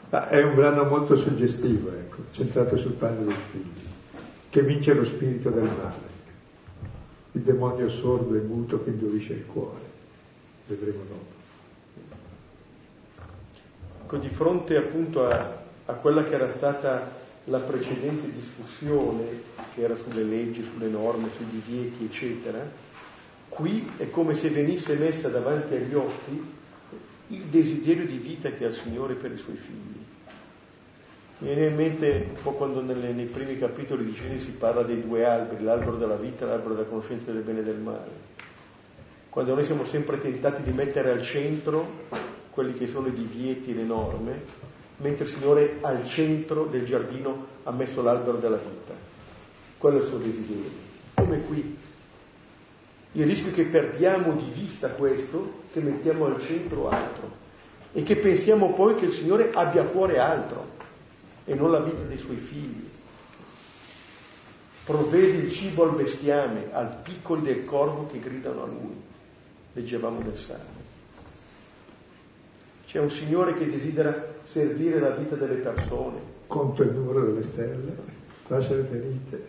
È 0.09 0.43
un 0.43 0.55
brano 0.55 0.85
molto 0.85 1.15
suggestivo, 1.15 1.91
ecco, 1.91 2.23
centrato 2.31 2.79
sul 2.79 2.93
pane 2.93 3.23
dei 3.23 3.37
figli, 3.51 3.87
che 4.49 4.63
vince 4.63 4.95
lo 4.95 5.05
spirito 5.05 5.51
del 5.51 5.65
male, 5.65 6.09
il 7.33 7.43
demonio 7.43 7.91
sordo 7.91 8.35
e 8.35 8.41
muto 8.41 8.83
che 8.83 8.89
indurisce 8.89 9.35
il 9.35 9.45
cuore 9.45 9.86
vedremo 10.67 11.03
dopo. 11.09 11.35
Ecco, 14.03 14.17
di 14.19 14.29
fronte 14.29 14.77
appunto 14.77 15.27
a, 15.27 15.63
a 15.87 15.93
quella 15.95 16.25
che 16.25 16.35
era 16.35 16.49
stata 16.49 17.25
la 17.45 17.59
precedente 17.59 18.31
discussione, 18.33 19.43
che 19.75 19.83
era 19.83 19.97
sulle 19.97 20.23
leggi, 20.23 20.65
sulle 20.65 20.89
norme, 20.89 21.29
sui 21.35 21.47
divieti, 21.49 22.05
eccetera, 22.05 22.85
qui 23.49 23.89
è 23.97 24.11
come 24.11 24.35
se 24.35 24.51
venisse 24.51 24.95
messa 24.97 25.29
davanti 25.29 25.75
agli 25.75 25.95
occhi 25.95 26.55
il 27.29 27.43
desiderio 27.45 28.07
di 28.07 28.17
vita 28.17 28.51
che 28.51 28.65
ha 28.65 28.69
il 28.69 28.75
Signore 28.75 29.15
per 29.15 29.33
i 29.33 29.37
suoi 29.37 29.57
figli. 29.57 30.05
Mi 31.39 31.49
viene 31.49 31.67
in 31.67 31.75
mente 31.75 32.29
un 32.35 32.43
po' 32.43 32.53
quando 32.53 32.81
nelle, 32.81 33.13
nei 33.13 33.27
primi 33.27 33.59
capitoli 33.59 34.05
di 34.05 34.13
Genesi 34.13 34.47
si 34.47 34.51
parla 34.53 34.83
dei 34.83 35.03
due 35.03 35.25
alberi, 35.25 35.63
l'albero 35.63 35.97
della 35.97 36.17
vita 36.17 36.45
e 36.45 36.49
l'albero 36.49 36.75
della 36.75 36.87
conoscenza 36.87 37.31
del 37.31 37.43
bene 37.43 37.61
e 37.61 37.65
del 37.65 37.79
male 37.79 38.36
quando 39.37 39.53
noi 39.53 39.65
siamo 39.65 39.85
sempre 39.85 40.19
tentati 40.19 40.63
di 40.63 40.73
mettere 40.73 41.11
al 41.11 41.21
centro 41.21 42.05
quelli 42.49 42.73
che 42.73 42.87
sono 42.87 43.09
i 43.09 43.13
divieti 43.13 43.75
le 43.75 43.83
norme, 43.83 44.41
mentre 44.97 45.27
il 45.27 45.31
Signore 45.31 45.77
al 45.83 46.07
centro 46.07 46.65
del 46.65 46.87
giardino 46.87 47.47
ha 47.65 47.71
messo 47.71 48.01
l'albero 48.01 48.39
della 48.39 48.57
vita. 48.57 48.95
Quello 49.77 49.99
è 49.99 50.01
il 50.01 50.07
suo 50.07 50.17
desiderio. 50.17 50.71
Come 51.13 51.41
qui. 51.43 51.77
Il 53.13 53.27
rischio 53.27 53.51
è 53.51 53.53
che 53.53 53.65
perdiamo 53.65 54.33
di 54.33 54.51
vista 54.51 54.89
questo, 54.89 55.65
che 55.71 55.81
mettiamo 55.81 56.25
al 56.25 56.41
centro 56.41 56.89
altro 56.89 57.31
e 57.93 58.03
che 58.05 58.17
pensiamo 58.17 58.73
poi 58.73 58.95
che 58.95 59.05
il 59.05 59.13
Signore 59.13 59.51
abbia 59.53 59.83
a 59.83 59.85
cuore 59.85 60.19
altro 60.19 60.67
e 61.45 61.55
non 61.55 61.71
la 61.71 61.81
vita 61.81 62.01
dei 62.09 62.17
suoi 62.17 62.39
figli. 62.39 62.89
Provvede 64.83 65.37
il 65.37 65.53
cibo 65.53 65.83
al 65.83 65.95
bestiame, 65.95 66.69
al 66.73 67.01
piccoli 67.03 67.43
del 67.43 67.67
corvo 67.67 68.07
che 68.07 68.19
gridano 68.19 68.63
a 68.63 68.67
lui 68.67 69.06
leggevamo 69.77 70.21
nel 70.21 70.37
Salmo. 70.37 70.85
C'è 72.87 72.99
un 72.99 73.11
Signore 73.11 73.53
che 73.53 73.69
desidera 73.69 74.35
servire 74.45 74.99
la 74.99 75.11
vita 75.11 75.35
delle 75.35 75.57
persone. 75.57 76.35
Conta 76.47 76.83
il 76.83 76.93
numero 76.93 77.27
delle 77.27 77.43
stelle, 77.43 77.95
lascia 78.47 78.75
le 78.75 78.85
ferite, 78.85 79.47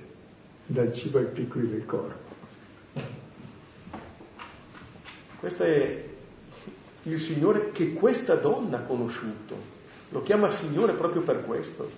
dal 0.66 0.92
cibo 0.92 1.20
ai 1.20 1.28
piccoli 1.28 1.70
del 1.70 1.86
corpo. 1.86 2.36
Questo 5.40 5.64
è 5.64 6.04
il 7.04 7.20
Signore 7.20 7.72
che 7.72 7.94
questa 7.94 8.36
donna 8.36 8.80
ha 8.80 8.82
conosciuto. 8.82 9.76
Lo 10.10 10.24
chiama 10.24 10.50
Signore 10.50 10.94
proprio 10.94 11.22
per 11.22 11.46
questo. 11.46 11.90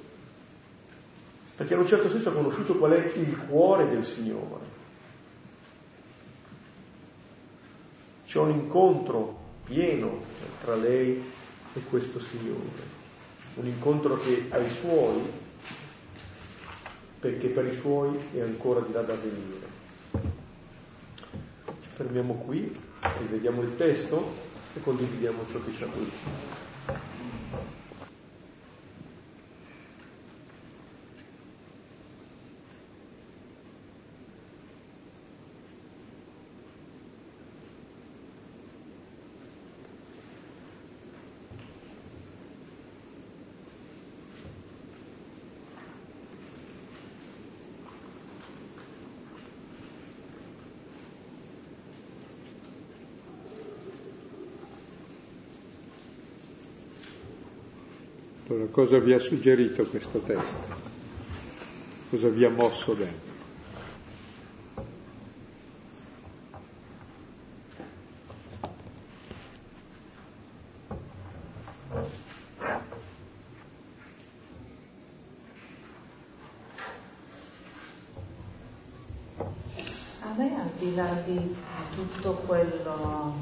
Perché 1.55 1.73
in 1.73 1.79
un 1.79 1.87
certo 1.87 2.09
senso 2.09 2.29
ha 2.29 2.33
conosciuto 2.33 2.75
qual 2.75 2.91
è 2.91 3.11
il 3.15 3.37
cuore 3.47 3.87
del 3.87 4.03
Signore. 4.03 4.78
C'è 8.29 8.37
un 8.37 8.51
incontro 8.51 9.39
pieno 9.65 10.21
tra 10.61 10.75
lei 10.75 11.19
e 11.73 11.79
questo 11.89 12.19
Signore, 12.19 12.83
un 13.55 13.65
incontro 13.65 14.19
che 14.19 14.45
ai 14.49 14.69
suoi, 14.69 15.19
perché 17.19 17.47
per 17.47 17.65
i 17.65 17.73
suoi 17.73 18.15
è 18.35 18.41
ancora 18.41 18.81
di 18.81 18.91
là 18.91 19.01
da 19.01 19.15
venire. 19.15 19.67
Ci 21.81 21.89
fermiamo 21.89 22.35
qui, 22.45 22.71
rivediamo 23.17 23.63
il 23.63 23.75
testo 23.75 24.31
e 24.75 24.79
condividiamo 24.79 25.47
ciò 25.47 25.59
che 25.65 25.73
ci 25.73 25.81
ha 25.81 25.87
cosa 58.79 58.97
vi 58.99 59.11
ha 59.11 59.19
suggerito 59.19 59.85
questo 59.87 60.19
testo? 60.19 60.67
Cosa 62.09 62.29
vi 62.29 62.45
ha 62.45 62.49
mosso 62.49 62.93
dentro? 62.93 63.33
A 80.21 80.33
me 80.37 80.55
al 80.55 80.69
di 80.77 80.95
là 80.95 81.21
di 81.25 81.55
tutto 81.95 82.31
quello 82.45 83.33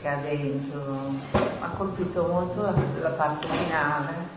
che 0.00 0.06
ha 0.06 0.20
dentro 0.20 1.10
ha 1.32 1.68
colpito 1.70 2.28
molto 2.28 2.62
la, 2.62 2.74
la 3.00 3.10
parte 3.10 3.48
finale 3.48 4.36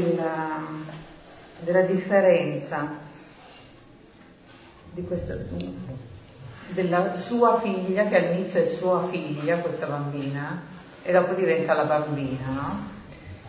della, 0.00 0.60
della 1.60 1.82
differenza 1.82 3.00
di 4.92 5.04
questa, 5.04 5.36
della 6.68 7.14
sua 7.16 7.60
figlia, 7.60 8.04
che 8.04 8.16
all'inizio 8.16 8.62
è 8.62 8.66
sua 8.66 9.06
figlia, 9.08 9.58
questa 9.58 9.86
bambina, 9.86 10.62
e 11.02 11.12
dopo 11.12 11.34
diventa 11.34 11.74
la 11.74 11.84
bambina, 11.84 12.46
no? 12.46 12.90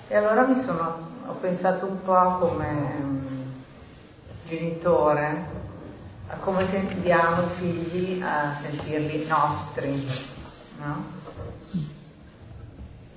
E 0.08 0.16
allora 0.16 0.46
mi 0.46 0.62
sono, 0.62 1.08
ho 1.28 1.34
pensato 1.34 1.86
un 1.86 2.02
po' 2.04 2.38
come 2.40 2.72
mm, 2.72 3.42
genitore, 4.48 5.62
a 6.28 6.36
come 6.38 6.66
sentiamo 6.70 7.44
i 7.44 7.50
figli 7.58 8.22
a 8.22 8.56
sentirli 8.62 9.28
nostri, 9.28 10.08
no? 10.80 11.22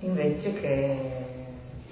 Invece 0.00 0.52
che 0.54 1.25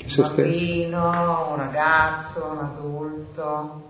un 0.07 0.35
bambino, 0.37 1.51
un 1.51 1.57
ragazzo, 1.57 2.45
un 2.45 2.59
adulto. 2.59 3.83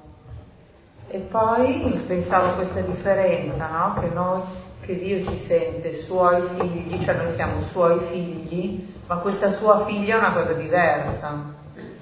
E 1.08 1.18
poi 1.18 2.02
pensavo 2.06 2.48
a 2.48 2.52
questa 2.52 2.80
differenza, 2.80 3.68
no? 3.68 4.00
Che 4.00 4.08
noi, 4.08 4.40
che 4.80 4.98
Dio 4.98 5.24
ci 5.28 5.38
sente 5.38 5.96
suoi 5.96 6.42
figli, 6.58 7.02
cioè 7.02 7.16
noi 7.16 7.32
siamo 7.34 7.62
suoi 7.62 7.98
figli, 8.10 8.86
ma 9.06 9.16
questa 9.16 9.52
sua 9.52 9.84
figlia 9.84 10.16
è 10.16 10.18
una 10.18 10.32
cosa 10.32 10.52
diversa. 10.52 11.52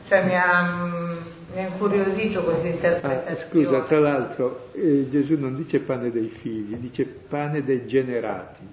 Cioè 0.06 0.24
mi 0.24 0.36
ha, 0.36 0.62
mi 1.54 1.58
ha 1.58 1.66
incuriosito 1.66 2.42
questa 2.42 2.68
interpretazione. 2.68 3.36
Ah, 3.36 3.36
scusa, 3.36 3.80
tra 3.80 3.98
l'altro 3.98 4.68
eh, 4.72 5.08
Gesù 5.10 5.38
non 5.38 5.54
dice 5.54 5.80
pane 5.80 6.10
dei 6.10 6.28
figli, 6.28 6.76
dice 6.76 7.04
pane 7.04 7.62
dei 7.62 7.86
generati. 7.86 8.66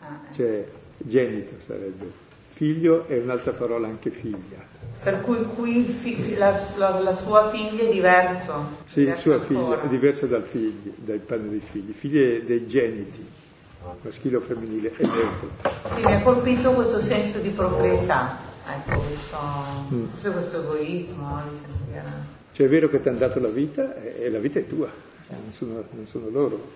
Ah, 0.00 0.20
eh. 0.30 0.34
Cioè, 0.34 0.64
genito 0.98 1.54
sarebbe. 1.64 2.23
Figlio 2.54 3.08
è 3.08 3.18
un'altra 3.18 3.50
parola 3.50 3.88
anche 3.88 4.10
figlia. 4.10 4.62
Per 5.02 5.20
cui 5.22 5.44
qui 5.56 6.36
la, 6.36 6.56
la, 6.76 7.00
la 7.00 7.14
sua 7.16 7.50
figlia 7.50 7.82
è 7.82 7.92
diverso. 7.92 8.66
Sì, 8.86 9.00
diverso 9.00 9.22
sua 9.22 9.40
figlia 9.40 9.82
è 9.82 9.88
diversa 9.88 10.26
dal, 10.26 10.44
figlio, 10.44 10.92
dal 10.94 11.18
padre 11.18 11.48
dei 11.48 11.58
figli. 11.58 11.92
Figli 11.92 12.42
dei 12.42 12.68
geniti, 12.68 13.26
maschile 14.02 14.36
o 14.36 14.40
femminile, 14.40 14.92
è 14.96 15.02
neutro. 15.02 15.48
Sì, 15.96 16.04
mi 16.04 16.12
ha 16.12 16.22
colpito 16.22 16.70
questo 16.74 17.00
senso 17.02 17.38
di 17.38 17.48
proprietà, 17.48 18.38
ecco, 18.68 19.00
questo, 19.00 19.38
mm. 19.92 20.04
questo 20.32 20.60
egoismo. 20.62 21.42
Cioè 22.52 22.66
è 22.66 22.68
vero 22.68 22.88
che 22.88 23.00
ti 23.00 23.08
hanno 23.08 23.18
dato 23.18 23.40
la 23.40 23.48
vita 23.48 24.00
e 24.00 24.30
la 24.30 24.38
vita 24.38 24.60
è 24.60 24.66
tua, 24.68 24.88
cioè, 25.26 25.36
non, 25.42 25.52
sono, 25.52 25.84
non 25.90 26.06
sono 26.06 26.28
loro. 26.28 26.70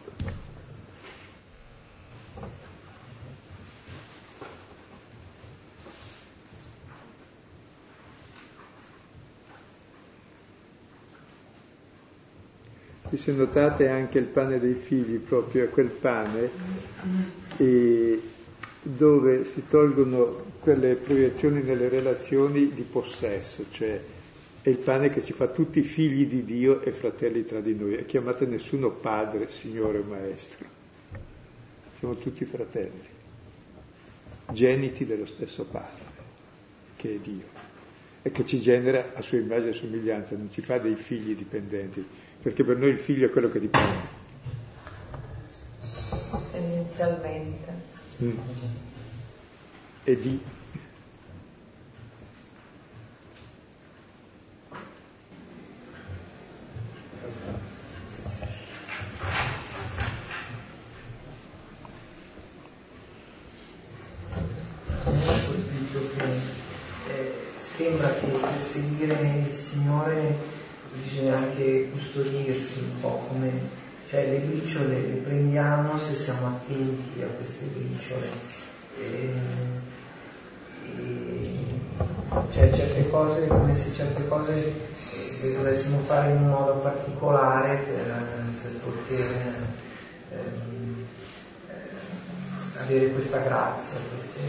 E 13.11 13.17
se 13.17 13.33
notate 13.33 13.89
anche 13.89 14.19
il 14.19 14.27
pane 14.27 14.59
dei 14.59 14.75
figli, 14.75 15.19
proprio 15.19 15.65
è 15.65 15.69
quel 15.71 15.91
pane 15.91 16.51
dove 18.83 19.45
si 19.45 19.65
tolgono 19.69 20.45
quelle 20.61 20.95
proiezioni 20.95 21.63
nelle 21.63 21.89
relazioni 21.89 22.73
di 22.73 22.83
possesso, 22.83 23.65
cioè 23.71 24.01
è 24.61 24.69
il 24.69 24.79
pane 24.79 25.09
che 25.09 25.23
ci 25.23 25.33
fa 25.33 25.49
tutti 25.49 25.83
figli 25.83 26.27
di 26.27 26.45
Dio 26.45 26.83
e 26.83 26.93
fratelli 26.93 27.45
tra 27.45 27.61
di 27.61 27.75
noi. 27.75 27.97
E 27.97 28.07
chiamate 28.07 28.45
nessuno 28.47 28.91
padre, 28.91 29.49
signore 29.49 29.99
o 29.99 30.05
maestro. 30.05 30.67
Siamo 31.99 32.15
tutti 32.15 32.45
fratelli, 32.45 33.03
geniti 34.53 35.05
dello 35.05 35.27
stesso 35.27 35.65
padre, 35.65 36.05
che 36.97 37.15
è 37.15 37.19
Dio, 37.19 37.47
e 38.23 38.31
che 38.31 38.45
ci 38.45 38.61
genera 38.61 39.13
a 39.15 39.23
sua 39.23 39.39
immagine 39.39 39.71
e 39.71 39.75
somiglianza, 39.75 40.37
non 40.37 40.51
ci 40.51 40.61
fa 40.61 40.79
dei 40.79 40.95
figli 40.95 41.35
dipendenti, 41.35 42.05
perché 42.49 42.65
per 42.65 42.79
noi 42.79 42.89
il 42.89 42.99
figlio 42.99 43.27
è 43.27 43.31
quello 43.31 43.51
che 43.51 43.61
dipende. 43.61 44.17
Tendenzialmente. 46.51 47.75
Mm. 48.23 48.39
E 50.05 50.17
di. 50.17 50.41
Eh, 67.09 67.33
sembra 67.59 68.09
che 68.09 68.27
per 68.27 68.59
seguire 68.59 69.45
il 69.47 69.55
Signore 69.55 70.58
bisogna 71.19 71.37
anche 71.37 71.89
custodirsi 71.91 72.79
un 72.79 73.01
po' 73.01 73.25
come, 73.29 73.51
cioè 74.09 74.29
le 74.29 74.39
briciole 74.39 75.01
le 75.01 75.17
prendiamo 75.17 75.99
se 75.99 76.15
siamo 76.15 76.47
attenti 76.47 77.23
a 77.23 77.27
queste 77.27 77.65
briciole. 77.67 78.29
E, 79.01 79.33
e, 80.97 81.67
cioè 82.53 82.73
certe 82.73 83.11
cose, 83.11 83.47
come 83.49 83.75
se 83.75 83.93
certe 83.93 84.29
cose 84.29 84.53
eh, 84.53 85.39
le 85.43 85.55
dovessimo 85.55 85.99
fare 86.01 86.31
in 86.31 86.37
un 86.43 86.49
modo 86.51 86.75
particolare 86.75 87.79
per, 87.79 88.25
per 88.63 88.73
poter 88.81 89.67
ehm, 90.31 91.07
eh, 91.69 92.81
avere 92.81 93.11
questa 93.11 93.39
grazia, 93.39 93.99
queste, 94.11 94.41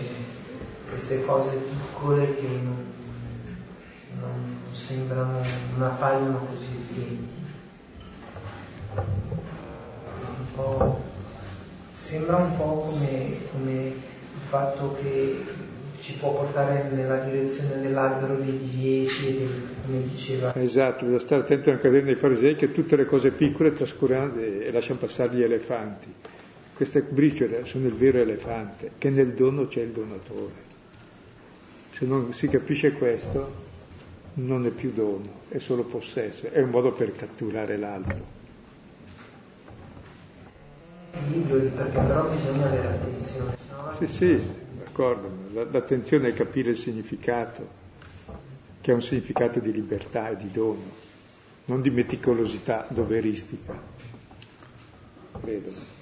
queste 0.88 1.26
cose 1.26 1.49
piccole 1.55 2.36
che 2.36 2.47
non, 2.47 2.89
non 4.20 4.57
sembrano, 4.72 5.41
non 5.78 5.88
appaiono 5.88 6.45
così 6.45 6.67
evidenti. 6.76 7.38
sembra 12.09 12.38
un 12.38 12.57
po' 12.57 12.88
come, 12.89 13.38
come 13.51 13.72
il 13.72 14.41
fatto 14.47 14.97
che 14.99 15.43
ci 15.99 16.13
può 16.13 16.34
portare 16.34 16.89
nella 16.91 17.17
direzione 17.17 17.82
dell'albero 17.82 18.36
dei 18.38 18.57
divieti, 18.57 19.47
come 19.86 20.01
diceva. 20.07 20.55
Esatto, 20.55 21.05
bisogna 21.05 21.20
stare 21.20 21.41
attento 21.41 21.70
anche 21.70 21.88
a 21.88 21.91
dei 21.91 22.15
farisei 22.15 22.55
che 22.55 22.72
tutte 22.72 22.95
le 22.95 23.05
cose 23.05 23.30
piccole 23.30 23.74
trascurano 23.74 24.39
e 24.39 24.72
lasciano 24.72 24.97
passare 24.97 25.36
gli 25.36 25.43
elefanti. 25.43 26.11
Queste 26.74 27.01
briciole 27.01 27.65
sono 27.65 27.86
il 27.86 27.93
vero 27.93 28.17
elefante, 28.17 28.91
che 28.97 29.11
nel 29.11 29.34
dono 29.34 29.67
c'è 29.67 29.82
il 29.82 29.89
donatore. 29.89 30.67
Se 31.91 32.05
non 32.07 32.34
si 32.34 32.47
capisce 32.47 32.93
questo, 32.93 33.67
non 34.46 34.66
è 34.66 34.70
più 34.70 34.92
dono, 34.92 35.42
è 35.50 35.60
solo 35.60 35.84
possesso, 35.84 36.48
è 36.48 36.62
un 36.62 36.70
modo 36.70 36.92
per 36.92 37.16
catturare 37.16 37.78
l'altro. 37.78 38.38
Perché 41.12 42.00
però 42.00 42.30
bisogna 42.30 42.68
avere 42.68 42.88
attenzione. 42.88 43.58
Sì, 43.98 44.08
sì, 44.08 44.42
d'accordo, 44.78 45.30
l'attenzione 45.72 46.30
è 46.30 46.34
capire 46.34 46.72
il 46.72 46.78
significato, 46.78 47.68
che 48.82 48.92
è 48.92 48.94
un 48.94 49.02
significato 49.02 49.60
di 49.60 49.72
libertà 49.72 50.30
e 50.30 50.36
di 50.38 50.52
dono, 50.52 50.84
non 51.66 51.82
di 51.82 51.90
meticolosità 51.90 52.86
doveristica, 52.90 53.74
credo. 55.42 55.99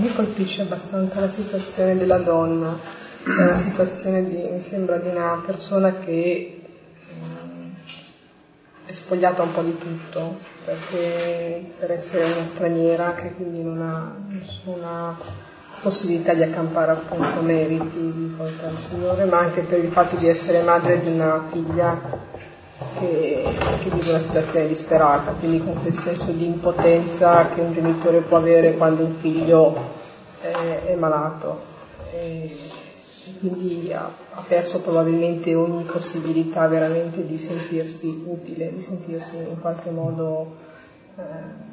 Mi 0.00 0.12
colpisce 0.14 0.62
abbastanza 0.62 1.20
la 1.20 1.28
situazione 1.28 1.96
della 1.96 2.18
donna, 2.18 2.74
è 3.22 3.42
una 3.42 3.54
situazione 3.54 4.26
di, 4.26 4.48
mi 4.50 4.62
sembra 4.62 4.96
di 4.96 5.08
una 5.08 5.42
persona 5.44 5.98
che 5.98 6.10
eh, 6.10 6.60
è 8.86 8.92
spogliata 8.92 9.42
un 9.42 9.52
po' 9.52 9.60
di 9.60 9.76
tutto, 9.76 10.38
perché 10.64 11.70
per 11.78 11.90
essere 11.90 12.24
una 12.32 12.46
straniera 12.46 13.14
che 13.14 13.34
quindi 13.34 13.62
non 13.62 13.82
ha 13.82 14.16
nessuna 14.28 15.14
possibilità 15.82 16.32
di 16.32 16.42
accampare 16.42 16.92
appunto 16.92 17.42
meriti 17.42 18.12
di 18.12 18.32
fronte 18.34 18.64
al 18.64 18.76
Signore, 18.78 19.24
ma 19.26 19.38
anche 19.38 19.60
per 19.60 19.84
il 19.84 19.90
fatto 19.90 20.16
di 20.16 20.28
essere 20.28 20.62
madre 20.62 21.00
di 21.00 21.10
una 21.10 21.44
figlia 21.50 21.98
che, 22.98 23.42
che 23.82 23.90
vive 23.90 24.10
una 24.10 24.20
situazione 24.20 24.68
disperata, 24.68 25.32
quindi 25.32 25.62
con 25.62 25.80
quel 25.80 25.94
senso 25.94 26.32
di 26.32 26.46
impotenza 26.46 27.48
che 27.48 27.60
un 27.60 27.72
genitore 27.72 28.20
può 28.20 28.38
avere 28.38 28.74
quando 28.74 29.04
un 29.04 29.14
figlio 29.14 29.98
è, 30.40 30.84
è 30.86 30.94
malato 30.94 31.60
e, 32.12 32.50
quindi 33.38 33.92
ha, 33.92 34.10
ha, 34.32 34.44
perso 34.46 34.80
probabilmente 34.80 35.54
ogni 35.54 35.84
possibilità 35.84 36.66
veramente 36.66 37.24
di 37.26 37.38
sentirsi 37.38 38.24
utile, 38.26 38.74
di 38.74 38.82
sentirsi 38.82 39.36
in 39.36 39.60
qualche 39.60 39.90
modo 39.90 40.56
eh, 41.16 41.68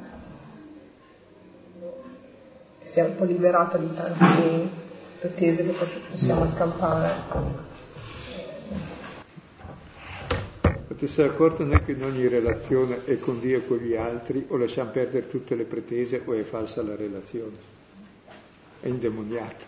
si 2.80 3.00
è 3.00 3.04
un 3.04 3.16
po' 3.16 3.24
liberata 3.24 3.76
di 3.76 3.94
tante 3.94 4.68
pretese 5.20 5.64
che 5.64 5.72
possiamo 5.72 6.44
accampare. 6.44 7.67
Potesse 10.98 11.22
accorto 11.22 11.62
non 11.62 11.74
è 11.74 11.84
che 11.84 11.92
in 11.92 12.02
ogni 12.02 12.26
relazione 12.26 13.04
è 13.04 13.20
con 13.20 13.38
Dio 13.38 13.58
e 13.58 13.64
con 13.64 13.76
gli 13.76 13.94
altri 13.94 14.44
o 14.48 14.56
lasciamo 14.56 14.90
perdere 14.90 15.28
tutte 15.28 15.54
le 15.54 15.62
pretese 15.62 16.22
o 16.24 16.32
è 16.32 16.42
falsa 16.42 16.82
la 16.82 16.96
relazione, 16.96 17.54
è 18.80 18.88
indemoniata. 18.88 19.64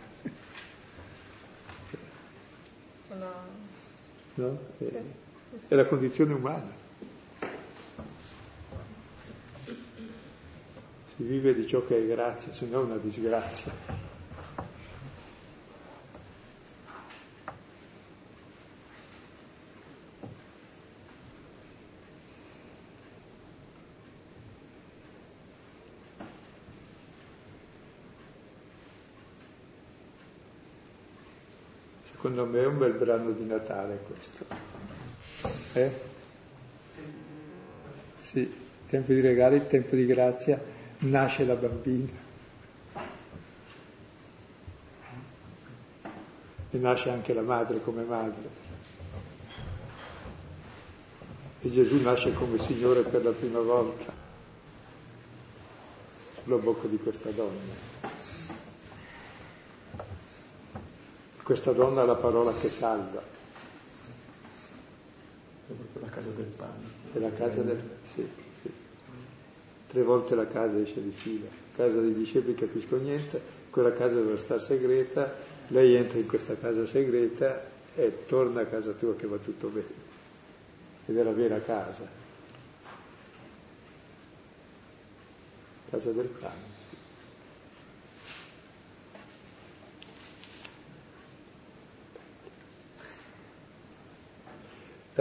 No? 4.35 4.59
È, 4.76 4.85
è 5.68 5.74
la 5.76 5.87
condizione 5.87 6.33
umana. 6.33 6.74
Si 9.76 11.22
vive 11.22 11.55
di 11.55 11.64
ciò 11.64 11.87
che 11.87 11.97
è 11.97 12.07
grazia, 12.09 12.53
se 12.53 12.66
no 12.66 12.81
è 12.81 12.85
una 12.85 12.97
disgrazia. 12.97 14.10
Secondo 32.31 32.57
me 32.57 32.62
è 32.62 32.66
un 32.66 32.78
bel 32.78 32.93
brano 32.93 33.33
di 33.33 33.45
Natale 33.45 34.05
questo. 34.07 34.45
Eh? 35.72 35.91
Sì, 38.20 38.55
tempo 38.87 39.12
di 39.12 39.20
regali, 39.20 39.66
tempo 39.66 39.97
di 39.97 40.07
grazia, 40.07 40.62
nasce 40.99 41.45
la 41.45 41.57
bambina. 41.57 42.09
E 46.70 46.78
nasce 46.78 47.11
anche 47.11 47.35
la 47.35 47.43
madre 47.43 47.83
come 47.83 48.05
madre. 48.05 48.49
E 51.62 51.68
Gesù 51.68 52.01
nasce 52.01 52.33
come 52.33 52.59
Signore 52.59 53.03
per 53.03 53.24
la 53.24 53.33
prima 53.33 53.59
volta 53.59 54.12
sulla 56.45 56.59
bocca 56.59 56.87
di 56.87 56.97
questa 56.97 57.31
donna. 57.31 58.10
Questa 61.51 61.72
donna 61.72 62.03
ha 62.03 62.05
la 62.05 62.14
parola 62.14 62.53
che 62.53 62.68
salva. 62.68 63.20
È 65.66 65.72
proprio 65.72 66.01
la 66.01 66.09
casa 66.09 66.30
del 66.30 66.44
pane. 66.44 66.84
È 67.12 67.18
la 67.18 67.32
casa 67.32 67.62
del 67.62 67.82
sì, 68.05 68.24
sì. 68.62 68.72
Tre 69.88 70.03
volte 70.05 70.36
la 70.36 70.46
casa 70.46 70.78
esce 70.78 71.03
di 71.03 71.11
fila. 71.11 71.48
Casa 71.74 71.98
dei 71.98 72.14
discepoli 72.14 72.55
capisco 72.55 72.98
niente, 72.98 73.42
quella 73.70 73.92
casa 73.92 74.14
deve 74.14 74.36
stare 74.36 74.61
segreta, 74.61 75.34
lei 75.66 75.96
entra 75.96 76.18
in 76.18 76.28
questa 76.28 76.57
casa 76.57 76.86
segreta 76.86 77.61
e 77.96 78.26
torna 78.26 78.61
a 78.61 78.66
casa 78.66 78.92
tua 78.92 79.16
che 79.16 79.26
va 79.26 79.38
tutto 79.38 79.66
bene. 79.66 79.88
Ed 81.07 81.18
è 81.18 81.22
la 81.24 81.32
vera 81.32 81.59
casa. 81.59 82.07
Casa 85.90 86.12
del 86.12 86.28
pane. 86.28 86.89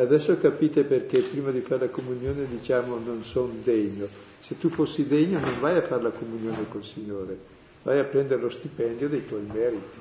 Adesso 0.02 0.38
capite 0.38 0.84
perché 0.84 1.20
prima 1.20 1.52
di 1.52 1.62
fare 1.62 1.86
la 1.86 1.92
comunione 1.92 2.48
diciamo 2.48 2.98
non 2.98 3.24
sono 3.24 3.54
degno. 3.64 4.08
Se 4.40 4.58
tu 4.58 4.70
fossi 4.70 5.06
degno 5.06 5.40
non 5.40 5.60
vai 5.60 5.78
a 5.78 5.82
fare 5.82 6.04
la 6.04 6.10
comunione 6.10 6.68
col 6.70 6.84
Signore, 6.84 7.38
vai 7.84 8.00
a 8.00 8.06
prendere 8.06 8.42
lo 8.42 8.50
stipendio 8.50 9.10
dei 9.10 9.26
tuoi 9.26 9.42
meriti, 9.42 10.00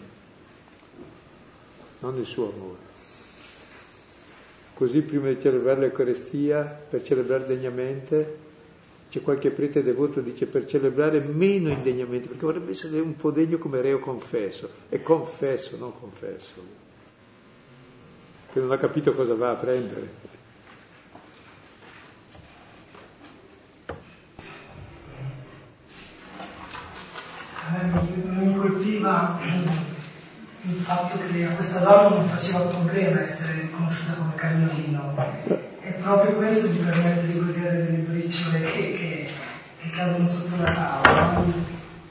non 2.01 2.17
il 2.17 2.25
suo 2.25 2.53
amore. 2.53 2.87
Così 4.75 5.03
prima 5.03 5.29
di 5.29 5.41
celebrare 5.41 5.81
l'Eucarestia, 5.81 6.63
per 6.89 7.03
celebrare 7.03 7.45
degnamente, 7.47 8.37
c'è 9.11 9.23
qualche 9.23 9.51
prete 9.51 9.83
devoto 9.83 10.23
che 10.23 10.31
dice 10.31 10.47
per 10.47 10.67
celebrare 10.67 11.19
meno 11.19 11.71
indegnamente, 11.71 12.29
perché 12.29 12.45
vorrebbe 12.45 12.71
essere 12.71 13.01
un 13.01 13.17
po' 13.17 13.33
degno 13.33 13.59
come 13.59 13.81
reo 13.81 13.99
confesso, 13.99 14.69
e 14.89 15.03
confesso, 15.03 15.77
non 15.77 15.93
confesso 15.99 16.87
che 18.53 18.61
non 18.61 18.73
ha 18.73 18.79
capito 18.79 19.15
cosa 19.15 19.35
va 19.35 19.51
a 19.51 19.55
prendere. 19.55 20.27
mi 28.39 28.57
colpiva 28.57 29.39
il 30.63 30.75
fatto 30.75 31.19
che 31.31 31.45
a 31.45 31.51
questa 31.51 31.81
donna 31.81 32.17
non 32.17 32.29
faceva 32.29 32.61
problema 32.61 33.21
essere 33.23 33.61
riconosciuta 33.61 34.15
come 34.15 34.35
cagnolino 34.35 35.15
e 35.81 35.91
proprio 35.93 36.37
questo 36.37 36.69
gli 36.69 36.83
permette 36.83 37.27
di 37.27 37.39
godere 37.39 37.85
delle 37.85 37.99
briciole 37.99 38.61
che, 38.61 38.93
che, 38.93 39.31
che 39.81 39.91
cadono 39.91 40.27
sotto 40.27 40.63
la 40.63 40.73
tavola. 40.73 41.43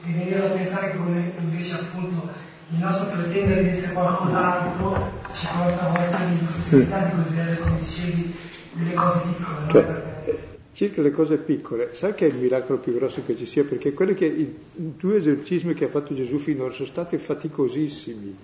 Mi 0.04 0.14
veniva 0.14 0.46
a 0.46 0.50
pensare 0.50 0.96
come 0.96 1.34
invece 1.40 1.76
appunto 1.76 2.30
il 2.70 2.80
nostro 2.80 3.10
pretendere 3.10 3.64
di 3.64 3.70
essere 3.70 3.94
qualcos'altro 3.94 5.12
ci 5.38 5.48
porta 5.56 5.82
a 5.82 5.90
volte 5.90 6.16
all'impossibilità 6.16 7.06
di 7.06 7.24
godere, 7.24 7.58
come 7.58 7.80
dicevi, 7.80 8.36
delle 8.74 8.94
cose 8.94 9.22
piccole. 9.28 9.72
Cioè, 9.72 10.38
circa 10.74 11.02
le 11.02 11.12
cose 11.12 11.38
piccole, 11.38 11.94
sai 11.94 12.14
che 12.14 12.26
è 12.26 12.30
il 12.30 12.36
miracolo 12.36 12.80
più 12.80 12.94
grosso 12.96 13.24
che 13.26 13.36
ci 13.36 13.46
sia? 13.46 13.64
Perché 13.64 13.94
quelli 13.94 14.16
che 14.16 14.26
i 14.26 14.56
due 14.72 15.18
esorcismi 15.18 15.74
che 15.74 15.86
ha 15.86 15.90
fatto 15.90 16.16
Gesù 16.16 16.38
finora 16.38 16.72
sono 16.72 16.88
stati 16.88 17.18
faticosissimi 17.18 18.38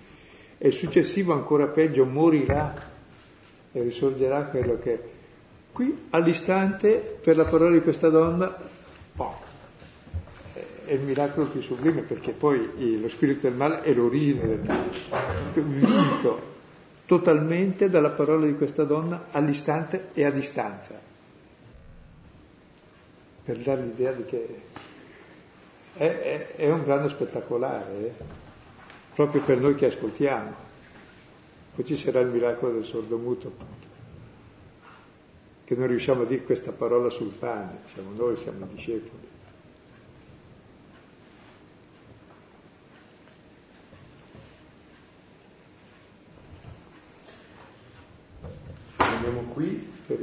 e 0.57 0.67
il 0.67 0.73
successivo 0.73 1.33
ancora 1.33 1.67
peggio 1.67 2.05
morirà 2.05 2.91
e 3.71 3.81
risorgerà 3.81 4.43
quello 4.43 4.77
che 4.79 4.93
è. 4.93 4.99
Qui 5.71 6.05
all'istante, 6.11 7.17
per 7.21 7.35
la 7.35 7.45
parola 7.45 7.71
di 7.71 7.81
questa 7.81 8.09
donna, 8.09 8.55
oh, 9.17 9.39
è 10.85 10.93
il 10.93 11.01
miracolo 11.01 11.47
più 11.47 11.61
sublime 11.61 12.01
perché 12.01 12.31
poi 12.31 12.99
lo 12.99 13.09
spirito 13.09 13.47
del 13.47 13.55
male 13.55 13.81
è 13.81 13.93
l'origine 13.93 14.45
del 14.45 14.61
male, 14.63 14.89
vinto 15.53 16.52
totalmente 17.05 17.89
dalla 17.89 18.09
parola 18.09 18.45
di 18.45 18.55
questa 18.55 18.83
donna 18.83 19.25
all'istante 19.31 20.09
e 20.13 20.25
a 20.25 20.31
distanza, 20.31 20.99
per 23.43 23.57
dare 23.57 23.81
l'idea 23.81 24.11
di 24.13 24.25
che 24.25 24.61
è, 25.93 26.05
è, 26.05 26.55
è 26.55 26.71
un 26.71 26.83
brano 26.83 27.07
spettacolare, 27.07 28.05
eh? 28.05 28.13
proprio 29.13 29.41
per 29.41 29.59
noi 29.59 29.75
che 29.75 29.85
ascoltiamo. 29.85 30.71
Poi 31.75 31.85
ci 31.85 31.95
sarà 31.95 32.19
il 32.19 32.29
miracolo 32.29 32.73
del 32.73 32.85
sordomuto, 32.85 33.47
appunto, 33.47 33.87
che 35.65 35.75
non 35.75 35.87
riusciamo 35.87 36.23
a 36.23 36.25
dire 36.25 36.43
questa 36.43 36.71
parola 36.71 37.09
sul 37.09 37.31
pane, 37.31 37.79
siamo 37.85 38.11
noi, 38.15 38.35
siamo 38.37 38.65
discepoli. 38.65 39.31
Andiamo 48.97 49.41
qui 49.53 49.91
e 50.07 50.13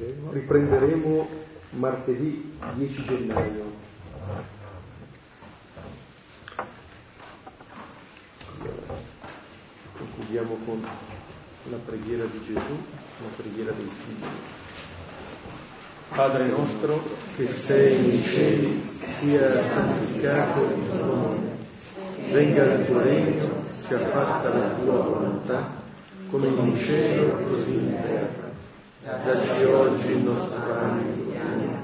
riprenderemo. 0.00 0.32
Riprenderemo 0.32 1.28
martedì 1.70 2.52
10 2.74 3.04
gennaio. 3.04 3.78
Concludiamo 9.98 10.56
con 10.64 10.86
la 11.70 11.76
preghiera 11.84 12.24
di 12.24 12.40
Gesù, 12.42 12.58
la 12.58 13.28
preghiera 13.36 13.72
dei 13.72 13.86
figli. 13.88 14.28
Padre 16.08 16.46
nostro 16.46 17.02
che 17.36 17.46
sei 17.46 18.00
nei 18.00 18.22
cieli, 18.22 18.88
sia 19.20 19.60
santificato 19.62 20.64
il 20.64 20.90
tuo 20.90 21.04
nome. 21.04 21.58
Venga 22.30 22.62
il 22.64 22.86
tuo 22.86 23.00
regno, 23.00 23.48
sia 23.78 23.98
fatta 23.98 24.52
la 24.52 24.68
tua 24.70 25.00
volontà, 25.02 25.72
come 26.30 26.46
in 26.48 26.76
cielo 26.76 27.36
così 27.48 27.74
in 27.74 27.96
terra. 28.02 28.49
Dacci 29.02 29.64
oggi 29.64 30.10
il 30.10 30.18
nostro 30.18 30.60
pane 30.60 31.02
quotidiano 31.02 31.78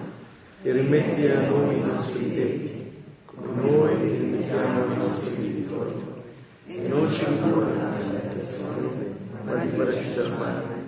e 0.63 0.71
rimetti 0.71 1.27
a 1.29 1.49
noi 1.49 1.79
i 1.79 1.81
nostri 1.81 2.35
debiti, 2.35 2.93
come 3.25 3.71
noi 3.71 3.95
rimettiamo 3.95 4.83
ai 4.83 4.97
nostri 4.99 5.37
debitori. 5.39 5.95
E 6.67 6.77
non 6.89 7.11
ci 7.11 7.25
indurre 7.25 7.73
nella 7.73 8.19
tentazione, 8.19 9.15
ma 9.45 9.55
liberaci 9.55 10.15
dal 10.15 10.39
male. 10.39 10.85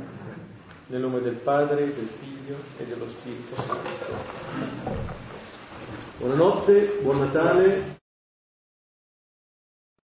Nel 0.89 1.01
nome 1.01 1.23
del 1.23 1.33
Padre, 1.33 1.95
del 1.95 2.09
Figlio 2.21 2.57
e 2.79 2.85
dello 2.85 3.09
Spirito 3.09 3.55
Santo. 3.63 3.89
Buonanotte, 6.19 6.99
buon 7.01 7.21
Natale. 7.21 7.98